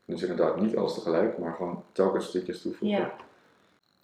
Dus 0.04 0.22
inderdaad 0.22 0.60
niet 0.60 0.76
alles 0.76 0.94
tegelijk, 0.94 1.38
maar 1.38 1.54
gewoon 1.54 1.84
telkens 1.92 2.26
stukjes 2.26 2.62
toevoegen. 2.62 3.12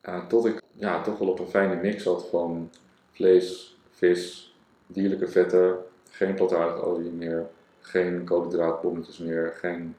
Ja, 0.05 0.27
tot 0.27 0.47
ik 0.47 0.63
ja, 0.73 1.03
toch 1.03 1.19
wel 1.19 1.29
op 1.29 1.39
een 1.39 1.49
fijne 1.49 1.75
mix 1.75 2.03
zat 2.03 2.27
van 2.31 2.71
vlees, 3.13 3.77
vis, 3.91 4.55
dierlijke 4.87 5.29
vetten, 5.29 5.77
geen 6.11 6.35
plantaardige 6.35 6.83
olie 6.83 7.11
meer, 7.11 7.47
geen 7.81 8.25
koolhydraatbommetjes 8.25 9.19
meer, 9.19 9.53
geen 9.61 9.97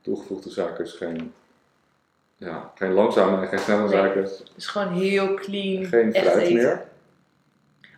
toegevoegde 0.00 0.50
suikers, 0.50 0.92
geen, 0.92 1.32
ja, 2.36 2.72
geen 2.74 2.92
langzame 2.92 3.42
en 3.42 3.48
geen 3.48 3.58
snelle 3.58 3.80
Nee. 3.82 3.90
suikers, 3.90 4.42
dus 4.54 4.66
gewoon 4.66 4.92
heel 4.92 5.34
clean, 5.34 5.84
geen 5.84 6.12
fruit 6.14 6.36
eten. 6.36 6.54
meer. 6.54 6.88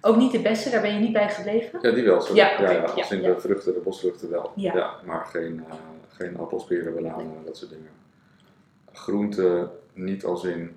Ook 0.00 0.16
niet 0.16 0.32
de 0.32 0.40
beste, 0.40 0.70
daar 0.70 0.80
ben 0.80 0.94
je 0.94 1.00
niet 1.00 1.12
bij 1.12 1.28
gebleven? 1.30 1.78
Ja, 1.82 1.90
die 1.90 2.04
wel, 2.04 2.20
sorry. 2.20 2.36
Ja, 2.36 2.60
ja, 2.72 2.80
als 2.82 3.10
in 3.10 3.20
ja. 3.22 3.34
de 3.34 3.40
vruchten, 3.40 3.74
de 3.74 3.80
bosvruchten 3.80 4.30
wel. 4.30 4.52
Ja. 4.56 4.94
maar 5.04 5.26
geen, 5.26 5.64
eh 5.68 5.74
geen 6.08 6.36
appels, 6.38 6.64
peren, 6.64 6.94
bananen, 6.94 7.44
dat 7.44 7.56
soort 7.56 7.70
dingen. 7.70 7.90
Groente 8.92 9.70
niet 9.92 10.24
als 10.24 10.44
in 10.44 10.76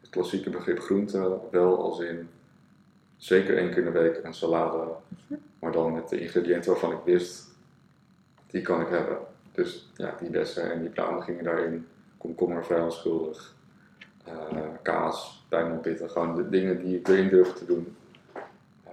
het 0.00 0.10
klassieke 0.10 0.50
begrip 0.50 0.80
groente, 0.80 1.38
wel 1.50 1.78
als 1.82 2.00
in 2.00 2.28
zeker 3.16 3.56
één 3.58 3.68
keer 3.68 3.78
in 3.78 3.92
de 3.92 3.98
week 3.98 4.20
een 4.22 4.34
salade, 4.34 4.76
Mhm. 5.26 5.38
maar 5.58 5.72
dan 5.72 5.92
met 5.92 6.08
de 6.08 6.20
ingrediënten 6.20 6.70
waarvan 6.70 6.92
ik 6.92 6.98
wist, 7.04 7.44
die 8.46 8.62
kan 8.62 8.80
ik 8.80 8.88
hebben. 8.88 9.18
Dus 9.54 9.90
ja, 9.96 10.14
die 10.20 10.30
bessen 10.30 10.72
en 10.72 10.80
die 10.80 10.90
bramen 10.90 11.22
gingen 11.22 11.44
daarin. 11.44 11.86
Komkommer 12.18 12.64
vrij 12.64 12.80
onschuldig. 12.80 13.54
Eh, 14.24 14.32
kaas, 14.82 15.46
pijnmelpitten, 15.48 16.10
gewoon 16.10 16.36
de 16.36 16.48
dingen 16.48 16.82
die 16.82 16.98
ik 16.98 17.08
erin 17.08 17.28
durfde 17.28 17.54
te 17.58 17.64
doen. 17.64 17.96
Eh, 18.84 18.92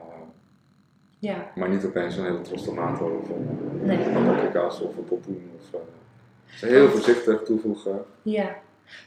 Ja, 1.20 1.52
maar 1.56 1.70
niet 1.70 1.86
opeens 1.86 2.18
een 2.18 2.24
hele 2.24 2.42
tros 2.42 2.64
tomaten 2.64 3.20
of 3.20 3.30
een 3.30 3.80
nee. 3.86 4.26
paprika's 4.26 4.82
of 4.82 4.98
een 4.98 5.04
pompoen. 5.04 5.52
Of, 5.58 5.82
eh, 6.62 6.70
heel 6.70 6.90
voorzichtig 6.90 7.42
toevoegen. 7.44 8.06
Ja. 8.22 8.56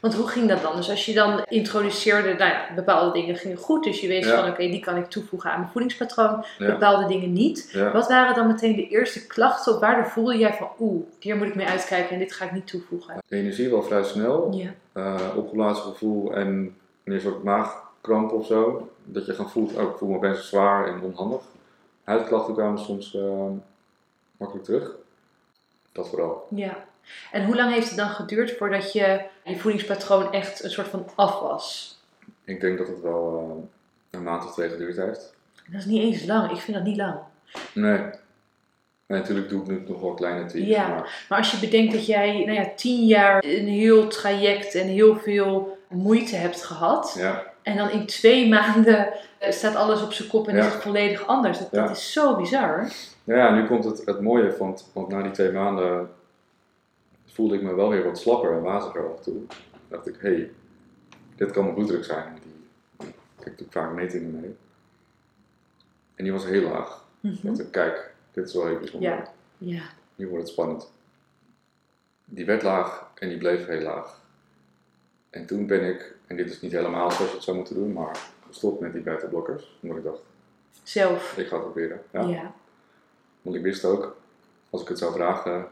Want 0.01 0.13
hoe 0.15 0.27
ging 0.27 0.49
dat 0.49 0.61
dan? 0.61 0.75
Dus 0.75 0.89
als 0.89 1.05
je 1.05 1.13
dan 1.13 1.41
introduceerde, 1.47 2.33
nou 2.33 2.51
ja, 2.51 2.65
bepaalde 2.75 3.11
dingen 3.11 3.35
gingen 3.35 3.57
goed, 3.57 3.83
dus 3.83 4.01
je 4.01 4.07
wist 4.07 4.29
Ja. 4.29 4.39
van 4.41 4.49
oké, 4.49 4.67
die 4.67 4.79
kan 4.79 4.95
ik 4.97 5.05
toevoegen 5.09 5.51
aan 5.51 5.59
mijn 5.59 5.71
voedingspatroon, 5.71 6.45
Ja. 6.57 6.65
bepaalde 6.71 7.05
dingen 7.07 7.33
niet. 7.33 7.69
Ja. 7.71 7.91
Wat 7.91 8.07
waren 8.07 8.35
dan 8.35 8.47
meteen 8.47 8.75
de 8.75 8.87
eerste 8.87 9.27
klachten 9.27 9.73
of 9.73 9.79
waardoor 9.79 10.05
voelde 10.05 10.37
jij 10.37 10.53
van 10.53 10.67
oeh, 10.79 11.03
hier 11.19 11.35
moet 11.35 11.47
ik 11.47 11.55
mee 11.55 11.67
uitkijken 11.67 12.09
en 12.13 12.19
dit 12.19 12.33
ga 12.33 12.45
ik 12.45 12.51
niet 12.51 12.67
toevoegen? 12.67 13.15
Energie 13.29 13.69
wel 13.69 13.83
vrij 13.83 14.03
snel. 14.03 14.53
Ja. 14.53 14.69
eh 14.93 15.27
opgeblazen 15.35 15.83
gevoel 15.83 16.33
en 16.33 16.75
een 17.03 17.21
soort 17.21 17.43
maagkramp 17.43 18.31
of 18.31 18.45
zo. 18.45 18.89
Dat 19.03 19.25
je 19.25 19.33
gewoon 19.33 19.51
voelt, 19.51 19.73
oh, 19.75 19.81
ik 19.81 19.97
voel 19.97 20.09
me 20.09 20.19
best 20.19 20.45
zwaar 20.45 20.87
en 20.87 21.01
onhandig. 21.01 21.41
Huidklachten 22.03 22.53
kwamen 22.53 22.79
soms 22.79 23.15
eh, 23.15 23.21
makkelijk 24.37 24.65
terug. 24.65 24.95
Dat 25.91 26.09
vooral. 26.09 26.47
ja. 26.49 26.85
En 27.31 27.45
hoe 27.45 27.55
lang 27.55 27.73
heeft 27.73 27.87
het 27.87 27.97
dan 27.97 28.09
geduurd 28.09 28.51
voordat 28.57 28.91
je 28.93 29.21
je 29.43 29.57
voedingspatroon 29.57 30.31
echt 30.33 30.63
een 30.63 30.69
soort 30.69 30.87
van 30.87 31.09
af 31.15 31.39
was? 31.39 31.97
Ik 32.43 32.61
denk 32.61 32.77
dat 32.77 32.87
het 32.87 33.01
wel 33.01 33.39
eh, 34.11 34.17
een 34.19 34.23
maand 34.23 34.45
of 34.45 34.53
twee 34.53 34.69
geduurd 34.69 34.95
heeft. 34.97 35.33
Dat 35.71 35.79
is 35.79 35.85
niet 35.85 36.01
eens 36.01 36.25
lang, 36.25 36.51
ik 36.51 36.57
vind 36.57 36.77
dat 36.77 36.85
niet 36.85 36.97
lang. 36.97 37.15
Nee. 37.73 37.97
nee 39.07 39.19
natuurlijk 39.19 39.49
doe 39.49 39.61
ik 39.61 39.67
nu 39.67 39.83
nog 39.87 40.01
wel 40.01 40.13
kleine 40.13 40.45
tweaks. 40.45 40.67
Ja. 40.67 40.87
Maar 40.87 41.25
Maar 41.29 41.37
als 41.37 41.51
je 41.51 41.57
bedenkt 41.59 41.93
dat 41.93 42.05
jij 42.05 42.31
nou 42.45 42.51
ja, 42.59 42.69
tien 42.75 43.05
jaar 43.05 43.43
een 43.45 43.67
heel 43.67 44.07
traject 44.07 44.75
en 44.75 44.87
heel 44.87 45.15
veel 45.17 45.77
moeite 45.89 46.35
hebt 46.35 46.63
gehad. 46.65 47.15
ja, 47.17 47.43
En 47.61 47.77
dan 47.77 47.89
in 47.89 48.05
twee 48.05 48.47
maanden 48.55 49.07
eh, 49.39 49.51
staat 49.51 49.75
alles 49.75 50.01
op 50.03 50.13
zijn 50.13 50.29
kop 50.29 50.47
en 50.47 50.55
Ja. 50.55 50.65
is 50.65 50.73
het 50.73 50.81
volledig 50.81 51.27
anders. 51.27 51.59
Dat, 51.59 51.67
Ja. 51.71 51.81
dat 51.87 51.97
is 51.97 52.11
zo 52.11 52.35
bizar. 52.35 52.91
Ja, 53.23 53.53
nu 53.55 53.65
komt 53.67 53.83
het, 53.83 54.01
het 54.05 54.21
mooie, 54.21 54.55
want, 54.59 54.89
want 54.93 55.07
na 55.07 55.21
die 55.21 55.31
twee 55.31 55.51
maanden 55.51 56.09
voelde 57.35 57.55
ik 57.55 57.61
me 57.61 57.75
wel 57.75 57.89
weer 57.89 58.03
wat 58.03 58.17
slapper 58.17 58.51
en 58.51 58.61
waziger 58.61 59.09
af 59.09 59.17
en 59.17 59.23
toe. 59.23 59.41
dacht 59.87 60.07
ik, 60.07 60.15
hé, 60.19 60.29
hey, 60.29 60.51
dit 61.35 61.51
kan 61.51 61.63
mijn 61.63 61.75
bloeddruk 61.75 62.03
zijn. 62.03 62.39
Die, 62.43 63.13
ik 63.45 63.57
doe 63.57 63.67
vaak 63.69 63.93
metingen 63.93 64.39
mee. 64.41 64.55
En 66.15 66.23
die 66.23 66.33
was 66.33 66.45
heel 66.45 66.69
laag. 66.69 67.05
Dacht 67.21 67.59
ik, 67.59 67.71
kijk, 67.71 68.13
dit 68.31 68.47
is 68.47 68.53
wel 68.53 68.67
heel 68.67 68.79
bijzonder. 68.79 69.09
Ja. 69.09 69.33
Ja. 69.57 69.83
Nu 70.15 70.27
wordt 70.27 70.43
het 70.43 70.51
spannend. 70.53 70.91
Die 72.25 72.45
werd 72.45 72.63
laag 72.63 73.11
en 73.15 73.29
die 73.29 73.37
bleef 73.37 73.65
heel 73.65 73.81
laag. 73.81 74.21
En 75.29 75.45
toen 75.45 75.67
ben 75.67 75.89
ik, 75.89 76.15
en 76.27 76.35
dit 76.35 76.49
is 76.49 76.61
niet 76.61 76.71
helemaal 76.71 77.11
zoals 77.11 77.29
je 77.29 77.35
het 77.35 77.45
zou 77.45 77.57
moeten 77.57 77.75
doen, 77.75 77.93
maar 77.93 78.17
gestopt 78.47 78.79
met 78.79 78.93
die 78.93 79.01
beta-blokkers. 79.01 79.77
Omdat 79.81 79.97
ik 79.97 80.03
dacht, 80.03 80.21
Zelf. 80.83 81.37
ik 81.37 81.47
ga 81.47 81.55
het 81.55 81.63
proberen. 81.63 82.01
Ja. 82.11 82.21
Ja. 82.21 82.53
Want 83.41 83.55
ik 83.55 83.61
wist 83.61 83.85
ook, 83.85 84.17
als 84.69 84.81
ik 84.81 84.87
het 84.87 84.97
zou 84.97 85.13
vragen, 85.13 85.67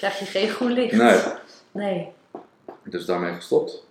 Krijg 0.00 0.18
je 0.18 0.24
geen 0.24 0.48
groen 0.48 0.72
licht? 0.72 0.92
Nee. 0.96 1.20
Nee. 1.70 2.12
Dus 2.84 3.04
daarmee 3.04 3.32
gestopt. 3.34 3.86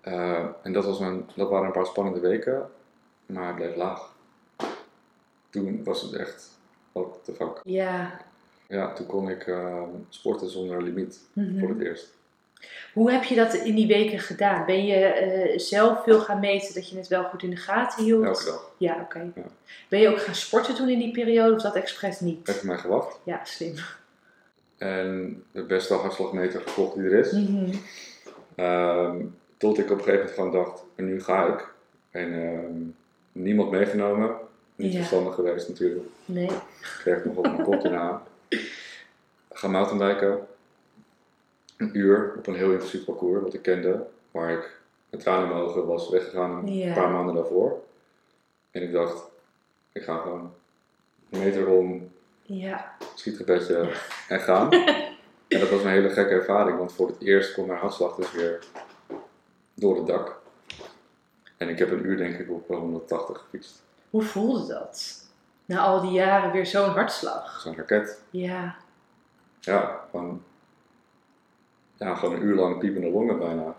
Eh, 0.00 0.44
en 0.62 0.72
dat, 0.72 0.84
was 0.84 1.00
een, 1.00 1.28
dat 1.36 1.48
waren 1.48 1.66
een 1.66 1.72
paar 1.72 1.86
spannende 1.86 2.20
weken, 2.20 2.70
maar 3.26 3.46
het 3.46 3.56
bleef 3.56 3.76
laag. 3.76 4.14
Toen 5.50 5.84
was 5.84 6.02
het 6.02 6.12
echt, 6.12 6.48
what 6.92 7.18
the 7.24 7.32
fuck. 7.32 7.60
Ja. 7.64 8.20
Ja, 8.68 8.92
toen 8.92 9.06
kon 9.06 9.28
ik 9.28 9.46
eh, 9.46 9.82
sporten 10.08 10.50
zonder 10.50 10.82
limiet 10.82 11.20
Mhm. 11.32 11.58
voor 11.60 11.68
het 11.68 11.80
eerst. 11.80 12.06
Hoe 12.92 13.10
heb 13.12 13.22
je 13.24 13.34
dat 13.34 13.54
in 13.54 13.74
die 13.74 13.86
weken 13.86 14.18
gedaan? 14.18 14.66
Ben 14.66 14.86
je 14.86 14.94
eh, 15.04 15.58
zelf 15.58 16.02
veel 16.04 16.20
gaan 16.20 16.40
meten 16.40 16.74
dat 16.74 16.88
je 16.90 16.96
het 16.96 17.08
wel 17.08 17.24
goed 17.24 17.42
in 17.42 17.50
de 17.50 17.56
gaten 17.56 18.04
hield? 18.04 18.24
Elke 18.24 18.44
dag. 18.44 18.70
Ja, 18.78 19.00
oké. 19.00 19.30
Ja. 19.34 19.42
Ben 19.88 20.00
je 20.00 20.08
ook 20.08 20.20
gaan 20.20 20.34
sporten 20.34 20.74
toen 20.74 20.88
in 20.88 20.98
die 20.98 21.12
periode 21.12 21.54
of 21.54 21.62
dat 21.62 21.74
expres 21.74 22.20
niet? 22.20 22.48
Even 22.48 22.66
mij 22.66 22.78
gewacht. 22.78 23.18
Ja, 23.24 23.40
slim. 23.44 23.74
En 24.78 25.42
de 25.52 25.62
beste 25.62 25.94
hartslagmeter 25.94 26.60
gekocht 26.60 26.94
die 26.94 27.04
er 27.04 27.12
is. 27.18 27.32
Mhm. 27.32 27.72
Ehm, 28.54 29.24
tot 29.56 29.78
ik 29.78 29.90
op 29.90 29.98
een 29.98 30.04
gegeven 30.04 30.14
moment 30.18 30.34
gewoon 30.34 30.52
dacht, 30.52 30.82
en 30.94 31.04
nu 31.04 31.22
ga 31.22 31.46
ik. 31.46 31.68
En 32.10 32.32
ehm, 32.32 32.72
niemand 33.32 33.70
meegenomen. 33.70 34.36
Niet 34.76 34.92
Ja. 34.92 34.98
verstandig 34.98 35.34
geweest 35.34 35.68
natuurlijk. 35.68 36.04
Nee. 36.24 36.44
Ik 36.46 36.96
kreeg 36.98 37.24
nog 37.24 37.36
op 37.36 37.42
mijn 37.42 37.62
kop 37.62 37.84
erna. 37.84 38.22
Ga 39.52 39.68
mountainbiken. 39.68 40.46
Een 41.76 41.90
uur 41.98 42.34
op 42.38 42.46
een 42.46 42.54
heel 42.54 42.72
intensief 42.72 43.04
parcours 43.04 43.42
wat 43.42 43.54
ik 43.54 43.62
kende. 43.62 44.06
Waar 44.30 44.50
ik 44.50 44.78
met 45.10 45.20
tranen 45.20 45.42
in 45.42 45.48
mijn 45.54 45.60
ogen 45.62 45.86
was 45.86 46.08
weggegaan 46.10 46.66
een 46.68 46.92
paar 46.94 47.10
maanden 47.10 47.34
daarvoor. 47.34 47.82
En 48.70 48.82
ik 48.82 48.92
dacht, 48.92 49.24
ik 49.92 50.02
ga 50.02 50.16
gewoon 50.18 50.52
een 51.30 51.38
meter 51.38 51.66
om, 51.68 52.10
Ja. 52.46 52.96
schietgebedje 53.14 53.92
en 54.28 54.40
gaan. 54.40 54.70
en 55.48 55.60
dat 55.60 55.70
was 55.70 55.82
een 55.82 55.90
hele 55.90 56.10
gekke 56.10 56.34
ervaring, 56.34 56.78
want 56.78 56.92
voor 56.92 57.06
het 57.06 57.20
eerst 57.20 57.52
kwam 57.52 57.66
mijn 57.66 57.78
hartslag 57.78 58.14
dus 58.14 58.32
weer 58.32 58.64
door 59.74 59.96
het 59.96 60.06
dak. 60.06 60.40
En 61.56 61.68
ik 61.68 61.78
heb 61.78 61.90
een 61.90 62.06
uur 62.06 62.16
denk 62.16 62.38
ik 62.38 62.50
op 62.50 62.70
eh, 62.70 62.76
180 62.76 63.38
gefietst. 63.38 63.82
Hoe 64.10 64.22
voelde 64.22 64.66
dat? 64.66 65.24
Na 65.64 65.80
al 65.80 66.00
die 66.00 66.10
jaren 66.10 66.52
weer 66.52 66.66
zo'n 66.66 66.88
hartslag. 66.88 67.60
Zo'n 67.60 67.76
raket. 67.76 68.22
Ja. 68.30 68.76
Ja, 69.60 70.00
gewoon, 70.10 70.42
ja, 71.94 72.14
gewoon 72.14 72.34
een 72.34 72.42
uur 72.42 72.54
lang 72.54 72.78
piepende 72.78 73.10
longen 73.10 73.38
bijna. 73.38 73.76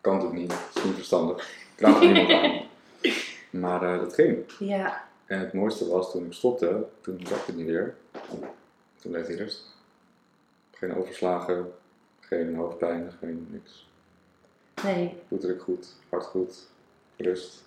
Kan 0.00 0.20
het 0.20 0.32
niet, 0.32 0.52
is 0.74 0.84
niet 0.84 0.94
verstandig. 0.94 1.48
Er 1.76 1.98
niemand 1.98 2.30
aan. 2.30 2.68
Maar 3.50 3.82
eh, 3.82 4.00
dat 4.00 4.14
ging. 4.14 4.52
Ja. 4.58 5.08
En 5.30 5.38
het 5.38 5.52
mooiste 5.52 5.88
was 5.88 6.10
toen 6.10 6.24
ik 6.24 6.32
stopte, 6.32 6.84
toen 7.00 7.20
zakte 7.26 7.46
het 7.46 7.56
niet 7.56 7.66
weer. 7.66 7.94
Toen 9.00 9.10
bleef 9.10 9.26
hij 9.26 9.36
rustig. 9.36 9.66
Geen 10.72 10.96
overslagen, 10.96 11.72
geen 12.20 12.54
hoofdpijn, 12.54 13.12
geen 13.20 13.46
niks. 13.50 13.88
Nee. 14.84 15.16
Bloeddruk 15.28 15.62
goed, 15.62 15.86
hart 16.08 16.24
goed, 16.26 16.56
rust. 17.16 17.62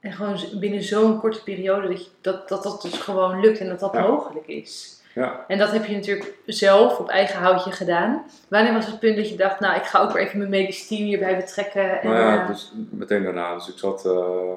En 0.00 0.12
gewoon 0.12 0.38
binnen 0.60 0.82
zo'n 0.82 1.20
korte 1.20 1.42
periode 1.42 1.88
dat, 1.88 2.04
je, 2.04 2.10
dat, 2.20 2.48
dat 2.48 2.62
dat 2.62 2.82
dus 2.82 2.98
gewoon 2.98 3.40
lukt 3.40 3.58
en 3.58 3.68
dat 3.68 3.80
dat 3.80 3.92
Ja. 3.92 4.06
mogelijk 4.06 4.46
is. 4.46 5.00
Ja, 5.14 5.44
En 5.48 5.58
dat 5.58 5.70
heb 5.72 5.84
je 5.84 5.94
natuurlijk 5.94 6.34
zelf 6.46 6.98
op 6.98 7.08
eigen 7.08 7.38
houtje 7.40 7.70
gedaan. 7.72 8.24
Wanneer 8.48 8.72
was 8.72 8.86
het 8.86 8.98
punt 8.98 9.16
dat 9.16 9.28
je 9.28 9.36
dacht, 9.36 9.60
nou 9.60 9.76
ik 9.76 9.84
ga 9.84 10.00
ook 10.00 10.12
weer 10.12 10.22
even 10.22 10.38
mijn 10.38 10.50
medisch 10.50 10.86
team 10.86 11.02
hierbij 11.04 11.36
betrekken? 11.36 12.00
En, 12.00 12.08
nou 12.10 12.20
ja, 12.20 12.40
eh, 12.42 12.46
dus 12.46 12.72
meteen 12.90 13.22
daarna. 13.22 13.54
Dus 13.54 13.68
ik 13.68 13.78
zat 13.78 14.06
eh, 14.06 14.52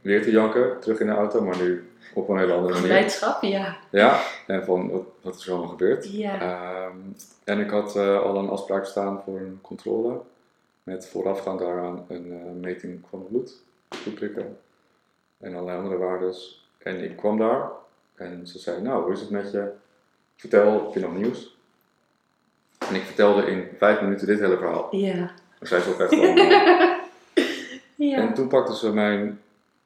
weer 0.00 0.22
te 0.22 0.30
janken, 0.30 0.80
terug 0.80 1.00
in 1.00 1.06
de 1.06 1.12
auto, 1.12 1.42
maar 1.42 1.56
nu 1.56 1.90
op 2.14 2.28
een 2.28 2.38
hele 2.38 2.52
andere 2.52 2.72
manier. 2.74 2.88
Blijdschap, 2.88 3.42
ja. 3.42 3.76
Ja, 3.90 4.20
en 4.46 4.64
van 4.64 4.90
wat, 4.90 5.02
wat 5.20 5.34
is 5.34 5.46
er 5.46 5.52
allemaal 5.52 5.70
gebeurd. 5.70 6.12
Ja. 6.12 6.40
Ehm, 6.40 6.96
en 7.44 7.60
ik 7.60 7.70
had 7.70 7.96
eh, 7.96 8.22
al 8.22 8.36
een 8.36 8.48
afspraak 8.48 8.84
staan 8.84 9.22
voor 9.24 9.38
een 9.38 9.58
controle. 9.62 10.20
Met 10.82 11.08
voorafgaand 11.08 11.58
daaraan 11.58 12.04
een 12.08 12.32
eh, 12.32 12.60
meting 12.60 13.00
van 13.10 13.26
bloed, 13.28 13.52
bloedprikken 14.02 14.58
en 15.38 15.54
allerlei 15.54 15.78
andere 15.78 15.96
waardes. 15.96 16.68
En 16.78 17.04
ik 17.04 17.16
kwam 17.16 17.38
daar 17.38 17.70
en 18.14 18.46
ze 18.46 18.58
zei, 18.58 18.82
nou, 18.82 19.02
hoe 19.02 19.12
is 19.12 19.20
het 19.20 19.30
met 19.30 19.52
je? 19.52 19.70
Vertel, 20.36 20.72
heb 20.84 20.94
je 20.94 21.00
nog 21.00 21.16
nieuws? 21.16 21.56
En 22.88 22.94
ik 22.94 23.02
vertelde 23.02 23.46
in 23.46 23.68
vijf 23.78 24.00
minuten 24.00 24.26
dit 24.26 24.40
hele 24.40 24.56
verhaal. 24.56 24.96
Ja. 24.96 25.30
En 25.58 25.66
zij 25.66 25.80
zat 25.80 26.00
echt 26.00 26.14
van... 26.14 26.20
eh, 26.20 26.90
ja. 28.10 28.16
En 28.16 28.34
toen 28.34 28.48
pakte 28.48 28.76
ze 28.76 28.92
mijn 28.92 29.40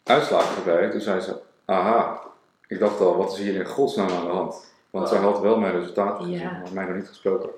uitslagen 0.05 0.57
erbij. 0.57 0.91
Toen 0.91 1.01
zei 1.01 1.21
ze, 1.21 1.37
aha, 1.65 2.21
ik 2.67 2.79
dacht 2.79 3.01
al, 3.01 3.17
wat 3.17 3.33
is 3.33 3.39
hier 3.39 3.55
in 3.55 3.67
godsnaam 3.67 4.09
aan 4.11 4.25
de 4.25 4.31
hand? 4.33 4.73
Want 4.91 5.09
zij 5.09 5.19
had 5.19 5.41
wel 5.41 5.59
mijn 5.59 5.73
resultaten 5.81 6.25
gezien, 6.25 6.39
Ja. 6.41 6.51
maar 6.51 6.73
mij 6.73 6.85
nog 6.85 6.95
niet 6.97 7.09
gesproken. 7.09 7.51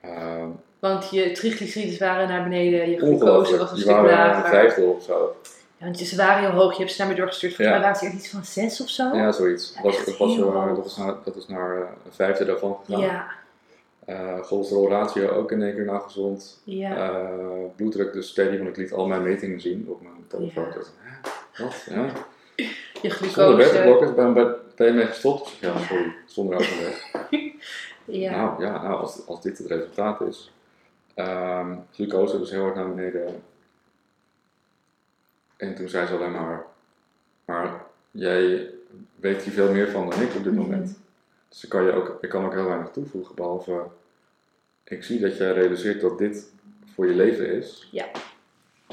Ehm 0.00 0.48
Want 0.78 1.10
je 1.10 1.32
triglycerides 1.32 1.98
waren 1.98 2.28
naar 2.28 2.42
beneden, 2.42 2.90
je 2.90 2.98
glucose 2.98 3.56
was 3.58 3.70
een 3.70 3.76
stuk 3.76 3.90
waren 3.90 4.10
een 4.10 4.16
lager. 4.16 4.48
vijfde 4.50 4.82
of 4.82 5.02
zo. 5.02 5.36
Ja, 5.76 5.84
want 5.84 5.98
ze 5.98 6.16
waren 6.16 6.40
heel 6.50 6.60
hoog, 6.60 6.72
je 6.72 6.78
hebt 6.78 6.92
ze 6.92 7.00
naar 7.00 7.10
me 7.10 7.16
doorgestuurd. 7.16 7.54
Volgens 7.54 7.76
Ja. 7.76 7.82
mij 7.82 7.92
waren 7.92 8.10
ze 8.10 8.16
iets 8.16 8.30
van 8.30 8.44
zes 8.44 8.80
of 8.80 8.88
zo. 8.88 9.16
Ja, 9.16 9.32
zoiets. 9.32 9.72
Ja, 9.76 9.82
was, 9.82 9.96
echt 9.96 10.06
dat, 10.06 10.16
was, 10.16 10.36
eh, 10.36 10.74
dat, 10.74 10.86
is 10.86 10.96
naar, 10.96 11.14
dat 11.24 11.36
is 11.36 11.46
naar 11.46 11.76
eh, 11.76 11.80
een 12.04 12.12
vijfde 12.12 12.44
daarvan 12.44 12.76
gegaan. 12.84 13.00
ja. 13.00 13.26
Eh 14.04 14.40
cholesterol 14.42 14.88
ratio 14.88 15.28
ook 15.28 15.52
in 15.52 15.62
één 15.62 15.74
keer 15.74 15.84
nagezond. 15.84 16.60
ja. 16.64 16.96
Eh, 16.96 17.64
bloeddruk 17.76 18.12
dus 18.12 18.28
steady, 18.28 18.56
want 18.56 18.68
ik 18.68 18.76
liet 18.76 18.92
al 18.92 19.06
mijn 19.06 19.22
metingen 19.22 19.60
zien 19.60 19.84
op 19.88 20.02
mijn 20.02 20.24
telefoon. 20.28 20.64
Ja. 20.64 20.70
Ik 21.52 21.58
Wat? 21.58 21.86
Ja. 21.90 22.12
je 23.02 23.10
Zonder 23.10 23.10
glucose. 23.10 23.56
beta-blokkers 23.56 24.14
ben, 24.14 24.34
ben 24.76 24.86
je 24.86 24.92
mee 24.92 25.06
gestopt? 25.06 25.48
Ik 25.48 25.60
Ja, 25.60 25.78
sorry, 25.78 26.14
zonder 26.26 26.54
overleg. 26.58 27.10
Ja. 28.04 28.30
Nou 28.30 28.62
ja, 28.64 28.82
nou, 28.82 29.00
als, 29.00 29.26
als 29.26 29.42
dit 29.42 29.58
het 29.58 29.66
resultaat 29.66 30.20
is. 30.20 30.52
Ehm 31.14 31.76
glucose 31.92 32.38
dus 32.38 32.50
heel 32.50 32.62
hard 32.62 32.74
naar 32.74 32.94
beneden. 32.94 33.42
En 35.56 35.74
toen 35.74 35.88
zei 35.88 36.06
ze 36.06 36.14
alleen 36.16 36.32
maar, 36.32 36.64
maar 37.44 37.82
jij 38.10 38.70
weet 39.16 39.42
hier 39.42 39.52
veel 39.52 39.72
meer 39.72 39.90
van 39.90 40.10
dan 40.10 40.20
ik 40.20 40.34
op 40.34 40.44
dit 40.44 40.52
Mhm. 40.52 40.62
moment. 40.62 40.98
Dus 41.50 41.64
ik 41.64 41.68
kan, 41.70 41.84
je 41.84 41.92
ook, 41.92 42.18
ik 42.20 42.28
kan 42.28 42.44
ook 42.44 42.52
heel 42.52 42.64
weinig 42.64 42.90
toevoegen, 42.90 43.34
behalve 43.34 43.86
ik 44.90 45.04
zie 45.04 45.20
dat 45.20 45.36
jij 45.36 45.52
realiseert 45.52 46.00
dat 46.00 46.18
dit 46.18 46.50
voor 46.94 47.06
je 47.06 47.14
leven 47.14 47.46
is. 47.52 47.88
Ja. 47.90 48.06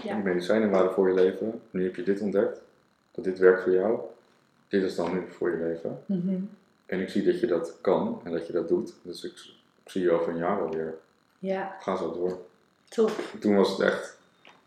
Ja. 0.03 0.13
Die 0.13 0.23
medicijnen 0.23 0.69
waren 0.69 0.91
voor 0.91 1.07
je 1.07 1.13
leven, 1.13 1.61
nu 1.69 1.83
heb 1.83 1.95
je 1.95 2.03
dit 2.03 2.21
ontdekt, 2.21 2.61
dat 3.11 3.23
dit 3.23 3.39
werkt 3.39 3.63
voor 3.63 3.71
jou. 3.73 3.99
Dit 4.67 4.83
is 4.83 4.95
dan 4.95 5.13
nu 5.13 5.23
voor 5.29 5.49
je 5.51 5.57
leven. 5.57 6.03
Mhm. 6.05 6.39
En 6.85 7.01
ik 7.01 7.09
zie 7.09 7.23
dat 7.23 7.39
je 7.39 7.47
dat 7.47 7.77
kan 7.81 8.21
en 8.23 8.31
dat 8.31 8.47
je 8.47 8.53
dat 8.53 8.67
doet. 8.67 8.93
Dus 9.01 9.23
ik, 9.23 9.31
ik 9.83 9.91
zie 9.91 10.01
je 10.01 10.11
over 10.11 10.29
een 10.31 10.37
jaar 10.37 10.61
alweer. 10.61 10.95
ja, 11.39 11.75
Ga 11.79 11.95
zo 11.95 12.13
door. 12.13 12.37
top. 12.89 13.11
Toen 13.39 13.55
was 13.55 13.69
het 13.69 13.79
echt. 13.79 14.17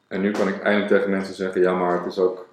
En 0.06 0.20
nu 0.20 0.30
kan 0.30 0.48
ik 0.48 0.62
eindelijk 0.62 0.92
tegen 0.92 1.10
mensen 1.10 1.34
zeggen: 1.34 1.60
ja, 1.60 1.74
maar 1.74 1.96
het 1.98 2.06
is 2.06 2.18
ook 2.18 2.48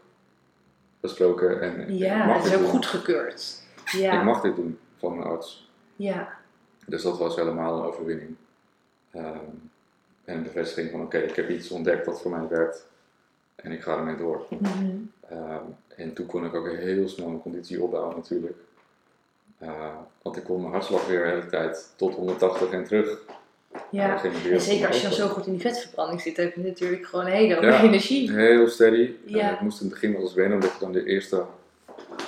besproken 0.99 1.61
en 1.61 1.79
ik 1.79 1.89
Ja, 1.89 2.25
mag 2.25 2.43
het 2.43 2.45
is 2.45 2.59
ook 2.59 2.67
goedgekeurd. 2.67 3.61
Ja. 3.91 4.17
Ik 4.19 4.23
mag 4.23 4.41
dit 4.41 4.55
doen 4.55 4.79
van 4.97 5.17
mijn 5.17 5.27
arts. 5.27 5.69
Ja. 5.95 6.33
Dus 6.85 7.01
dat 7.01 7.17
was 7.17 7.35
helemaal 7.35 7.77
een 7.77 7.85
overwinning. 7.85 8.35
Ehm, 9.11 9.25
en 10.25 10.37
een 10.37 10.43
bevestiging 10.43 10.91
van: 10.91 11.01
oké, 11.01 11.17
ik 11.17 11.35
heb 11.35 11.49
iets 11.49 11.71
ontdekt 11.71 12.05
dat 12.05 12.21
voor 12.21 12.31
mij 12.31 12.47
werkt 12.47 12.87
en 13.55 13.71
ik 13.71 13.81
ga 13.81 13.97
ermee 13.97 14.15
door. 14.15 14.45
Mhm. 14.49 14.95
Ehm, 15.29 15.63
en 15.95 16.13
toen 16.13 16.25
kon 16.25 16.45
ik 16.45 16.53
ook 16.55 16.71
heel 16.71 17.07
snel 17.07 17.27
mijn 17.27 17.41
conditie 17.41 17.83
opbouwen, 17.83 18.15
natuurlijk. 18.15 18.57
Eh, 19.57 19.95
want 20.21 20.37
ik 20.37 20.43
kon 20.43 20.61
mijn 20.61 20.73
hartslag 20.73 21.07
weer 21.07 21.23
de 21.23 21.29
hele 21.29 21.45
tijd 21.45 21.93
tot 21.95 22.15
180 22.15 22.71
en 22.71 22.83
terug. 22.83 23.19
Ja. 23.91 24.23
En 24.23 24.61
zeker 24.61 24.87
als 24.87 25.01
je 25.01 25.07
dan 25.07 25.17
zo 25.17 25.27
goed 25.27 25.45
in 25.45 25.51
die 25.51 25.61
vetverbranding 25.61 26.21
zit, 26.21 26.37
heb 26.37 26.55
je 26.55 26.61
natuurlijk 26.61 27.05
gewoon 27.05 27.25
een 27.25 27.31
hele 27.31 27.61
Ja. 27.61 27.81
energie. 27.83 28.31
Heel 28.31 28.67
steady. 28.67 29.11
Ja. 29.25 29.47
En 29.47 29.53
ik 29.53 29.61
moest 29.61 29.81
in 29.81 29.85
het 29.85 29.93
begin 29.93 30.13
wel 30.13 30.21
eens 30.21 30.33
wennen, 30.33 30.53
omdat 30.53 30.73
je 30.73 30.79
dan 30.79 30.91
de 30.91 31.05
eerste 31.05 31.45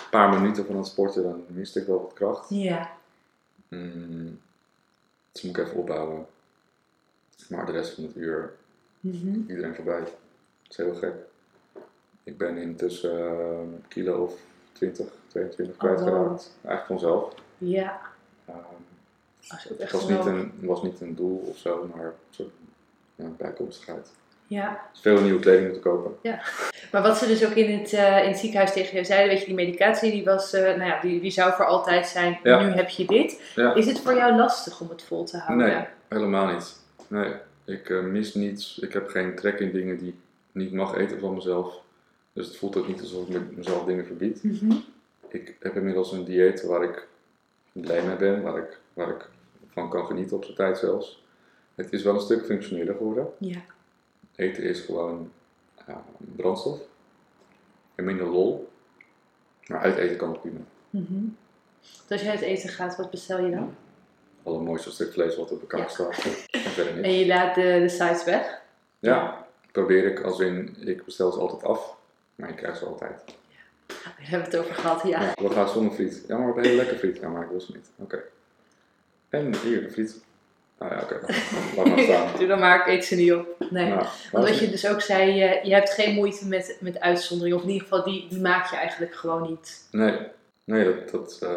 paar 0.10 0.40
minuten 0.42 0.66
van 0.66 0.78
het 0.78 0.86
sporten, 0.88 1.24
dan 1.24 1.44
miste 1.48 1.80
ik 1.80 1.88
wel 1.88 2.02
wat 2.02 2.14
kracht. 2.14 2.50
Ja. 2.50 2.92
Mm, 3.68 4.40
dus 5.32 5.42
moet 5.42 5.58
ik 5.58 5.66
even 5.66 5.78
opbouwen. 5.78 6.26
Maar 7.50 7.66
de 7.66 7.72
rest 7.72 7.94
van 7.94 8.04
het 8.04 8.16
uur, 8.16 8.54
Mhm. 9.00 9.40
iedereen 9.48 9.76
voorbij. 9.76 10.00
Dat 10.00 10.10
is 10.70 10.78
heel 10.78 10.96
gek. 10.96 11.14
Ik 12.24 12.38
ben 12.38 12.58
intussen 12.58 13.20
een 13.60 13.84
kilo 13.88 14.24
of 14.24 14.40
20, 14.72 15.08
22 15.28 15.76
Oh, 15.76 15.82
wow. 15.82 15.92
kwijtgeraakt. 15.96 16.52
Eigenlijk 16.64 16.86
vanzelf. 16.86 17.34
Ja. 17.58 18.02
Ehm, 18.46 18.58
het 19.78 19.92
was 19.92 20.08
niet, 20.10 20.26
een, 20.26 20.54
was 20.62 20.84
niet 20.84 21.02
een 21.02 21.16
doel 21.16 21.38
of 21.38 21.58
zo, 21.58 21.90
maar 21.96 22.06
een 22.06 22.12
soort 22.30 22.50
ja, 23.16 23.26
bijkomstigheid. 23.38 24.12
Ja. 24.50 24.80
Veel 25.02 25.22
nieuwe 25.22 25.40
kleding 25.40 25.64
moeten 25.64 25.82
kopen. 25.92 26.32
Maar 26.92 27.02
wat 27.02 27.18
ze 27.18 27.28
dus 27.28 27.46
ook 27.46 27.52
in 27.54 27.80
het, 27.80 27.94
eh, 27.94 28.24
in 28.24 28.30
het 28.30 28.38
ziekenhuis 28.38 28.74
tegen 28.74 28.94
jou 28.94 29.06
zeiden, 29.06 29.30
weet 29.30 29.40
je, 29.40 29.46
die 29.46 29.56
medicatie 29.56 30.12
die 30.12 30.24
was, 30.24 30.54
eh, 30.54 30.62
nou 30.62 30.84
ja, 30.84 31.02
die, 31.02 31.20
die 31.22 31.32
zou 31.32 31.54
voor 31.54 31.66
altijd 31.66 32.08
zijn. 32.08 32.40
Ja. 32.44 32.60
Nu 32.62 32.72
heb 32.72 32.90
je 32.90 33.06
dit. 33.06 33.42
Ja. 33.56 33.74
Is 33.74 33.86
het 33.86 34.00
voor 34.00 34.14
jou 34.16 34.36
lastig 34.36 34.82
om 34.82 34.90
het 34.90 35.02
vol 35.04 35.24
te 35.24 35.38
houden? 35.38 35.68
Nee, 35.68 35.84
helemaal 36.08 36.54
niet. 36.54 36.76
Nee, 37.08 37.32
ik 37.66 37.90
eh, 37.90 38.00
mis 38.00 38.34
niets. 38.34 38.80
Ik 38.80 38.94
heb 38.94 39.10
geen 39.10 39.36
trek 39.36 39.60
in 39.60 39.72
dingen 39.72 39.98
die 39.98 40.08
ik 40.10 40.16
niet 40.52 40.74
mag 40.74 40.96
eten 40.98 41.20
van 41.20 41.34
mezelf. 41.34 41.82
Dus 42.34 42.48
het 42.48 42.58
voelt 42.58 42.78
ook 42.78 42.88
niet 42.88 43.00
alsof 43.02 43.28
ik 43.28 43.34
me- 43.34 43.52
mezelf 43.56 43.86
dingen 43.86 44.06
verbied. 44.06 44.44
Mhm. 44.44 44.72
Ik 45.30 45.56
heb 45.60 45.76
inmiddels 45.76 46.12
een 46.12 46.24
dieet 46.26 46.64
waar 46.64 46.84
ik 46.84 47.08
blij 47.72 48.02
mee 48.04 48.16
ben, 48.16 48.42
waar 48.42 48.58
ik, 48.58 48.78
waar 48.94 49.10
ik 49.10 49.30
van 49.74 49.90
kan 49.90 50.06
genieten 50.06 50.36
op 50.38 50.44
zijn 50.44 50.56
tijd 50.58 50.78
zelfs. 50.78 51.24
Het 51.76 51.94
is 51.94 52.04
wel 52.04 52.14
een 52.14 52.20
stuk 52.22 52.46
functioneler 52.46 52.96
geworden. 52.96 53.28
Ja. 53.38 53.58
Eten 54.40 54.64
is 54.64 54.80
gewoon 54.80 55.32
ja, 55.88 56.04
brandstof 56.36 56.80
en 57.96 58.04
minder 58.04 58.28
lol. 58.28 58.70
Maar 59.68 59.80
uit 59.80 59.98
eten 59.98 60.18
kan 60.18 60.30
het 60.32 60.42
prima. 60.42 60.60
Mhm. 60.90 61.24
Dus 61.82 62.12
als 62.12 62.22
jij 62.22 62.32
uit 62.32 62.42
eten 62.42 62.70
gaat, 62.70 62.98
wat 62.98 63.12
bestel 63.12 63.46
je 63.46 63.52
dan? 63.52 63.76
Al 64.44 64.56
een 64.56 64.64
mooiste 64.64 64.92
stuk 64.92 65.12
vlees 65.14 65.36
wat 65.38 65.52
op 65.52 65.60
de 65.60 65.68
kaart 65.68 65.96
Ja. 65.98 66.12
staat. 66.12 66.26
En 66.52 66.60
verder 66.60 66.94
niks. 66.96 67.08
En 67.08 67.14
je 67.14 67.28
laat 67.28 67.56
de, 67.56 67.62
de 67.62 67.90
sides 67.90 68.24
weg? 68.24 68.62
Ja, 69.00 69.48
probeer 69.72 70.06
ik 70.06 70.22
als 70.22 70.40
in, 70.40 70.76
ik 70.88 71.06
bestel 71.06 71.32
ze 71.32 71.40
altijd 71.40 71.64
af, 71.64 71.98
maar 72.36 72.50
ik 72.50 72.56
krijg 72.56 72.78
ze 72.78 72.86
altijd. 72.86 73.24
Daar 73.88 74.16
hebben 74.18 74.50
we 74.50 74.56
het 74.58 74.66
over 74.66 74.76
gehad, 74.76 75.04
ja. 75.08 75.22
Ja, 75.22 75.34
we 75.36 75.50
gaan 75.50 75.70
zonder 75.70 75.94
friet. 75.94 76.24
Ja, 76.28 76.38
maar 76.38 76.46
we 76.48 76.54
hebben 76.54 76.64
heel 76.72 76.76
lekker 76.76 76.98
friet. 76.98 77.18
Ja, 77.18 77.30
maar 77.30 77.44
ik 77.44 77.50
wil 77.50 77.62
ze 77.62 77.72
niet. 77.72 77.90
Oké. 77.96 78.24
En 79.30 79.56
hier, 79.56 79.82
de 79.82 79.90
friet. 79.92 80.24
Nou 80.80 80.94
ja, 80.94 81.02
oké. 81.02 81.20
Laat 81.76 81.88
maar 81.88 82.00
staan. 82.00 82.38
Doe 82.38 82.48
dan 82.48 82.60
maar, 82.60 82.80
ik 82.80 82.88
eet 82.88 83.06
ze 83.06 83.16
niet 83.16 83.34
op. 83.34 83.56
Nee. 83.70 83.90
Nou, 83.90 84.06
Want 84.32 84.48
wat 84.48 84.60
je 84.60 84.70
dus 84.70 84.88
ook 84.88 85.02
zei, 85.02 85.32
je, 85.32 85.60
je 85.64 85.74
hebt 85.74 85.90
geen 85.90 86.14
moeite 86.14 86.48
met, 86.48 86.78
met 86.80 87.00
uitzondering. 87.00 87.56
Of 87.56 87.62
in 87.62 87.70
ieder 87.70 87.88
geval, 87.88 88.04
die, 88.04 88.28
die 88.30 88.42
maak 88.42 88.70
je 88.70 88.76
eigenlijk 88.76 89.16
gewoon 89.16 89.50
niet. 89.50 89.88
Nee, 89.92 90.18
nee 90.64 90.84
dat, 90.84 91.10
dat, 91.10 91.40
eh, 91.42 91.50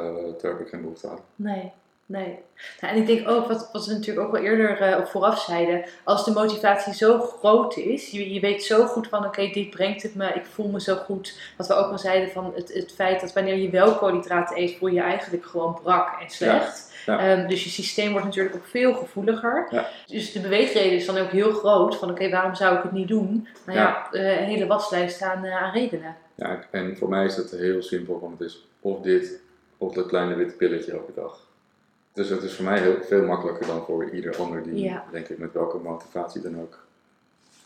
daar 0.42 0.50
heb 0.50 0.60
ik 0.60 0.68
geen 0.68 0.80
behoefte 0.80 1.08
aan. 1.08 1.18
Nee, 1.36 1.72
nee. 2.12 2.38
Nou, 2.80 2.94
en 2.94 3.00
ik 3.00 3.06
denk 3.06 3.28
ook, 3.28 3.46
wat, 3.46 3.68
wat 3.72 3.86
we 3.86 3.92
natuurlijk 3.92 4.26
ook 4.26 4.32
wel 4.32 4.42
eerder 4.42 4.98
op 4.98 5.06
vooraf 5.06 5.40
zeiden, 5.40 5.84
als 6.04 6.24
de 6.24 6.30
motivatie 6.30 6.94
zo 6.94 7.20
groot 7.20 7.76
is, 7.76 8.10
je, 8.10 8.32
je 8.32 8.40
weet 8.40 8.64
zo 8.64 8.86
goed 8.86 9.08
van, 9.08 9.24
oké, 9.24 9.48
dit 9.48 9.70
brengt 9.70 10.02
het 10.02 10.14
me, 10.14 10.28
ik 10.28 10.44
voel 10.44 10.68
me 10.68 10.80
zo 10.80 10.94
goed. 10.94 11.38
Wat 11.56 11.66
we 11.66 11.74
ook 11.74 11.90
al 11.90 11.98
zeiden 11.98 12.30
van 12.30 12.52
het, 12.54 12.74
het 12.74 12.92
feit 12.92 13.20
dat 13.20 13.32
wanneer 13.32 13.56
je 13.56 13.70
wel 13.70 13.94
koolhydraten 13.94 14.58
eet, 14.58 14.76
voel 14.76 14.88
je 14.88 14.94
je 14.94 15.00
eigenlijk 15.00 15.44
gewoon 15.44 15.78
brak 15.82 16.20
en 16.20 16.30
slecht. 16.30 16.90
Ja. 17.06 17.18
Ehm, 17.18 17.48
dus 17.48 17.64
je 17.64 17.70
systeem 17.70 18.10
wordt 18.10 18.26
natuurlijk 18.26 18.54
ook 18.54 18.66
veel 18.66 18.94
gevoeliger. 18.94 19.66
Ja. 19.70 19.88
Dus 20.06 20.32
de 20.32 20.40
beweegreden 20.40 20.92
is 20.92 21.06
dan 21.06 21.18
ook 21.18 21.30
heel 21.30 21.52
groot 21.52 21.96
van, 21.96 22.10
oké, 22.10 22.30
waarom 22.30 22.54
zou 22.54 22.76
ik 22.76 22.82
het 22.82 22.92
niet 22.92 23.08
doen? 23.08 23.48
Nou 23.66 23.78
ja, 23.78 24.12
eh, 24.12 24.40
een 24.40 24.46
hele 24.46 24.66
waslijst 24.66 25.22
aan, 25.22 25.44
eh, 25.44 25.62
aan 25.62 25.72
redenen. 25.72 26.16
Ja, 26.34 26.66
en 26.70 26.96
voor 26.96 27.08
mij 27.08 27.24
is 27.24 27.36
het 27.36 27.50
heel 27.50 27.82
simpel, 27.82 28.20
want 28.20 28.38
het 28.38 28.48
is 28.48 28.66
of 28.80 29.00
dit, 29.00 29.40
of 29.78 29.94
dat 29.94 30.06
kleine 30.06 30.34
witte 30.34 30.54
pilletje 30.54 30.92
elke 30.92 31.12
dag. 31.14 31.50
Dus 32.12 32.28
het 32.28 32.42
is 32.42 32.54
voor 32.54 32.64
mij 32.64 32.78
heel 32.80 33.02
veel 33.02 33.24
makkelijker 33.24 33.66
dan 33.66 33.84
voor 33.84 34.10
ieder 34.10 34.36
ander 34.36 34.62
die, 34.62 34.82
Ja. 34.82 35.04
denk 35.10 35.28
ik, 35.28 35.38
met 35.38 35.52
welke 35.52 35.78
motivatie 35.78 36.40
dan 36.40 36.60
ook 36.60 36.78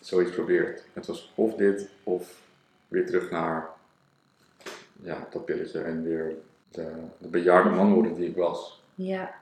zoiets 0.01 0.31
probeert. 0.33 0.85
Het 0.93 1.07
was 1.07 1.33
of 1.35 1.55
dit, 1.55 1.89
of 2.03 2.41
weer 2.89 3.07
terug 3.07 3.31
naar 3.31 3.69
ja, 5.03 5.27
dat 5.31 5.45
pilletje 5.45 5.81
en 5.81 6.03
weer 6.03 6.33
de, 6.71 6.93
de 7.19 7.29
bejaarde 7.29 7.71
man 7.71 7.93
worden 7.95 8.15
die 8.15 8.29
ik 8.29 8.37
was. 8.37 8.83
Ja, 8.95 9.35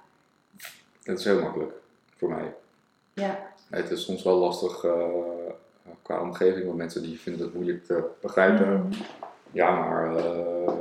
Het 1.02 1.18
is 1.18 1.24
heel 1.24 1.40
makkelijk 1.40 1.72
voor 2.16 2.28
mij. 2.28 2.55
ja, 3.12 3.52
Het 3.70 3.90
is 3.90 4.05
soms 4.05 4.22
wel 4.22 4.36
lastig 4.38 4.84
eh, 4.84 5.09
qua 6.02 6.20
omgeving, 6.20 6.64
want 6.66 6.76
mensen 6.76 7.02
die 7.02 7.18
vinden 7.20 7.42
het 7.46 7.55
moeilijk 7.55 7.84
te 7.84 8.05
begrijpen. 8.20 8.72
Mhm. 8.88 9.02
Ja, 9.52 9.78
maar 9.78 10.16
eh, 10.16 10.72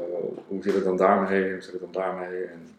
hoe 0.48 0.64
zit 0.64 0.74
het 0.74 0.84
dan 0.84 0.98
daarmee? 0.98 1.52
Hoe 1.52 1.62
zit 1.62 1.72
het 1.72 1.82
dan 1.82 1.92
daarmee? 1.92 2.44
En, 2.44 2.76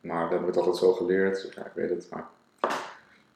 maar 0.00 0.24
we 0.24 0.30
hebben 0.30 0.48
het 0.48 0.56
altijd 0.58 0.76
zo 0.76 0.92
geleerd. 0.92 1.42
Dus 1.42 1.54
ja, 1.54 1.62
ik 1.62 1.72
weet 1.74 1.90
het, 1.90 2.06
maar 2.10 2.24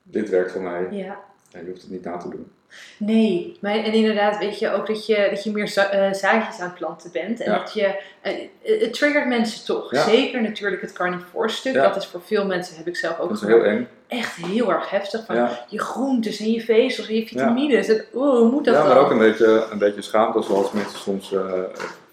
dit 0.03 0.29
werkt 0.29 0.53
voor 0.53 0.63
mij. 0.63 0.87
ja. 0.91 1.19
Ja, 1.51 1.59
je 1.61 1.67
hoeft 1.69 1.83
het 1.83 1.91
niet 1.91 2.05
na 2.05 2.17
te 2.17 2.29
doen. 2.29 2.51
Nee, 2.97 3.57
maar 3.61 3.75
en 3.75 3.93
inderdaad 3.93 4.39
weet 4.39 4.59
je 4.59 4.71
ook 4.73 4.87
dat 4.87 5.07
je, 5.07 5.27
dat 5.31 5.45
je 5.45 5.53
meer 5.53 5.69
za- 5.69 5.89
eh, 5.91 6.13
zaadjes 6.13 6.59
aan 6.61 6.69
het 6.69 6.79
planten 6.79 7.11
bent. 7.13 7.41
En 7.41 7.53
Ja. 7.53 7.59
dat 7.59 7.73
je, 7.73 8.01
eh, 8.21 8.33
eh, 8.63 8.81
het 8.81 8.93
triggert 8.93 9.27
mensen 9.27 9.65
toch. 9.65 9.91
Ja. 9.91 10.03
Zeker 10.05 10.43
natuurlijk 10.43 10.83
het 10.83 10.93
carnivore 10.93 11.49
stuk. 11.49 11.75
Ja. 11.75 11.83
Dat 11.89 11.97
is 11.97 12.07
voor 12.07 12.21
veel 12.23 12.47
mensen, 12.47 12.77
heb 12.77 12.87
ik 12.87 12.97
zelf 12.97 13.19
ook 13.19 13.29
Dat 13.29 13.43
is 13.43 13.47
heel 13.47 13.65
eng. 13.65 13.87
echt 14.09 14.35
heel 14.37 14.73
erg 14.73 14.91
heftig. 14.91 15.25
Van 15.27 15.37
Ja. 15.37 15.65
je 15.69 15.79
groentes 15.81 16.41
en 16.41 16.53
je 16.53 16.61
vezels 16.61 17.09
en 17.09 17.15
je 17.15 17.27
vitamines. 17.27 17.89
En, 17.89 18.05
oeh, 18.15 18.39
hoe 18.39 18.51
moet 18.51 18.65
dat 18.65 18.75
ja, 18.75 18.81
dan? 18.81 18.89
maar 18.89 19.05
ook 19.05 19.11
een 19.11 19.19
beetje, 19.19 19.67
een 19.71 19.79
beetje 19.79 20.03
schaamte, 20.03 20.43
zoals 20.43 20.73
mensen 20.73 20.99
soms 20.99 21.35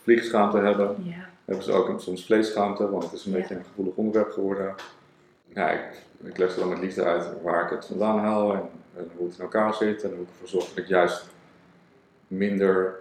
vliegschaamte 0.03 0.57
hebben. 0.57 0.95
Ja, 1.03 1.28
Hebben 1.49 1.67
ze 1.67 1.71
ook 1.71 2.01
soms 2.01 2.25
vleesschaamte, 2.25 2.89
want 2.89 3.03
het 3.03 3.13
is 3.13 3.25
een 3.25 3.31
beetje 3.31 3.55
een 3.55 3.63
gevoelig 3.63 3.95
onderwerp 3.95 4.31
geworden. 4.31 4.75
Ja, 5.45 5.69
ik, 5.69 6.03
ik 6.23 6.37
leg 6.37 6.53
er 6.53 6.59
dan 6.59 6.69
met 6.69 6.79
liefde 6.79 7.03
uit 7.03 7.41
waar 7.41 7.63
ik 7.63 7.69
het 7.69 7.85
vandaan 7.85 8.19
haal 8.19 8.53
en, 8.53 8.69
en 8.95 9.09
hoe 9.17 9.27
het 9.27 9.35
in 9.37 9.41
elkaar 9.43 9.73
zit. 9.73 10.03
En 10.03 10.09
hoe 10.09 10.21
ik 10.21 10.27
ervoor 10.29 10.47
zorg 10.47 10.67
dat 10.69 10.77
ik 10.77 10.87
juist 10.87 11.25
minder 12.27 12.99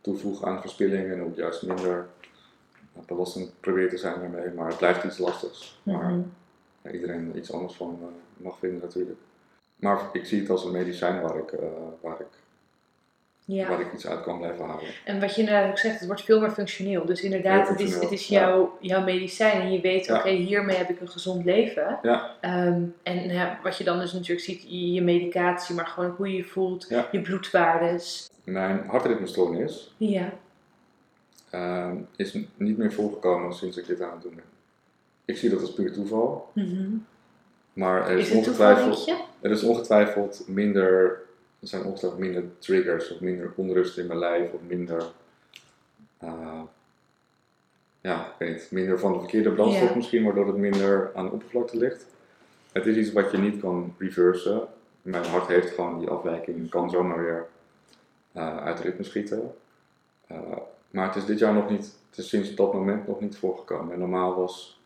toevoeg 0.00 0.44
aan 0.44 0.60
verspilling 0.60 1.10
en 1.12 1.18
hoe 1.20 1.30
ik 1.30 1.36
juist 1.36 1.62
minder 1.66 2.06
belastend 3.06 3.52
probeer 3.60 3.88
te 3.88 3.96
zijn 3.96 4.20
daarmee. 4.20 4.50
Maar 4.50 4.68
het 4.68 4.78
blijft 4.78 5.04
iets 5.04 5.18
lastigs. 5.18 5.80
Maar 5.82 6.10
Mhm. 6.10 6.20
ja, 6.82 6.90
iedereen 6.90 7.32
iets 7.36 7.52
anders 7.52 7.74
van 7.74 7.98
eh, 8.00 8.44
mag 8.44 8.58
vinden 8.58 8.80
natuurlijk. 8.80 9.18
Maar 9.76 10.00
ik 10.12 10.26
zie 10.26 10.40
het 10.40 10.50
als 10.50 10.64
een 10.64 10.72
medicijn 10.72 11.22
waar 11.22 11.38
ik, 11.38 11.52
eh, 11.52 11.68
waar 12.00 12.20
ik, 12.20 12.26
ja. 13.56 13.68
waar 13.68 13.80
ik 13.80 13.92
iets 13.92 14.06
uit 14.06 14.22
kan 14.22 14.38
blijven 14.38 14.64
halen. 14.66 14.84
En 15.04 15.20
wat 15.20 15.34
je 15.34 15.40
inderdaad 15.40 15.70
ook 15.70 15.78
zegt, 15.78 15.98
het 15.98 16.06
wordt 16.06 16.22
veel 16.24 16.40
meer 16.40 16.50
functioneel. 16.50 17.04
Dus 17.06 17.22
inderdaad, 17.22 17.68
het 17.68 17.80
is, 17.80 17.94
het 17.94 18.12
is 18.12 18.26
ja. 18.28 18.40
jouw, 18.40 18.76
jouw 18.80 19.02
medicijn 19.04 19.60
en 19.60 19.72
je 19.72 19.80
weet, 19.80 20.06
Ja. 20.06 20.18
oké, 20.18 20.28
hiermee 20.28 20.76
heb 20.76 20.90
ik 20.90 21.00
een 21.00 21.08
gezond 21.08 21.44
leven. 21.44 21.98
Ja. 22.02 22.36
Ehm, 22.40 22.82
en 23.02 23.28
ja, 23.28 23.58
wat 23.62 23.76
je 23.78 23.84
dan 23.84 23.98
dus 23.98 24.12
natuurlijk 24.12 24.40
ziet, 24.40 24.64
je, 24.94 25.02
medicatie, 25.02 25.74
maar 25.74 25.86
gewoon 25.86 26.10
hoe 26.10 26.28
je 26.30 26.36
je 26.36 26.44
voelt, 26.44 26.88
je 27.12 27.20
bloedwaardes. 27.22 28.30
Mijn 28.44 28.84
hartritmestoornis 28.86 29.94
Ja. 29.96 30.32
eh, 31.50 31.90
is 32.16 32.38
niet 32.56 32.78
meer 32.78 32.92
voorgekomen 32.92 33.54
sinds 33.54 33.76
ik 33.76 33.86
dit 33.86 34.00
aan 34.02 34.12
het 34.12 34.22
doen 34.22 34.34
ben. 34.34 34.44
Ik 35.24 35.36
zie 35.36 35.50
dat 35.50 35.60
als 35.60 35.72
puur 35.74 35.92
toeval, 35.92 36.50
Mhm. 36.54 36.88
maar 37.72 38.08
er 38.10 38.18
Is 38.18 38.30
ongetwijfeld, 38.30 39.14
er 39.40 39.50
is 39.50 39.62
ongetwijfeld 39.62 40.44
minder, 40.46 41.20
er 41.60 41.68
zijn 41.68 41.84
ongetwijfeld 41.84 42.20
minder 42.22 42.44
triggers 42.58 43.12
of 43.12 43.20
minder 43.20 43.52
onrust 43.56 43.98
in 43.98 44.06
mijn 44.06 44.18
lijf 44.18 44.52
of 44.52 44.60
minder, 44.66 45.04
eh, 46.18 46.60
ja, 48.00 48.26
ik 48.26 48.32
weet 48.38 48.54
niet, 48.54 48.70
minder 48.70 48.98
van 48.98 49.12
de 49.12 49.18
verkeerde 49.18 49.52
brandstof 49.52 49.94
misschien, 49.94 50.24
waardoor 50.24 50.46
het 50.46 50.56
minder 50.56 51.10
aan 51.14 51.24
de 51.24 51.32
oppervlakte 51.32 51.76
ligt. 51.76 52.06
Het 52.72 52.86
is 52.86 52.96
iets 52.96 53.12
wat 53.12 53.30
je 53.30 53.38
niet 53.38 53.60
kan 53.60 53.94
reversen. 53.98 54.66
Mijn 55.02 55.24
hart 55.24 55.46
heeft 55.46 55.74
gewoon 55.74 55.98
die 55.98 56.08
afwijking, 56.08 56.70
kan 56.70 56.90
zomaar 56.90 57.18
weer 57.18 57.46
eh, 58.32 58.56
uit 58.56 58.80
ritme 58.80 59.04
schieten. 59.04 59.54
Eh, 60.26 60.38
maar 60.90 61.06
het 61.06 61.16
is 61.16 61.24
dit 61.24 61.38
jaar 61.38 61.54
nog 61.54 61.70
niet, 61.70 61.96
het 62.10 62.18
is 62.18 62.28
sinds 62.28 62.54
dat 62.54 62.72
moment 62.72 63.06
nog 63.06 63.20
niet 63.20 63.36
voorgekomen. 63.36 63.92
En 63.92 63.98
normaal 63.98 64.34
was 64.36 64.80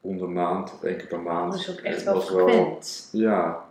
om 0.00 0.18
de 0.18 0.26
maand 0.26 0.72
of 0.72 0.82
één 0.82 0.96
keer 0.96 1.06
per 1.06 1.20
maand. 1.20 1.52
Dat 1.52 1.60
is 1.60 1.70
ook 1.70 1.78
echt 1.78 1.96
Het 1.96 2.04
wel 2.04 2.14
was 2.14 2.26
frequent. 2.26 3.08
ja. 3.12 3.65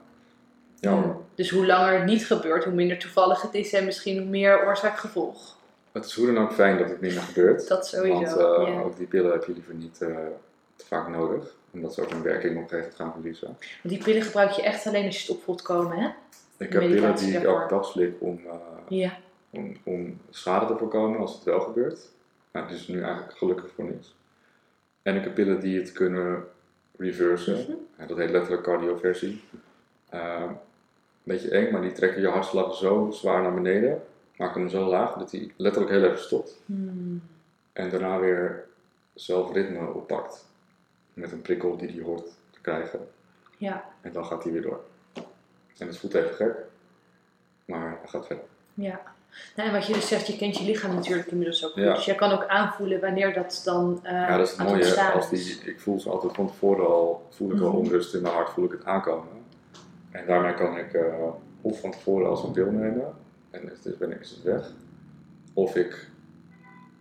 Ja. 0.92 1.18
Dus 1.36 1.50
hoe 1.50 1.66
langer 1.66 1.94
het 1.94 2.06
niet 2.06 2.26
gebeurt, 2.26 2.64
hoe 2.64 2.74
minder 2.74 2.98
toevallig 2.98 3.42
het 3.42 3.54
is 3.54 3.74
en 3.74 3.86
misschien 3.86 4.18
hoe 4.18 4.30
meer 4.30 4.66
oorzaak-gevolg. 4.66 5.58
het 5.92 6.06
is 6.06 6.14
hoe 6.14 6.34
dan 6.34 6.44
ook 6.44 6.54
fijn 6.54 6.78
dat 6.78 6.90
het 6.90 7.02
niet 7.02 7.14
meer 7.14 7.22
gebeurt. 7.22 7.68
Dat 7.68 7.88
sowieso. 7.88 8.38
Want 8.38 8.68
eh, 8.68 8.74
ja. 8.74 8.82
ook 8.82 8.98
die 8.98 9.08
pillen 9.08 9.32
heb 9.32 9.44
je 9.46 9.54
liever 9.54 9.74
niet 9.74 10.02
eh, 10.02 10.16
te 10.76 10.86
vaak 10.86 11.08
nodig. 11.08 11.56
Omdat 11.72 11.94
ze 11.94 12.02
ook 12.02 12.10
hun 12.10 12.22
werking 12.22 12.64
op 12.64 12.72
een 12.72 12.84
gaan 12.96 13.12
verliezen. 13.12 13.48
Want 13.48 13.96
die 13.96 14.04
pillen 14.04 14.22
gebruik 14.22 14.52
je 14.52 14.62
echt 14.62 14.88
alleen 14.88 15.06
als 15.06 15.22
je 15.22 15.28
het 15.28 15.38
op 15.38 15.44
voelt 15.44 15.62
komen, 15.62 15.98
hè? 15.98 16.08
Ik 16.58 16.74
heb 16.74 16.82
pillen 16.82 17.16
die 17.16 17.38
ik 17.38 17.44
elke 17.44 17.68
dag 17.68 17.86
slik 17.86 18.16
om, 18.20 18.42
eh, 18.46 18.56
Ja. 18.88 19.18
om, 19.50 19.78
om 19.84 20.22
schade 20.30 20.66
te 20.66 20.78
voorkomen 20.78 21.20
als 21.20 21.34
het 21.34 21.44
wel 21.44 21.60
gebeurt. 21.60 22.00
Nou, 22.52 22.74
is 22.74 22.88
nu 22.88 23.02
eigenlijk 23.02 23.38
gelukkig 23.38 23.72
voor 23.76 23.86
niks. 23.86 24.16
En 25.02 25.16
ik 25.16 25.24
heb 25.24 25.34
pillen 25.36 25.60
die 25.60 25.80
het 25.80 25.92
kunnen 25.92 26.44
reversen. 26.98 27.54
Mhm. 27.98 28.08
Dat 28.08 28.18
heet 28.18 28.30
letterlijk 28.30 28.64
cardioversie. 28.64 29.44
Beetje 31.26 31.50
eng, 31.50 31.72
maar 31.72 31.82
die 31.82 31.92
trekken 31.92 32.22
je 32.22 32.28
hartslag 32.28 32.76
zo 32.76 33.10
zwaar 33.12 33.42
naar 33.42 33.54
beneden. 33.54 34.04
Maken 34.38 34.60
hem 34.62 34.70
zo 34.70 34.86
laag 34.86 35.14
dat 35.14 35.32
hij 35.32 35.52
letterlijk 35.56 35.94
heel 35.94 36.04
even 36.04 36.20
stopt. 36.20 36.58
Hmm. 36.66 37.22
En 37.74 37.90
daarna 37.90 38.20
weer 38.20 38.64
zelf 39.14 39.54
ritme 39.54 39.94
oppakt. 39.94 40.46
Met 41.14 41.32
een 41.32 41.42
prikkel 41.42 41.78
die 41.78 41.90
hij 41.90 42.04
hoort 42.04 42.26
te 42.50 42.60
krijgen. 42.62 43.00
Ja. 43.58 43.84
En 44.02 44.12
dan 44.12 44.26
gaat 44.26 44.44
hij 44.44 44.52
weer 44.52 44.62
door. 44.62 44.80
En 45.78 45.88
het 45.88 45.98
voelt 45.98 46.14
even 46.14 46.34
gek. 46.36 46.54
Maar 47.66 47.98
hij 48.02 48.10
gaat 48.10 48.26
verder. 48.26 48.46
Ja. 48.74 49.02
Nou, 49.56 49.70
en 49.70 49.76
wat 49.76 49.88
je 49.88 49.94
dus 49.94 50.08
zegt, 50.08 50.28
je 50.28 50.38
kent 50.38 50.58
je 50.58 50.66
lichaam 50.66 50.96
natuurlijk 50.96 51.28
inmiddels 51.28 51.66
ook 51.66 51.72
goed. 51.72 51.84
Ja. 51.84 51.94
Dus 51.94 52.06
jij 52.06 52.16
kan 52.16 52.32
ook 52.32 52.46
aanvoelen 52.48 53.00
wanneer 53.02 53.34
dat 53.34 53.62
dan 53.66 54.00
eh 54.04 54.12
Ja, 54.12 54.38
dat 54.38 54.48
is 54.48 54.58
het 54.58 54.68
mooie. 54.68 55.12
Als 55.12 55.30
die, 55.30 55.62
ik 55.64 55.80
voel 55.80 56.00
ze 56.00 56.10
altijd 56.10 56.34
van 56.34 56.48
tevoren 56.48 56.88
al, 56.88 57.28
voel 57.30 57.52
ik 57.52 57.62
al 57.62 57.68
Mhm. 57.68 57.78
onrust 57.78 58.14
in 58.14 58.22
mijn 58.22 58.34
hart, 58.34 58.50
voel 58.50 58.66
ik 58.66 58.72
het 58.72 58.86
aankomen. 58.86 59.28
En 60.16 60.26
daarmee 60.26 60.54
kan 60.54 60.78
ik 60.78 60.94
eh, 60.94 61.28
of 61.62 61.80
van 61.80 61.92
tevoren 61.92 62.30
als 62.30 62.44
een 62.44 62.54
deelnemen 62.54 63.14
en 63.52 63.72
is 63.72 63.84
het, 63.84 63.98
ben 63.98 64.12
ik, 64.12 64.20
is 64.20 64.30
het 64.30 64.44
weg. 64.44 64.72
Of 65.54 65.76
ik 65.76 66.10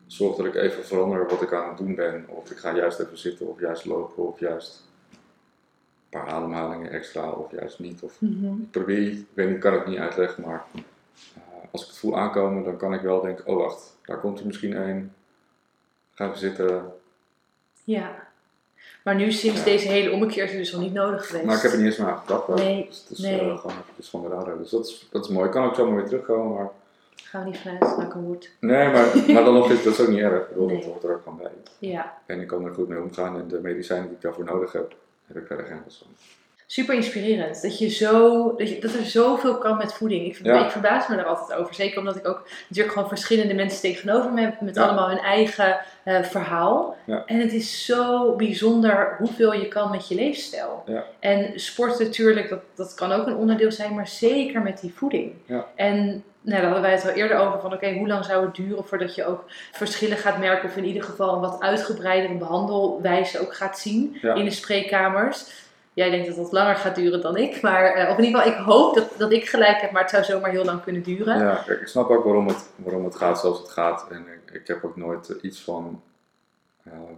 zorg 0.06 0.36
dat 0.36 0.46
ik 0.46 0.54
even 0.54 0.84
verander 0.84 1.26
wat 1.28 1.42
ik 1.42 1.52
aan 1.52 1.68
het 1.68 1.78
doen 1.78 1.94
ben. 1.94 2.24
Of 2.28 2.50
ik 2.50 2.56
ga 2.56 2.74
juist 2.74 2.98
even 3.00 3.18
zitten, 3.18 3.48
of 3.48 3.60
juist 3.60 3.84
lopen, 3.84 4.26
of 4.26 4.38
juist 4.40 4.88
een 5.10 5.18
paar 6.20 6.26
ademhalingen 6.26 6.90
extra, 6.90 7.30
of 7.30 7.50
juist 7.50 7.78
niet. 7.78 8.02
Of 8.02 8.20
Mhm. 8.20 8.60
ik 8.62 8.70
probeer, 8.70 9.10
ik 9.10 9.26
weet 9.32 9.46
niet, 9.46 9.54
ik 9.54 9.60
kan 9.60 9.72
het 9.72 9.86
niet 9.86 9.98
uitleggen, 9.98 10.42
maar 10.46 10.64
eh, 11.34 11.40
als 11.70 11.82
ik 11.82 11.88
het 11.88 11.98
voel 11.98 12.18
aankomen, 12.18 12.64
dan 12.64 12.76
kan 12.76 12.94
ik 12.94 13.00
wel 13.00 13.20
denken, 13.20 13.46
oh 13.46 13.56
wacht, 13.56 13.98
daar 14.02 14.18
komt 14.18 14.40
er 14.40 14.46
misschien 14.46 14.88
een. 14.88 15.12
Ga 16.10 16.26
even 16.26 16.38
zitten, 16.38 16.92
Ja. 17.84 18.23
Maar 19.05 19.14
nu 19.14 19.32
sinds 19.32 19.59
Ja. 19.59 19.64
deze 19.64 19.88
hele 19.88 20.11
ommekeer 20.12 20.44
is 20.44 20.50
het 20.50 20.59
dus 20.59 20.74
al 20.74 20.80
niet 20.80 20.92
nodig 20.92 21.26
geweest. 21.26 21.44
Maar 21.44 21.57
ik 21.57 21.62
heb 21.62 21.72
er 21.72 21.76
niet 21.78 21.86
eens 21.86 21.96
meer 21.96 22.09
aan 22.09 22.18
gedacht. 22.18 22.46
hoor. 22.46 22.57
Nee, 22.57 22.86
Dus 22.88 22.98
het 23.00 23.11
is 23.11 23.18
nee. 23.18 23.40
eh, 23.40 23.59
gewoon 23.59 23.76
eventjes 23.82 24.09
van 24.09 24.22
de 24.22 24.28
radar. 24.28 24.59
Dus 24.59 24.70
dat 24.70 24.86
is, 24.86 25.09
dat 25.11 25.24
is 25.24 25.30
mooi. 25.30 25.46
Ik 25.46 25.52
kan 25.52 25.64
ook 25.64 25.74
zomaar 25.74 25.94
weer 25.96 26.05
terugkomen. 26.05 26.55
Maar... 26.55 26.68
Gaan 27.14 27.42
we 27.44 27.48
niet 27.50 27.59
vanuit, 27.59 27.80
nak 27.98 28.14
een 28.14 28.22
woord. 28.22 28.50
Nee, 28.61 28.88
maar, 28.92 29.07
maar 29.34 29.44
dan 29.44 29.55
nog 29.55 29.70
is 29.70 29.82
dat 29.82 29.92
is 29.92 30.00
ook 30.00 30.09
niet 30.09 30.18
erg. 30.18 30.42
Ik 30.42 30.48
bedoel, 30.48 30.66
Nee. 30.66 30.76
Dat 30.76 30.84
hoort 30.86 31.05
er 31.05 31.14
ook 31.14 31.22
gewoon 31.22 31.38
bij. 31.38 31.50
Ja. 31.78 32.18
En 32.26 32.40
ik 32.40 32.46
kan 32.46 32.64
er 32.64 32.74
goed 32.74 32.88
mee 32.88 33.00
omgaan. 33.02 33.38
En 33.40 33.48
de 33.48 33.61
medicijnen 33.61 34.07
die 34.07 34.16
ik 34.16 34.22
daarvoor 34.22 34.44
nodig 34.44 34.72
heb, 34.72 34.94
heb 35.26 35.36
ik 35.36 35.46
verder 35.46 35.66
geen 35.66 35.80
last 35.84 35.98
van. 35.98 36.07
Super 36.66 36.94
inspirerend. 36.94 37.62
Dat, 37.62 37.78
je 37.78 37.88
zo, 37.88 38.54
dat, 38.56 38.68
je, 38.68 38.78
dat 38.80 38.94
er 38.94 39.04
zoveel 39.04 39.58
kan 39.58 39.76
met 39.76 39.92
voeding. 39.92 40.26
Ik, 40.26 40.38
Ja. 40.42 40.64
ik 40.64 40.70
verbaas 40.70 41.08
me 41.08 41.16
er 41.16 41.24
altijd 41.24 41.58
over. 41.58 41.74
Zeker 41.74 41.98
omdat 41.98 42.16
ik 42.16 42.28
ook 42.28 42.48
natuurlijk 42.68 42.94
gewoon 42.94 43.08
verschillende 43.08 43.54
mensen 43.54 43.80
tegenover 43.80 44.32
me 44.32 44.40
heb. 44.40 44.60
Met 44.60 44.74
Ja. 44.74 44.82
allemaal 44.82 45.08
hun 45.08 45.18
eigen 45.18 45.78
eh, 46.04 46.22
verhaal. 46.22 46.96
Ja. 47.06 47.22
En 47.26 47.40
het 47.40 47.52
is 47.52 47.84
zo 47.84 48.34
bijzonder 48.36 49.14
hoeveel 49.18 49.52
je 49.52 49.68
kan 49.68 49.90
met 49.90 50.08
je 50.08 50.14
leefstijl. 50.14 50.84
En 51.20 51.52
sport 51.60 51.98
natuurlijk, 51.98 52.48
dat, 52.48 52.60
dat 52.74 52.94
kan 52.94 53.12
ook 53.12 53.26
een 53.26 53.36
onderdeel 53.36 53.72
zijn. 53.72 53.94
Maar 53.94 54.08
zeker 54.08 54.62
met 54.62 54.80
die 54.80 54.92
voeding. 54.96 55.32
En 55.74 55.96
nou, 56.40 56.56
daar 56.60 56.62
hadden 56.64 56.82
wij 56.82 56.92
het 56.92 57.04
al 57.04 57.10
eerder 57.10 57.36
over. 57.36 57.60
Van 57.60 57.72
oké, 57.72 57.92
hoe 57.92 58.06
lang 58.08 58.24
zou 58.24 58.44
het 58.46 58.54
duren 58.54 58.84
voordat 58.84 59.14
je 59.14 59.24
ook 59.26 59.44
verschillen 59.72 60.16
gaat 60.16 60.38
merken. 60.38 60.68
Of 60.68 60.76
in 60.76 60.84
ieder 60.84 61.02
geval 61.02 61.34
een 61.34 61.40
wat 61.40 61.60
uitgebreidere 61.60 62.34
behandelwijze 62.34 63.40
ook 63.40 63.54
gaat 63.54 63.78
zien 63.78 64.18
Ja. 64.22 64.34
in 64.34 64.44
de 64.44 64.50
spreekkamers. 64.50 65.62
Jij 65.95 66.11
denkt 66.11 66.26
dat 66.26 66.36
dat 66.36 66.53
langer 66.53 66.76
gaat 66.76 66.95
duren 66.95 67.20
dan 67.20 67.36
ik. 67.36 67.61
Maar, 67.62 67.84
eh, 67.84 68.11
of 68.11 68.18
in 68.18 68.24
ieder 68.24 68.40
geval, 68.40 68.59
ik 68.61 68.66
hoop 68.66 68.95
dat, 68.95 69.11
dat 69.18 69.32
ik 69.32 69.49
gelijk 69.49 69.80
heb, 69.80 69.90
maar 69.90 70.01
het 70.03 70.11
zou 70.11 70.24
zomaar 70.24 70.51
heel 70.51 70.64
lang 70.64 70.82
kunnen 70.82 71.03
duren. 71.03 71.38
Ja, 71.38 71.68
ik 71.68 71.86
snap 71.86 72.11
ook 72.11 72.24
waarom 72.24 72.47
het, 72.47 72.70
waarom 72.76 73.05
het 73.05 73.14
gaat 73.14 73.40
zoals 73.40 73.59
het 73.59 73.68
gaat. 73.70 74.07
En 74.11 74.18
ik, 74.47 74.55
ik 74.55 74.66
heb 74.66 74.84
ook 74.84 74.97
nooit 74.97 75.28
eh, 75.30 75.36
iets 75.42 75.62
van 75.62 76.03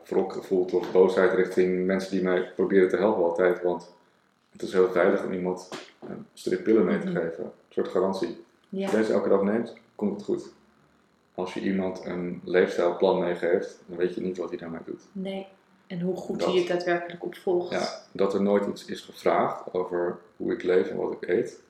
wrok 0.05 0.33
gevoeld 0.33 0.73
of 0.75 0.93
boosheid 0.93 1.33
richting 1.33 1.87
mensen 1.87 2.11
die 2.11 2.23
mij 2.23 2.51
proberen 2.55 2.89
te 2.89 2.97
helpen 2.97 3.25
altijd. 3.25 3.63
Want 3.63 3.93
het 4.53 4.63
is 4.63 4.73
heel 4.73 4.91
veilig 4.91 5.25
om 5.25 5.33
iemand 5.33 5.69
een 6.09 6.27
strip 6.35 6.65
pillen 6.65 6.85
mee 6.85 6.99
te 6.99 7.07
Mhm. 7.07 7.17
geven. 7.17 7.45
Een 7.45 7.51
soort 7.69 7.89
garantie. 7.89 8.45
Ja. 8.69 8.83
Als 8.83 8.91
je 8.93 8.97
deze 8.99 9.13
elke 9.13 9.29
dag 9.29 9.43
neemt, 9.43 9.75
komt 9.95 10.15
het 10.17 10.25
goed. 10.25 10.45
Als 11.35 11.55
je 11.55 11.61
iemand 11.61 12.05
een 12.05 12.41
leefstijlplan 12.45 13.19
meegeeft, 13.19 13.79
dan 13.87 13.97
weet 13.97 14.15
je 14.15 14.21
niet 14.21 14.37
wat 14.37 14.49
hij 14.49 14.59
daarmee 14.59 14.81
doet. 14.85 15.03
Nee. 15.13 15.47
En 15.87 16.01
hoe 16.01 16.17
goed 16.17 16.39
Dat- 16.39 16.49
hij 16.49 16.59
het 16.59 16.69
daadwerkelijk 16.69 17.25
opvolgt. 17.25 17.71
Ja, 17.71 17.89
dat 18.13 18.35
er 18.35 18.43
nooit 18.43 18.67
iets 18.67 18.85
is 18.85 19.01
gevraagd 19.01 19.75
over 19.75 20.19
hoe 20.37 20.53
ik 20.53 20.63
leef 20.63 20.89
en 20.89 20.97
wat 20.97 21.13
ik 21.13 21.29
eet, 21.29 21.61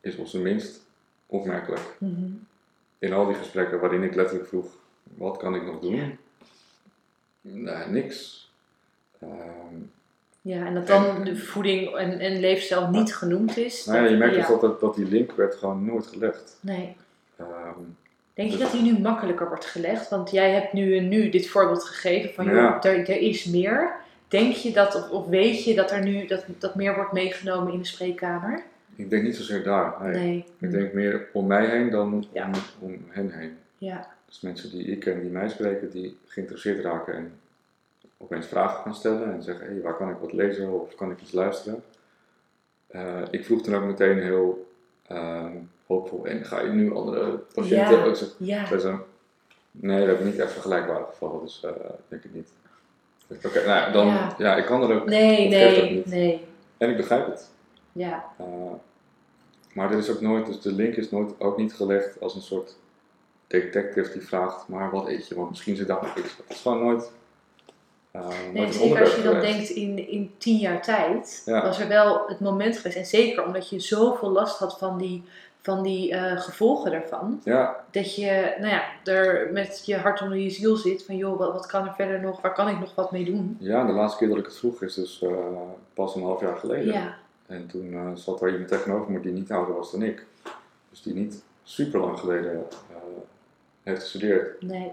is 0.00 0.16
op 0.16 0.26
zijn 0.26 0.42
minst 0.42 0.80
opmerkelijk. 1.26 1.96
Mhm. 1.98 2.24
In 2.98 3.12
al 3.12 3.26
die 3.26 3.34
gesprekken 3.34 3.80
waarin 3.80 4.02
ik 4.02 4.14
letterlijk 4.14 4.48
vroeg, 4.48 4.66
wat 5.02 5.36
kan 5.36 5.54
ik 5.54 5.64
nog 5.64 5.80
doen? 5.80 6.18
Nee, 7.40 7.86
niks. 7.86 8.50
Ehm, 9.18 9.30
Ja, 10.40 10.66
en 10.66 10.74
dat 10.74 10.86
dan 10.86 11.04
En- 11.16 11.24
de 11.24 11.36
voeding 11.36 11.94
en, 11.96 12.18
en 12.18 12.40
leefstijl 12.40 12.88
niet 12.90 13.14
genoemd 13.16 13.56
is. 13.56 13.84
nou 13.84 14.04
ja, 14.04 14.10
je 14.10 14.16
merkt 14.16 14.34
ja. 14.34 14.40
dus 14.40 14.48
dat, 14.48 14.60
dat, 14.60 14.80
dat 14.80 14.94
die 14.94 15.06
link 15.06 15.32
werd 15.32 15.54
gewoon 15.54 15.84
nooit 15.84 16.06
gelegd. 16.06 16.58
Nee. 16.60 16.96
Ehm, 17.36 17.78
Denk 18.34 18.50
je 18.50 18.56
dat 18.58 18.72
die 18.72 18.82
nu 18.82 18.98
makkelijker 18.98 19.48
wordt 19.48 19.64
gelegd? 19.64 20.08
Want 20.08 20.30
jij 20.30 20.50
hebt 20.52 20.72
nu, 20.72 21.00
nu 21.00 21.28
dit 21.30 21.48
voorbeeld 21.48 21.84
gegeven 21.84 22.34
van, 22.34 22.44
joh, 22.44 22.54
Ja. 22.54 22.82
er, 22.82 22.98
er 23.10 23.20
is 23.20 23.44
meer. 23.44 23.92
Denk 24.28 24.52
je 24.54 24.72
dat, 24.72 24.94
of, 24.94 25.10
of 25.10 25.26
weet 25.26 25.64
je 25.64 25.74
dat 25.74 25.90
er 25.90 26.04
nu 26.04 26.26
dat, 26.26 26.44
dat 26.58 26.74
meer 26.74 26.94
wordt 26.94 27.12
meegenomen 27.12 27.72
in 27.72 27.78
de 27.78 27.84
spreekkamer? 27.86 28.62
ik 28.96 29.10
denk 29.10 29.22
niet 29.22 29.36
zozeer 29.36 29.62
daar. 29.62 29.94
Nee. 30.02 30.12
Nee. 30.12 30.44
Ik 30.58 30.70
denk 30.70 30.92
meer 30.92 31.26
om 31.32 31.46
mij 31.46 31.66
heen 31.66 31.90
dan 31.90 32.26
Ja. 32.32 32.46
om, 32.46 32.88
om 32.90 33.04
hen 33.08 33.30
heen. 33.30 33.56
Ja, 33.78 34.08
Dus 34.26 34.40
mensen 34.40 34.70
die 34.70 34.84
ik 34.86 35.00
ken, 35.00 35.20
die 35.20 35.30
mij 35.30 35.48
spreken, 35.48 35.90
die 35.90 36.16
geïnteresseerd 36.26 36.84
raken 36.84 37.14
en 37.14 37.32
opeens 38.16 38.46
vragen 38.46 38.82
gaan 38.82 38.94
stellen 38.94 39.32
en 39.32 39.42
zeggen, 39.42 39.66
hé, 39.66 39.80
waar 39.80 39.96
kan 39.96 40.10
ik 40.10 40.16
wat 40.20 40.32
lezen 40.32 40.80
of 40.82 40.94
kan 40.94 41.10
ik 41.10 41.20
iets 41.20 41.32
luisteren? 41.32 41.82
Eh, 42.86 43.20
ik 43.30 43.44
vroeg 43.44 43.62
toen 43.62 43.74
ook 43.74 43.84
meteen 43.84 44.18
heel 44.18 44.73
hoopvol, 45.86 46.26
en 46.26 46.44
ga 46.44 46.60
je 46.60 46.68
nu 46.70 46.94
andere 46.94 47.30
patiënten 47.54 47.98
Ja. 47.98 48.04
ook 48.04 48.16
zeggen? 48.16 49.02
nee, 49.70 50.00
we 50.00 50.06
hebben 50.06 50.26
niet 50.26 50.38
echt 50.38 50.52
vergelijkbare 50.52 51.04
gevallen, 51.10 51.40
dus 51.44 51.60
eh, 51.64 51.70
denk 52.08 52.24
ik 52.24 52.34
niet. 52.34 52.48
Oké, 53.44 53.54
nou 53.66 53.66
ja, 53.66 53.90
dan, 53.90 54.06
Ja. 54.06 54.34
ja. 54.38 54.56
ik 54.56 54.64
kan 54.64 54.82
er 54.90 54.96
ook, 55.00 55.06
Nee, 55.08 55.48
nee, 55.48 55.92
niet? 55.92 56.06
nee. 56.06 56.44
en 56.78 56.90
ik 56.90 56.96
begrijp 56.96 57.26
het. 57.26 57.50
Ja, 57.92 58.24
Uh, 58.40 58.46
maar 59.72 59.92
er 59.92 59.98
is 59.98 60.10
ook 60.10 60.20
nooit, 60.20 60.46
dus 60.46 60.60
de 60.60 60.72
link 60.72 60.94
is 60.94 61.10
nooit, 61.10 61.40
ook 61.40 61.56
niet 61.56 61.74
gelegd 61.74 62.20
als 62.20 62.34
een 62.34 62.42
soort 62.42 62.76
detective 63.46 64.12
die 64.12 64.26
vraagt, 64.26 64.68
maar 64.68 64.90
wat 64.90 65.08
eet 65.08 65.28
je? 65.28 65.34
Want 65.34 65.50
misschien 65.50 65.76
zit 65.76 65.86
daar 65.86 66.02
nog 66.02 66.16
iets. 66.16 66.36
Dat 66.36 66.46
is 66.56 66.60
gewoon 66.60 66.82
nooit, 66.82 67.00
uh, 67.02 67.08
nee, 68.22 68.52
nooit 68.52 68.66
een 68.68 68.72
zeker 68.72 69.00
als 69.00 69.14
je 69.16 69.22
dan 69.22 69.34
geweest. 69.34 69.54
denkt 69.56 69.70
in, 69.70 70.08
in 70.08 70.30
tien 70.38 70.56
jaar 70.58 70.82
tijd, 70.82 71.42
Ja. 71.46 71.62
was 71.62 71.80
er 71.80 71.88
wel 71.88 72.22
het 72.26 72.40
moment 72.40 72.76
geweest. 72.76 72.96
En 72.96 73.06
zeker 73.06 73.44
omdat 73.44 73.68
je 73.68 73.80
zoveel 73.80 74.30
last 74.30 74.58
had 74.58 74.78
van 74.78 74.98
die, 74.98 75.22
van 75.60 75.82
die 75.82 76.12
eh, 76.14 76.40
gevolgen 76.40 76.90
daarvan. 76.90 77.40
Ja, 77.44 77.84
Dat 77.90 78.14
je, 78.14 78.54
nou 78.58 78.70
ja, 78.72 78.82
er 79.04 79.48
met 79.52 79.82
je 79.86 79.96
hart 79.96 80.22
onder 80.22 80.38
je 80.38 80.50
ziel 80.50 80.76
zit 80.76 81.04
van, 81.04 81.16
joh, 81.16 81.38
wat, 81.38 81.52
wat 81.52 81.66
kan 81.66 81.86
er 81.86 81.94
verder 81.94 82.20
nog? 82.20 82.40
Waar 82.40 82.52
kan 82.54 82.68
ik 82.68 82.80
nog 82.80 82.94
wat 82.94 83.12
mee 83.12 83.24
doen? 83.24 83.56
ja, 83.60 83.84
de 83.86 83.92
laatste 83.92 84.18
keer 84.18 84.28
dat 84.28 84.38
ik 84.38 84.44
het 84.46 84.56
vroeg 84.56 84.82
is 84.82 84.94
dus 84.94 85.22
uh, 85.22 85.30
pas 85.94 86.14
een 86.14 86.22
half 86.22 86.40
jaar 86.40 86.56
geleden. 86.56 86.92
Ja, 86.92 87.14
En 87.46 87.66
toen 87.66 87.92
uh, 87.92 88.10
zat 88.14 88.42
er 88.42 88.50
iemand 88.50 88.68
tegenover 88.68 89.10
me 89.12 89.20
die 89.20 89.32
niet 89.32 89.50
ouder 89.52 89.74
was 89.74 89.90
dan 89.90 90.02
ik. 90.02 90.26
Dus 90.90 91.02
die 91.02 91.14
niet 91.14 91.42
super 91.62 92.00
lang 92.00 92.18
geleden 92.18 92.62
heeft 93.82 94.00
gestudeerd. 94.02 94.62
nee. 94.62 94.92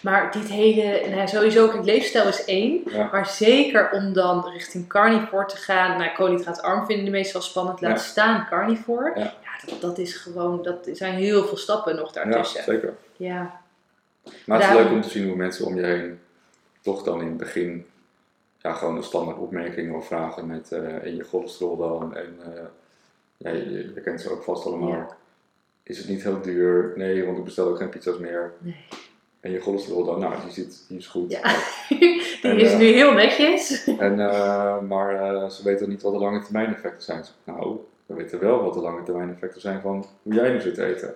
Maar 0.00 0.32
dit 0.32 0.48
hele, 0.48 1.08
nou, 1.08 1.28
sowieso, 1.28 1.68
kijk, 1.68 1.84
leefstijl 1.84 2.28
is 2.28 2.44
één. 2.44 2.80
Ja. 2.86 3.08
Maar 3.12 3.26
zeker 3.26 3.90
om 3.92 4.12
dan 4.12 4.48
richting 4.48 4.88
carnivore 4.88 5.46
te 5.46 5.56
gaan. 5.56 5.98
Nou, 5.98 6.14
koolhydraatarm 6.14 6.86
vinden 6.86 7.04
de 7.04 7.10
meestal 7.10 7.40
spannend. 7.42 7.80
Laat 7.80 7.90
Ja. 7.90 7.96
staan 8.04 8.46
carnivore. 8.48 9.12
Ja. 9.14 9.20
Ja, 9.24 9.66
dat, 9.70 9.80
dat 9.80 9.98
is 9.98 10.16
gewoon, 10.16 10.62
dat 10.62 10.86
er 10.86 10.96
zijn 10.96 11.14
heel 11.14 11.44
veel 11.44 11.56
stappen 11.56 11.96
nog 11.96 12.14
Ja, 12.14 12.24
daartussen. 12.24 12.64
zeker. 12.64 12.94
Ja, 13.16 13.60
Maar 14.44 14.58
het 14.58 14.68
is 14.68 14.72
Daarom- 14.74 14.82
leuk 14.82 14.92
om 14.92 15.00
te 15.00 15.08
zien 15.08 15.26
hoe 15.26 15.36
mensen 15.36 15.66
om 15.66 15.76
je 15.76 15.84
heen 15.86 16.20
toch 16.80 17.02
dan 17.02 17.20
in 17.20 17.26
het 17.26 17.36
begin 17.36 17.86
ja, 18.58 18.72
gewoon 18.72 18.94
de 18.94 19.02
standaard 19.02 19.38
opmerkingen 19.38 19.94
of 19.94 20.06
vragen 20.06 20.46
met 20.46 20.72
en 20.72 21.16
je 21.16 21.24
cholesterol 21.24 21.76
dan 21.76 22.16
en 22.16 22.38
eh, 22.54 22.62
ja, 23.36 23.50
je, 23.50 23.92
je 23.94 24.00
kent 24.00 24.20
ze 24.20 24.30
ook 24.30 24.42
vast 24.42 24.66
allemaal. 24.66 24.88
Ja. 24.88 25.08
Is 25.82 25.98
het 25.98 26.08
niet 26.08 26.22
heel 26.22 26.40
duur? 26.40 26.92
Nee, 26.96 27.24
want 27.24 27.38
ik 27.38 27.44
bestel 27.44 27.66
ook 27.68 27.76
geen 27.78 27.88
pizza's 27.88 28.18
meer. 28.18 28.52
nee. 28.58 28.76
En 29.42 29.50
je 29.50 29.60
cholesterol 29.60 30.04
dan? 30.04 30.20
Nou, 30.20 30.34
die, 30.42 30.52
zit, 30.52 30.84
die 30.88 30.98
is 30.98 31.06
goed. 31.06 31.30
Ja. 31.30 31.40
Die 31.88 32.50
En, 32.50 32.58
is 32.58 32.72
eh, 32.72 32.78
nu 32.78 32.84
heel 32.84 33.12
netjes. 33.12 33.86
En, 33.86 34.20
eh, 34.20 34.80
maar 34.80 35.34
eh, 35.34 35.48
ze 35.48 35.64
weten 35.64 35.88
niet 35.88 36.02
wat 36.02 36.12
de 36.12 36.18
lange 36.18 36.42
termijn 36.42 36.74
effecten 36.74 37.02
zijn. 37.02 37.24
Nou, 37.44 37.76
we 38.06 38.14
weten 38.14 38.40
wel 38.40 38.62
wat 38.62 38.74
de 38.74 38.80
lange 38.80 39.02
termijn 39.02 39.30
effecten 39.30 39.60
zijn 39.60 39.80
van 39.80 40.06
hoe 40.22 40.34
jij 40.34 40.52
nu 40.52 40.60
zit 40.60 40.74
te 40.74 40.84
eten. 40.84 41.14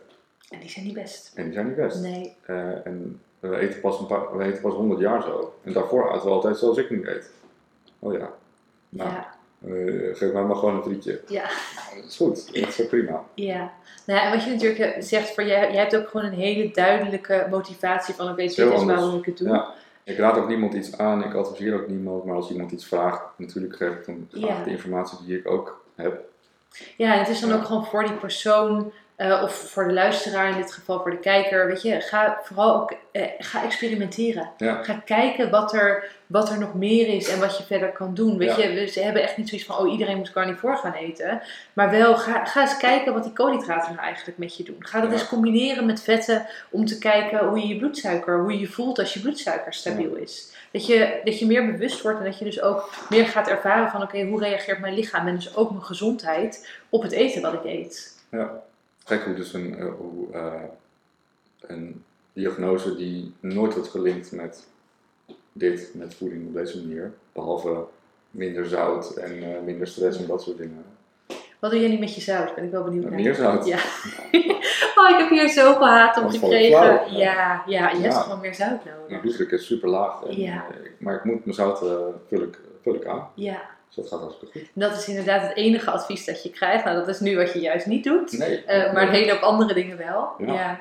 En 0.50 0.60
die 0.60 0.68
zijn 0.68 0.84
niet 0.84 0.94
best. 0.94 1.32
En 1.34 1.44
die 1.44 1.52
zijn 1.52 1.66
niet 1.66 1.76
best. 1.76 2.00
Nee. 2.00 2.36
En 2.84 3.20
we 3.40 3.58
eten, 3.58 3.80
pas 3.80 4.00
een 4.00 4.06
paar, 4.06 4.36
we 4.36 4.44
eten 4.44 4.62
pas 4.62 4.74
100 4.74 5.00
jaar 5.00 5.22
zo. 5.22 5.54
En 5.64 5.72
daarvoor 5.72 6.10
aten 6.10 6.28
we 6.28 6.34
altijd 6.34 6.56
zoals 6.56 6.78
ik 6.78 6.90
nu 6.90 7.08
eet. 7.08 7.30
Oh 7.98 8.12
ja, 8.12 8.30
Nou. 8.88 9.10
Ja, 9.10 9.35
Eh, 9.64 9.70
geef 10.16 10.32
mij 10.32 10.42
maar 10.42 10.56
gewoon 10.56 10.74
een 10.76 10.82
frietje. 10.82 11.20
ja, 11.28 11.42
Nou, 11.42 11.96
dat 11.96 12.04
is 12.10 12.16
goed, 12.16 12.54
dat 12.60 12.68
is 12.78 12.86
prima. 12.86 13.24
ja. 13.34 13.72
Nou, 14.06 14.20
en 14.20 14.30
wat 14.30 14.44
je 14.44 14.50
natuurlijk 14.50 14.80
eh, 14.80 15.02
zegt, 15.02 15.34
voor 15.34 15.44
jij, 15.44 15.60
jij 15.72 15.80
hebt 15.80 15.96
ook 15.96 16.08
gewoon 16.08 16.26
een 16.26 16.32
hele 16.38 16.70
duidelijke 16.70 17.46
motivatie 17.50 18.14
van, 18.14 18.26
oké, 18.30 18.42
dit 18.42 18.56
Heel 18.56 18.72
is 18.72 18.78
anders. 18.80 19.00
waarom 19.00 19.18
ik 19.18 19.24
het 19.24 19.38
doe. 19.38 19.48
Ja. 19.48 19.74
Ik 20.04 20.18
raad 20.18 20.36
ook 20.38 20.48
niemand 20.48 20.74
iets 20.74 20.98
aan, 20.98 21.24
ik 21.24 21.34
adviseer 21.34 21.74
ook 21.74 21.88
niemand, 21.88 22.24
maar 22.24 22.34
als 22.36 22.50
iemand 22.50 22.72
iets 22.72 22.86
vraagt, 22.86 23.22
natuurlijk 23.36 23.76
geef 23.76 23.92
ik 23.94 24.06
hem 24.06 24.28
graag 24.32 24.58
Ja. 24.58 24.64
de 24.64 24.70
informatie 24.70 25.18
die 25.26 25.38
ik 25.38 25.50
ook 25.50 25.84
heb. 25.94 26.20
Ja, 26.96 27.12
en 27.12 27.18
het 27.18 27.28
is 27.28 27.40
dan 27.40 27.48
Ja. 27.48 27.56
ook 27.56 27.64
gewoon 27.64 27.84
voor 27.86 28.04
die 28.04 28.12
persoon, 28.16 28.92
eh, 29.16 29.40
of 29.42 29.54
voor 29.54 29.86
de 29.86 29.92
luisteraar 29.92 30.48
in 30.50 30.56
dit 30.56 30.72
geval, 30.72 31.00
voor 31.00 31.10
de 31.10 31.18
kijker, 31.18 31.66
weet 31.66 31.82
je, 31.82 32.00
ga 32.00 32.40
vooral 32.44 32.74
ook 32.74 32.92
eh, 33.12 33.22
ga 33.38 33.64
experimenteren. 33.64 34.50
Ja. 34.56 34.82
Ga 34.82 35.02
kijken 35.04 35.50
wat 35.50 35.72
er, 35.74 36.10
wat 36.26 36.50
er 36.50 36.58
nog 36.58 36.74
meer 36.74 37.08
is 37.08 37.28
en 37.28 37.40
wat 37.40 37.58
je 37.58 37.64
verder 37.64 37.92
kan 37.92 38.14
doen. 38.14 38.38
Weet 38.38 38.56
Ja. 38.56 38.62
je, 38.62 38.74
we- 38.74 38.86
ze 38.86 39.00
hebben 39.00 39.22
echt 39.22 39.36
niet 39.36 39.48
zoiets 39.48 39.66
van, 39.66 39.78
oh 39.78 39.92
iedereen 39.92 40.16
moet 40.16 40.32
carnivore 40.32 40.76
gaan 40.76 40.92
eten. 40.92 41.42
Maar 41.72 41.90
wel, 41.90 42.16
ga, 42.16 42.44
ga 42.44 42.60
eens 42.60 42.76
kijken 42.76 43.12
wat 43.12 43.22
die 43.24 43.32
koolhydraten 43.32 43.92
nou 43.94 44.04
eigenlijk 44.06 44.38
met 44.38 44.56
je 44.56 44.62
doen. 44.64 44.76
Ga 44.78 45.00
dat 45.00 45.08
Ja. 45.10 45.14
eens 45.14 45.28
combineren 45.28 45.86
met 45.86 46.02
vetten 46.02 46.46
om 46.70 46.84
te 46.86 46.98
kijken 46.98 47.46
hoe 47.46 47.58
je 47.60 47.66
je 47.66 47.76
bloedsuiker, 47.78 48.40
hoe 48.40 48.52
je 48.52 48.58
je 48.58 48.68
voelt 48.68 48.98
als 48.98 49.14
je 49.14 49.20
bloedsuiker 49.20 49.72
stabiel 49.74 50.14
is. 50.14 50.54
Dat 50.70 50.86
je, 50.86 51.20
dat 51.24 51.38
je 51.38 51.46
meer 51.46 51.66
bewust 51.66 52.02
wordt 52.02 52.18
en 52.18 52.24
dat 52.24 52.38
je 52.38 52.44
dus 52.44 52.62
ook 52.62 52.90
meer 53.10 53.26
gaat 53.26 53.48
ervaren 53.48 53.90
van, 53.90 54.02
oké, 54.02 54.22
hoe 54.24 54.40
reageert 54.42 54.78
mijn 54.80 54.94
lichaam 54.94 55.26
en 55.26 55.34
dus 55.34 55.56
ook 55.56 55.70
mijn 55.70 55.82
gezondheid 55.84 56.68
op 56.88 57.02
het 57.02 57.12
eten 57.12 57.42
wat 57.42 57.52
ik 57.52 57.64
eet. 57.64 58.14
Ja. 58.30 58.50
Gek 59.08 59.22
hoe 59.24 59.34
dus 59.34 59.52
een, 59.52 59.78
eh, 59.78 59.86
hoe, 59.98 60.32
eh, 60.32 60.52
een 61.60 62.04
diagnose 62.32 62.96
die 62.96 63.34
nooit 63.40 63.74
wordt 63.74 63.88
gelinkt 63.88 64.32
met 64.32 64.66
dit, 65.52 65.90
met 65.94 66.14
voeding 66.14 66.46
op 66.46 66.54
deze 66.54 66.78
manier, 66.86 67.12
behalve 67.32 67.84
minder 68.30 68.66
zout 68.66 69.14
en 69.16 69.42
eh, 69.42 69.62
minder 69.64 69.86
stress 69.86 70.18
en 70.18 70.26
dat 70.26 70.42
soort 70.42 70.58
dingen. 70.58 70.84
Wat 71.58 71.70
doe 71.70 71.80
jij 71.80 71.88
niet 71.90 72.00
met 72.00 72.14
je 72.14 72.20
zout? 72.20 72.54
Ben 72.54 72.64
ik 72.64 72.70
wel 72.70 72.84
benieuwd 72.84 73.04
naar. 73.04 73.12
meer 73.14 73.34
zout? 73.34 73.66
Ja. 73.66 73.76
oh, 74.96 75.08
ik 75.10 75.16
heb 75.18 75.28
hier 75.30 75.48
zoveel 75.48 75.86
haat 75.86 76.16
wel 76.20 76.30
gekregen. 76.30 76.70
ja, 76.70 77.06
ja. 77.10 77.62
ja, 77.66 77.90
je 77.90 78.00
hebt 78.00 78.14
Ja. 78.14 78.20
gewoon 78.20 78.40
meer 78.40 78.54
zout 78.54 78.84
Mijn 78.84 78.96
nodig. 79.00 79.20
bloeddruk 79.20 79.50
is 79.50 79.66
super 79.66 79.88
laag, 79.88 80.22
en, 80.24 80.40
Ja. 80.40 80.64
maar 80.98 81.14
ik 81.14 81.24
moet 81.24 81.44
mijn 81.44 81.56
zout 81.56 81.78
vul, 82.28 82.42
ik, 82.42 82.58
vul 82.82 82.94
ik 82.94 83.06
aan, 83.06 83.28
Ja, 83.34 83.60
dus 83.86 83.94
dat 83.96 84.08
gaat 84.08 84.20
hartstikke 84.20 84.58
goed. 84.58 84.68
dat 84.74 84.92
is 84.96 85.08
inderdaad 85.08 85.42
het 85.42 85.56
enige 85.56 85.90
advies 85.90 86.24
dat 86.24 86.42
je 86.42 86.50
krijgt. 86.50 86.84
Nou, 86.84 86.96
dat 86.96 87.08
is 87.08 87.20
nu 87.20 87.36
wat 87.36 87.52
je 87.52 87.60
juist 87.60 87.86
niet 87.86 88.04
doet. 88.04 88.38
Nee, 88.38 88.64
Eh, 88.64 88.92
maar 88.92 89.02
een 89.02 89.14
hele 89.14 89.30
hoop 89.32 89.40
andere 89.40 89.74
dingen 89.74 89.96
wel. 89.96 90.32
Ja. 90.38 90.52
Ja. 90.52 90.80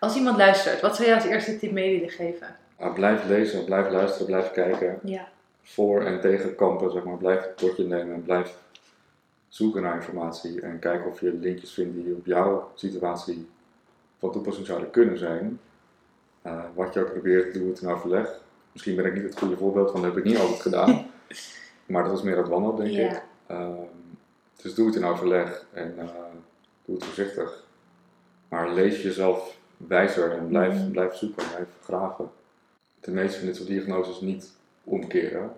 Als 0.00 0.16
iemand 0.16 0.36
luistert, 0.36 0.80
wat 0.80 0.96
zou 0.96 1.08
je 1.08 1.14
als 1.14 1.24
eerste 1.24 1.58
tip 1.58 1.72
mee 1.72 1.92
willen 1.94 2.10
geven? 2.14 2.56
Blijf 2.94 3.24
lezen, 3.26 3.64
blijf 3.64 3.90
luisteren, 3.90 4.26
blijf 4.26 4.50
kijken. 4.50 4.98
Ja, 5.02 5.28
Voor 5.62 6.04
en 6.04 6.20
tegen 6.20 6.54
kampen, 6.54 6.90
zeg 6.90 7.04
maar. 7.04 7.16
Blijf 7.16 7.40
het 7.42 7.56
tot 7.56 7.76
je 7.76 7.82
nemen 7.86 8.14
en 8.14 8.22
blijf 8.24 8.54
zoeken 9.48 9.82
naar 9.82 9.94
informatie. 9.94 10.60
En 10.60 10.78
kijken 10.78 11.10
of 11.10 11.20
je 11.20 11.32
linkjes 11.32 11.72
vindt 11.72 11.94
die 11.94 12.14
op 12.14 12.26
jouw 12.26 12.70
situatie 12.74 13.48
van 14.18 14.32
toepassing 14.32 14.66
zouden 14.66 14.90
kunnen 14.90 15.18
zijn. 15.18 15.60
Eh, 16.42 16.60
wat 16.74 16.94
je 16.94 17.00
ook 17.00 17.12
probeert, 17.12 17.54
doe 17.54 17.68
het 17.68 17.80
in 17.80 17.88
overleg. 17.88 18.40
Misschien 18.72 18.96
ben 18.96 19.04
ik 19.04 19.14
niet 19.14 19.22
het 19.22 19.38
goede 19.38 19.56
voorbeeld, 19.56 19.92
want 19.92 20.04
dat 20.04 20.14
heb 20.14 20.24
ik 20.24 20.30
niet 20.30 20.38
altijd 20.40 20.60
gedaan. 20.60 21.06
maar 21.90 22.04
dat 22.04 22.16
is 22.18 22.22
meer 22.22 22.36
het 22.36 22.48
wanhoop, 22.48 22.76
denk 22.76 22.90
Ja. 22.90 23.10
ik. 23.10 23.22
Ehm, 23.46 23.72
dus 24.62 24.74
doe 24.74 24.86
het 24.86 24.96
in 24.96 25.04
overleg 25.04 25.66
en 25.72 25.94
eh, 25.98 26.06
doe 26.84 26.94
het 26.94 27.04
voorzichtig. 27.04 27.64
Maar 28.48 28.70
lees 28.72 29.02
jezelf 29.02 29.58
wijzer 29.76 30.32
en 30.32 30.48
blijf, 30.48 30.74
Mhm. 30.74 30.90
blijf 30.90 31.14
zoeken, 31.14 31.48
blijf 31.48 31.68
graven. 31.82 32.30
De 33.00 33.10
meeste 33.10 33.38
van 33.38 33.46
dit 33.46 33.56
soort 33.56 33.68
diagnoses 33.68 34.20
niet 34.20 34.52
omkeren. 34.84 35.52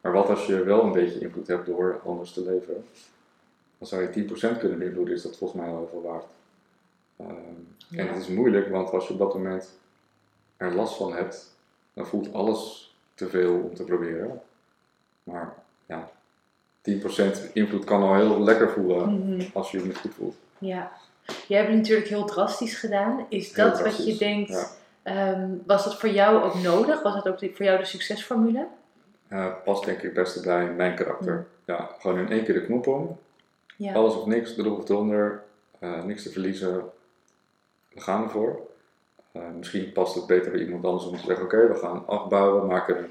Maar 0.00 0.12
wat 0.12 0.28
als 0.28 0.46
je 0.46 0.64
wel 0.64 0.82
een 0.84 0.92
beetje 0.92 1.20
invloed 1.20 1.46
hebt 1.46 1.66
door 1.66 2.00
anders 2.04 2.32
te 2.32 2.44
leven? 2.44 2.84
Dan 3.78 3.88
zou 3.88 4.02
je 4.02 4.10
10% 4.10 4.58
kunnen 4.58 4.78
beïnvloeden, 4.78 5.14
is 5.14 5.22
dat 5.22 5.36
volgens 5.36 5.60
mij 5.60 5.70
al 5.70 5.76
heel 5.76 5.88
veel 5.88 6.02
waard. 6.02 6.26
Ehm, 7.16 7.98
En 7.98 8.08
het 8.08 8.16
is 8.22 8.28
moeilijk, 8.28 8.68
want 8.68 8.90
als 8.90 9.06
je 9.06 9.12
op 9.12 9.18
dat 9.18 9.34
moment 9.34 9.78
er 10.56 10.74
last 10.74 10.96
van 10.96 11.12
hebt, 11.12 11.56
dan 11.92 12.06
voelt 12.06 12.32
alles 12.32 12.94
te 13.14 13.28
veel 13.28 13.54
om 13.60 13.74
te 13.74 13.84
proberen. 13.84 14.42
Maar 15.22 15.54
ja, 15.88 16.10
10% 16.82 17.52
invloed 17.52 17.84
kan 17.84 18.02
al 18.02 18.14
heel 18.14 18.40
lekker 18.40 18.70
voelen 18.70 19.14
Mhm. 19.34 19.42
als 19.52 19.70
je 19.70 19.78
je 19.78 19.84
niet 19.84 19.96
goed 19.96 20.14
voelt. 20.14 20.36
ja. 20.58 20.90
Jij 21.48 21.58
hebt 21.58 21.70
het 21.70 21.78
natuurlijk 21.78 22.08
heel 22.08 22.24
drastisch 22.24 22.78
gedaan. 22.78 23.26
Is 23.28 23.54
Heel 23.56 23.64
dat 23.64 23.80
wat 23.82 24.06
je 24.06 24.16
denkt, 24.16 24.48
ja. 24.50 24.66
ehm, 25.02 25.50
was 25.66 25.84
dat 25.84 25.98
voor 25.98 26.08
jou 26.08 26.42
ook 26.42 26.54
nodig? 26.54 27.02
Was 27.02 27.14
dat 27.14 27.28
ook 27.28 27.38
voor 27.54 27.64
jou 27.66 27.78
de 27.78 27.84
succesformule? 27.84 28.66
Eh, 29.28 29.46
past 29.64 29.84
denk 29.84 29.96
ik 29.96 30.02
het 30.02 30.12
beste 30.12 30.40
bij 30.40 30.66
mijn 30.72 30.94
karakter. 30.94 31.34
Mm. 31.34 31.44
Ja, 31.64 31.90
gewoon 31.98 32.18
in 32.18 32.30
één 32.30 32.44
keer 32.44 32.54
de 32.54 32.64
knop 32.64 32.86
om. 32.86 33.18
Ja. 33.76 33.92
Alles 33.94 34.14
of 34.14 34.26
niks, 34.26 34.56
erop 34.58 34.78
of 34.78 34.88
eronder. 34.88 35.42
eh, 35.78 36.02
niks 36.04 36.22
te 36.22 36.30
verliezen. 36.30 36.82
We 37.94 38.00
gaan 38.00 38.22
ervoor. 38.22 38.60
Eh, 39.32 39.42
misschien 39.58 39.92
past 39.92 40.14
het 40.14 40.26
beter 40.26 40.50
bij 40.50 40.60
iemand 40.60 40.84
anders 40.84 41.04
om 41.06 41.16
te 41.16 41.24
zeggen, 41.26 41.44
oké, 41.44 41.68
we 41.68 41.74
gaan 41.74 42.06
afbouwen, 42.06 42.66
maken 42.66 42.98
een 42.98 43.10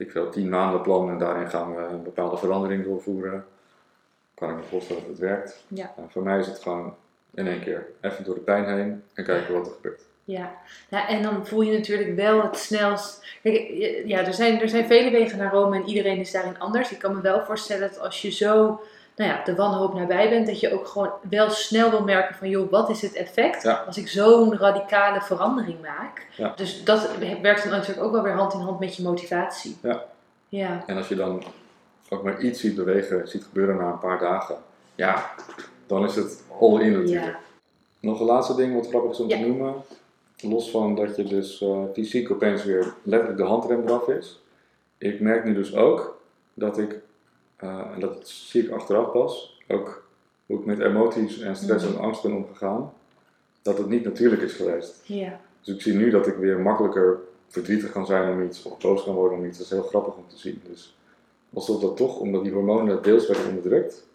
ik 0.00 0.12
wil 0.12 0.30
tien 0.30 0.48
maanden 0.48 0.80
plan 0.80 1.10
en 1.10 1.18
daarin 1.18 1.48
gaan 1.48 1.74
we 1.74 1.82
een 1.82 2.02
bepaalde 2.02 2.36
verandering 2.36 2.84
doorvoeren. 2.84 3.44
Kan 4.34 4.50
ik 4.50 4.56
me 4.56 4.62
voorstellen 4.62 5.02
dat 5.02 5.10
het 5.10 5.20
werkt. 5.20 5.64
Ja. 5.68 5.94
Voor 6.08 6.22
mij 6.22 6.38
is 6.38 6.46
het 6.46 6.58
gewoon 6.58 6.94
in 7.34 7.46
één 7.46 7.60
keer 7.60 7.86
even 8.00 8.24
door 8.24 8.34
de 8.34 8.40
pijn 8.40 8.64
heen 8.64 9.02
en 9.14 9.24
kijken 9.24 9.54
wat 9.54 9.66
er 9.66 9.72
gebeurt. 9.72 10.02
Ja, 10.24 10.54
nou, 10.90 11.08
en 11.08 11.22
dan 11.22 11.46
voel 11.46 11.60
je 11.60 11.78
natuurlijk 11.78 12.16
wel 12.16 12.42
het 12.42 12.56
snelst. 12.56 13.24
Kijk, 13.42 13.68
ja, 14.04 14.26
er 14.26 14.34
zijn, 14.34 14.60
er 14.60 14.68
zijn 14.68 14.86
vele 14.86 15.10
wegen 15.10 15.38
naar 15.38 15.52
Rome 15.52 15.76
en 15.76 15.88
iedereen 15.88 16.18
is 16.18 16.30
daarin 16.30 16.58
anders. 16.58 16.92
Ik 16.92 16.98
kan 16.98 17.14
me 17.14 17.20
wel 17.20 17.44
voorstellen 17.44 17.88
dat 17.88 18.00
als 18.00 18.22
je 18.22 18.30
zo 18.30 18.80
nou 19.20 19.32
ja, 19.32 19.44
de 19.44 19.54
wanhoop 19.54 19.94
nabij 19.94 20.28
bent, 20.28 20.46
dat 20.46 20.60
je 20.60 20.72
ook 20.72 20.86
gewoon 20.86 21.10
wel 21.30 21.50
snel 21.50 21.90
wil 21.90 22.02
merken 22.04 22.34
van, 22.34 22.48
joh, 22.48 22.70
wat 22.70 22.90
is 22.90 23.02
het 23.02 23.14
effect 23.14 23.62
Ja. 23.62 23.74
als 23.86 23.96
ik 23.98 24.08
zo'n 24.08 24.56
radicale 24.58 25.20
verandering 25.20 25.80
maak? 25.80 26.26
Ja. 26.36 26.52
Dus 26.56 26.84
dat 26.84 27.10
werkt 27.42 27.62
dan 27.62 27.72
natuurlijk 27.72 28.06
ook 28.06 28.12
wel 28.12 28.22
weer 28.22 28.32
hand 28.32 28.52
in 28.52 28.60
hand 28.60 28.80
met 28.80 28.96
je 28.96 29.02
motivatie. 29.02 29.76
Ja. 29.82 30.04
Ja, 30.48 30.82
En 30.86 30.96
als 30.96 31.08
je 31.08 31.14
dan 31.14 31.42
ook 32.08 32.22
maar 32.22 32.40
iets 32.40 32.60
ziet 32.60 32.74
bewegen, 32.76 33.28
ziet 33.28 33.44
gebeuren 33.44 33.76
na 33.76 33.90
een 33.92 33.98
paar 33.98 34.18
dagen, 34.18 34.56
ja, 34.94 35.30
dan 35.86 36.04
is 36.04 36.16
het 36.16 36.42
all 36.60 36.80
in 36.80 36.92
natuurlijk. 36.92 37.24
ja, 37.24 37.38
Nog 38.00 38.20
een 38.20 38.26
laatste 38.26 38.54
ding 38.54 38.74
wat 38.74 38.88
grappig 38.88 39.10
is 39.10 39.20
om 39.20 39.28
te 39.28 39.36
noemen. 39.38 39.74
Los 40.40 40.70
van 40.70 40.94
dat 40.94 41.16
je 41.16 41.24
dus 41.24 41.60
eh, 41.62 41.78
fysiek 41.92 42.30
opeens 42.30 42.64
weer 42.64 42.94
letterlijk 43.02 43.38
de 43.40 43.46
handrem 43.46 43.82
eraf 43.86 44.08
is. 44.08 44.40
Ik 44.98 45.20
merk 45.20 45.44
nu 45.44 45.54
dus 45.54 45.74
ook 45.74 46.20
dat 46.54 46.78
ik, 46.78 46.98
eh, 47.60 47.80
en 47.94 48.00
dat 48.00 48.28
zie 48.28 48.64
ik 48.64 48.70
achteraf 48.70 49.12
pas, 49.12 49.60
ook 49.68 50.08
hoe 50.46 50.58
ik 50.58 50.64
met 50.64 50.78
emoties 50.80 51.38
en 51.40 51.56
stress 51.56 51.84
Mhm. 51.84 51.94
en 51.94 52.00
angst 52.00 52.22
ben 52.22 52.32
omgegaan, 52.32 52.92
dat 53.62 53.78
het 53.78 53.88
niet 53.88 54.04
natuurlijk 54.04 54.42
is 54.42 54.52
geweest. 54.52 55.00
Dus 55.62 55.74
ik 55.74 55.82
zie 55.82 55.94
nu 55.94 56.10
dat 56.10 56.26
ik 56.26 56.36
weer 56.36 56.58
makkelijker 56.60 57.18
verdrietig 57.48 57.92
kan 57.92 58.06
zijn 58.06 58.32
om 58.32 58.42
iets 58.42 58.62
of 58.62 58.78
boos 58.78 59.04
kan 59.04 59.14
worden 59.14 59.38
om 59.38 59.44
iets. 59.44 59.56
Dat 59.58 59.66
is 59.66 59.72
heel 59.72 59.82
grappig 59.82 60.14
om 60.16 60.24
te 60.28 60.38
zien. 60.38 60.62
Dus 60.68 60.96
alsof 61.54 61.80
dat 61.80 61.96
toch, 61.96 62.18
omdat 62.18 62.42
die 62.44 62.52
hormonen 62.52 63.02
deels 63.02 63.26
werden 63.26 63.46
onderdrukt, 63.48 64.06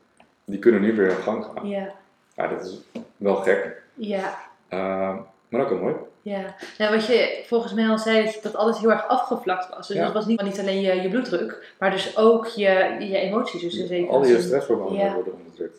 die 0.46 0.60
kunnen 0.60 0.82
nu 0.82 0.96
weer 0.96 1.10
in 1.10 1.16
gang 1.16 1.46
gaan. 1.46 1.68
ja, 1.68 1.94
Ja, 2.36 2.48
dat 2.48 2.66
is 2.66 2.82
wel 3.18 3.36
gek, 3.36 3.82
ja. 3.94 4.38
eh, 4.68 5.18
maar 5.56 5.64
ook 5.66 5.70
wel 5.72 5.80
mooi. 5.80 5.96
Ja, 6.22 6.56
nou, 6.78 6.96
wat 6.96 7.06
je 7.06 7.44
volgens 7.46 7.74
mij 7.74 7.88
al 7.88 7.98
zei, 7.98 8.24
is 8.24 8.42
dat 8.42 8.56
alles 8.56 8.80
heel 8.80 8.92
erg 8.92 9.08
afgevlakt 9.08 9.70
was. 9.76 9.88
Dus 9.88 9.98
Ja. 9.98 10.04
dat 10.04 10.14
was 10.14 10.26
niet, 10.26 10.42
niet 10.42 10.60
alleen 10.60 10.82
je, 10.82 11.02
je 11.02 11.10
bloeddruk, 11.10 11.74
maar 11.80 11.92
dus 11.92 12.18
ook 12.18 12.46
je, 12.46 12.96
je 13.00 13.18
emoties. 13.18 13.62
Dus 13.62 13.78
in 13.78 13.88
zekere 13.88 14.12
Al 14.12 14.26
je 14.26 14.34
zin. 14.34 14.42
stresshormonen 14.42 15.00
Ja. 15.06 15.14
worden 15.14 15.34
onderdrukt. 15.34 15.78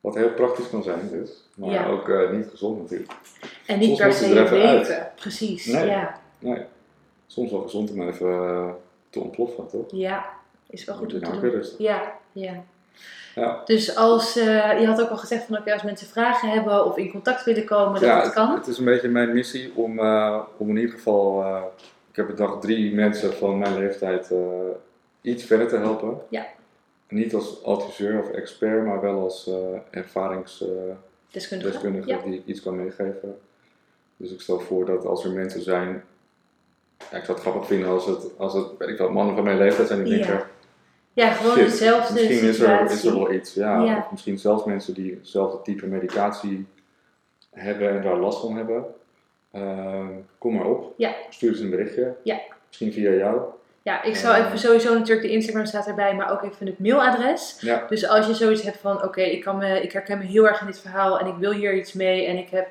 Wat 0.00 0.14
heel 0.14 0.30
praktisch 0.32 0.68
kan 0.70 0.82
zijn 0.82 1.08
dus, 1.10 1.30
maar 1.54 1.70
Ja. 1.70 1.86
ook 1.86 2.08
eh, 2.08 2.30
niet 2.30 2.46
gezond 2.50 2.80
natuurlijk. 2.80 3.12
En 3.66 3.78
niet 3.78 3.88
Soms 3.88 4.00
per 4.00 4.12
se 4.12 4.40
even 4.40 4.62
uit. 4.68 5.02
Precies, 5.16 5.66
Nee. 5.66 5.86
ja. 5.86 6.20
Nee, 6.38 6.62
soms 7.26 7.50
wel 7.50 7.60
gezond 7.62 7.90
om 7.90 8.08
even 8.08 8.28
eh, 8.32 8.70
te 9.10 9.20
ontploffen, 9.20 9.68
toch? 9.68 9.84
Ja, 9.90 10.24
is 10.70 10.84
wel 10.84 10.94
goed 10.96 11.12
om 11.14 11.20
te 11.20 11.26
nou 11.28 11.40
doen. 11.50 11.64
Ja, 11.78 12.12
ja. 12.32 12.64
Ja. 13.34 13.62
Dus 13.64 13.96
als, 13.96 14.36
eh, 14.36 14.80
je 14.80 14.86
had 14.86 15.00
ook 15.00 15.08
al 15.08 15.16
gezegd 15.16 15.44
van 15.44 15.58
oké, 15.58 15.72
als 15.72 15.82
mensen 15.82 16.06
vragen 16.06 16.50
hebben 16.50 16.84
of 16.84 16.96
in 16.96 17.10
contact 17.10 17.44
willen 17.44 17.64
komen, 17.64 18.00
dat 18.00 18.02
ja, 18.08 18.16
het 18.16 18.24
het, 18.24 18.34
kan. 18.34 18.54
het 18.54 18.66
is 18.66 18.78
een 18.78 18.84
beetje 18.84 19.08
mijn 19.08 19.32
missie 19.32 19.72
om, 19.74 19.98
eh, 19.98 20.40
om 20.56 20.68
in 20.68 20.76
ieder 20.76 20.94
geval, 20.94 21.42
eh, 21.42 21.62
ik 22.10 22.16
heb 22.16 22.26
bedacht 22.26 22.60
drie 22.60 22.94
mensen 22.94 23.32
van 23.32 23.58
mijn 23.58 23.78
leeftijd 23.78 24.30
iets 25.20 25.44
verder 25.44 25.68
te 25.68 25.76
helpen. 25.76 26.18
Ja. 26.28 26.46
Niet 27.08 27.34
als 27.34 27.64
adviseur 27.64 28.18
of 28.18 28.30
expert, 28.30 28.86
maar 28.86 29.00
wel 29.00 29.20
als 29.20 29.50
ervaringsdeskundige 29.90 31.70
Deskundige. 31.70 32.08
Ja. 32.08 32.18
die 32.24 32.42
iets 32.46 32.62
kan 32.62 32.76
meegeven. 32.76 33.38
Dus 34.16 34.30
ik 34.30 34.40
stel 34.40 34.60
voor 34.60 34.86
dat 34.86 35.06
als 35.06 35.24
er 35.24 35.30
mensen 35.30 35.62
zijn, 35.62 36.04
ja, 37.10 37.16
ik 37.16 37.24
zou 37.24 37.38
het 37.38 37.40
grappig 37.46 37.66
vinden 37.66 37.88
als 37.88 38.06
het, 38.06 38.38
als 38.38 38.54
het 38.54 38.66
weet 38.78 38.88
ik 38.88 38.98
wel, 38.98 39.10
mannen 39.10 39.34
van 39.34 39.44
mijn 39.44 39.58
leeftijd 39.58 39.88
zijn 39.88 40.04
die 40.04 40.16
denken, 40.16 40.46
ja, 41.12 41.30
gewoon 41.30 41.56
Shit, 41.56 41.64
dezelfde 41.70 42.12
misschien 42.14 42.48
is 42.48 42.60
er, 42.60 42.90
is 42.90 43.04
er 43.04 43.12
wel 43.18 43.32
iets. 43.32 43.54
Ja, 43.54 43.80
Ja. 43.82 43.96
Of 43.98 44.10
misschien 44.10 44.38
zelfs 44.38 44.64
mensen 44.64 44.94
die 44.94 45.14
hetzelfde 45.14 45.62
type 45.62 45.86
medicatie 45.86 46.66
hebben 47.50 47.90
en 47.90 48.02
daar 48.02 48.16
last 48.16 48.40
van 48.40 48.56
hebben. 48.56 48.84
Ehm, 49.52 50.08
kom 50.38 50.54
maar 50.54 50.66
op. 50.66 50.94
Ja. 50.96 51.14
Stuur 51.30 51.50
eens 51.50 51.60
een 51.60 51.70
berichtje. 51.70 52.14
Ja. 52.22 52.36
Misschien 52.68 52.92
via 52.92 53.10
jou. 53.10 53.40
Ja, 53.82 54.02
ik 54.02 54.16
zou 54.16 54.34
Eh. 54.36 54.46
even 54.46 54.58
sowieso 54.58 54.94
natuurlijk, 54.94 55.26
de 55.26 55.32
Instagram 55.32 55.66
staat 55.66 55.86
erbij, 55.86 56.14
maar 56.14 56.32
ook 56.32 56.42
even 56.42 56.66
het 56.66 56.78
mailadres. 56.78 57.56
Ja, 57.60 57.84
Dus 57.88 58.08
als 58.08 58.26
je 58.26 58.34
zoiets 58.34 58.62
hebt 58.62 58.76
van, 58.76 59.02
oké, 59.04 59.20
ik 59.22 59.44
ik, 59.46 59.82
ik 59.82 59.92
herken 59.92 60.18
me 60.18 60.24
heel 60.24 60.46
erg 60.48 60.60
in 60.60 60.66
dit 60.66 60.80
verhaal 60.80 61.18
en 61.18 61.26
ik 61.26 61.34
wil 61.38 61.52
hier 61.52 61.74
iets 61.74 61.92
mee 61.92 62.26
en 62.26 62.36
ik 62.36 62.48
heb, 62.50 62.68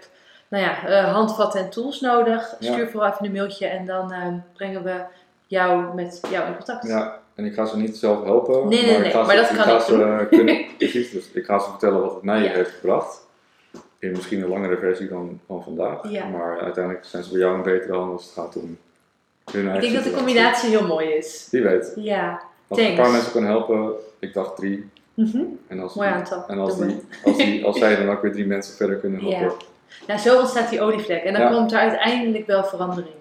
nou 0.47 0.63
ja, 0.63 0.85
eh, 0.87 1.13
handvatten 1.13 1.59
en 1.61 1.69
tools 1.69 1.99
nodig, 2.01 2.55
Ja. 2.59 2.71
stuur 2.71 2.89
vooral 2.89 3.11
even 3.11 3.25
een 3.25 3.31
mailtje 3.31 3.67
en 3.67 3.85
dan 3.85 4.11
eh, 4.11 4.27
brengen 4.53 4.83
we 4.83 5.03
jou 5.47 5.95
met 5.95 6.21
jou 6.31 6.47
in 6.47 6.55
contact. 6.55 6.87
ja. 6.87 7.19
En 7.41 7.47
ik 7.47 7.53
ga 7.53 7.65
ze 7.65 7.77
niet 7.77 7.97
zelf 7.97 8.23
helpen. 8.23 8.67
Nee, 8.67 8.81
nee, 8.85 8.97
maar 8.97 9.05
ik 9.05 9.11
ga 9.11 9.25
ze, 9.29 9.35
dat 9.35 9.49
ik 9.49 9.55
kan 9.57 9.75
ik 9.75 9.81
ze 9.81 10.27
kunnen, 10.37 10.65
precies, 10.77 11.11
dus 11.11 11.31
ik 11.33 11.45
ga 11.45 11.59
ze 11.59 11.69
vertellen 11.69 12.01
wat 12.01 12.13
het 12.13 12.23
mij 12.23 12.43
Ja. 12.43 12.49
heeft 12.51 12.71
gebracht. 12.71 13.27
In 13.99 14.11
misschien 14.11 14.41
een 14.41 14.49
langere 14.49 14.77
versie 14.77 15.07
dan 15.07 15.39
van 15.47 15.63
vandaag. 15.63 16.09
Ja. 16.11 16.25
Maar 16.27 16.59
uiteindelijk 16.59 17.05
zijn 17.05 17.23
ze 17.23 17.29
bij 17.31 17.39
jou 17.39 17.55
een 17.55 17.63
betere 17.63 17.93
hand 17.93 18.11
als 18.11 18.23
het 18.23 18.33
gaat 18.33 18.55
om 18.55 18.77
hun 19.51 19.69
eigen 19.69 19.73
Ik 19.75 19.81
denk 19.81 20.03
dat 20.03 20.13
de 20.13 20.17
combinatie 20.19 20.69
heel 20.69 20.87
mooi 20.87 21.07
is. 21.07 21.47
Wie 21.51 21.61
weet. 21.63 21.91
Ja. 21.95 22.41
Als 22.67 22.79
ik 22.79 22.87
een 22.87 22.95
paar 22.95 23.11
mensen 23.11 23.31
kan 23.31 23.45
helpen, 23.45 23.91
ik 24.19 24.33
dacht 24.33 24.55
drie. 24.55 24.89
Mhm. 25.13 25.41
En 25.67 25.79
als, 25.79 25.93
Mooi 25.93 26.09
aantal. 26.09 26.43
en 26.47 26.59
als, 26.59 26.77
die, 26.77 27.01
als, 27.23 27.37
die, 27.37 27.65
als 27.65 27.77
zij 27.79 27.95
dan 28.05 28.09
ook 28.09 28.21
weer 28.21 28.31
drie 28.31 28.45
mensen 28.45 28.75
verder 28.75 28.95
kunnen 28.95 29.27
Ja. 29.27 29.37
helpen. 29.37 29.65
Nou, 30.07 30.19
zo 30.19 30.39
ontstaat 30.39 30.69
die 30.69 30.81
olievlek 30.81 31.23
en 31.23 31.33
dan 31.33 31.41
Ja. 31.41 31.49
komt 31.51 31.71
er 31.71 31.79
uiteindelijk 31.79 32.45
wel 32.47 32.63
verandering. 32.63 33.15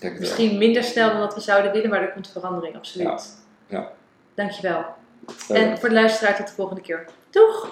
Denk 0.00 0.12
wel. 0.12 0.20
Misschien 0.20 0.58
minder 0.58 0.82
snel 0.84 1.10
dan 1.10 1.20
dat 1.20 1.34
we 1.34 1.40
zouden 1.40 1.72
willen, 1.72 1.90
maar 1.90 2.02
er 2.02 2.12
komt 2.12 2.30
verandering, 2.32 2.76
absoluut. 2.76 3.06
Ja. 3.68 3.78
Ja. 3.78 3.92
Dankjewel. 4.34 4.84
Eh, 5.48 5.62
En 5.62 5.78
voor 5.78 5.88
de 5.88 5.94
luisteraar 5.94 6.36
tot 6.36 6.46
de 6.46 6.52
volgende 6.54 6.80
keer. 6.82 7.04
Doeg! 7.30 7.68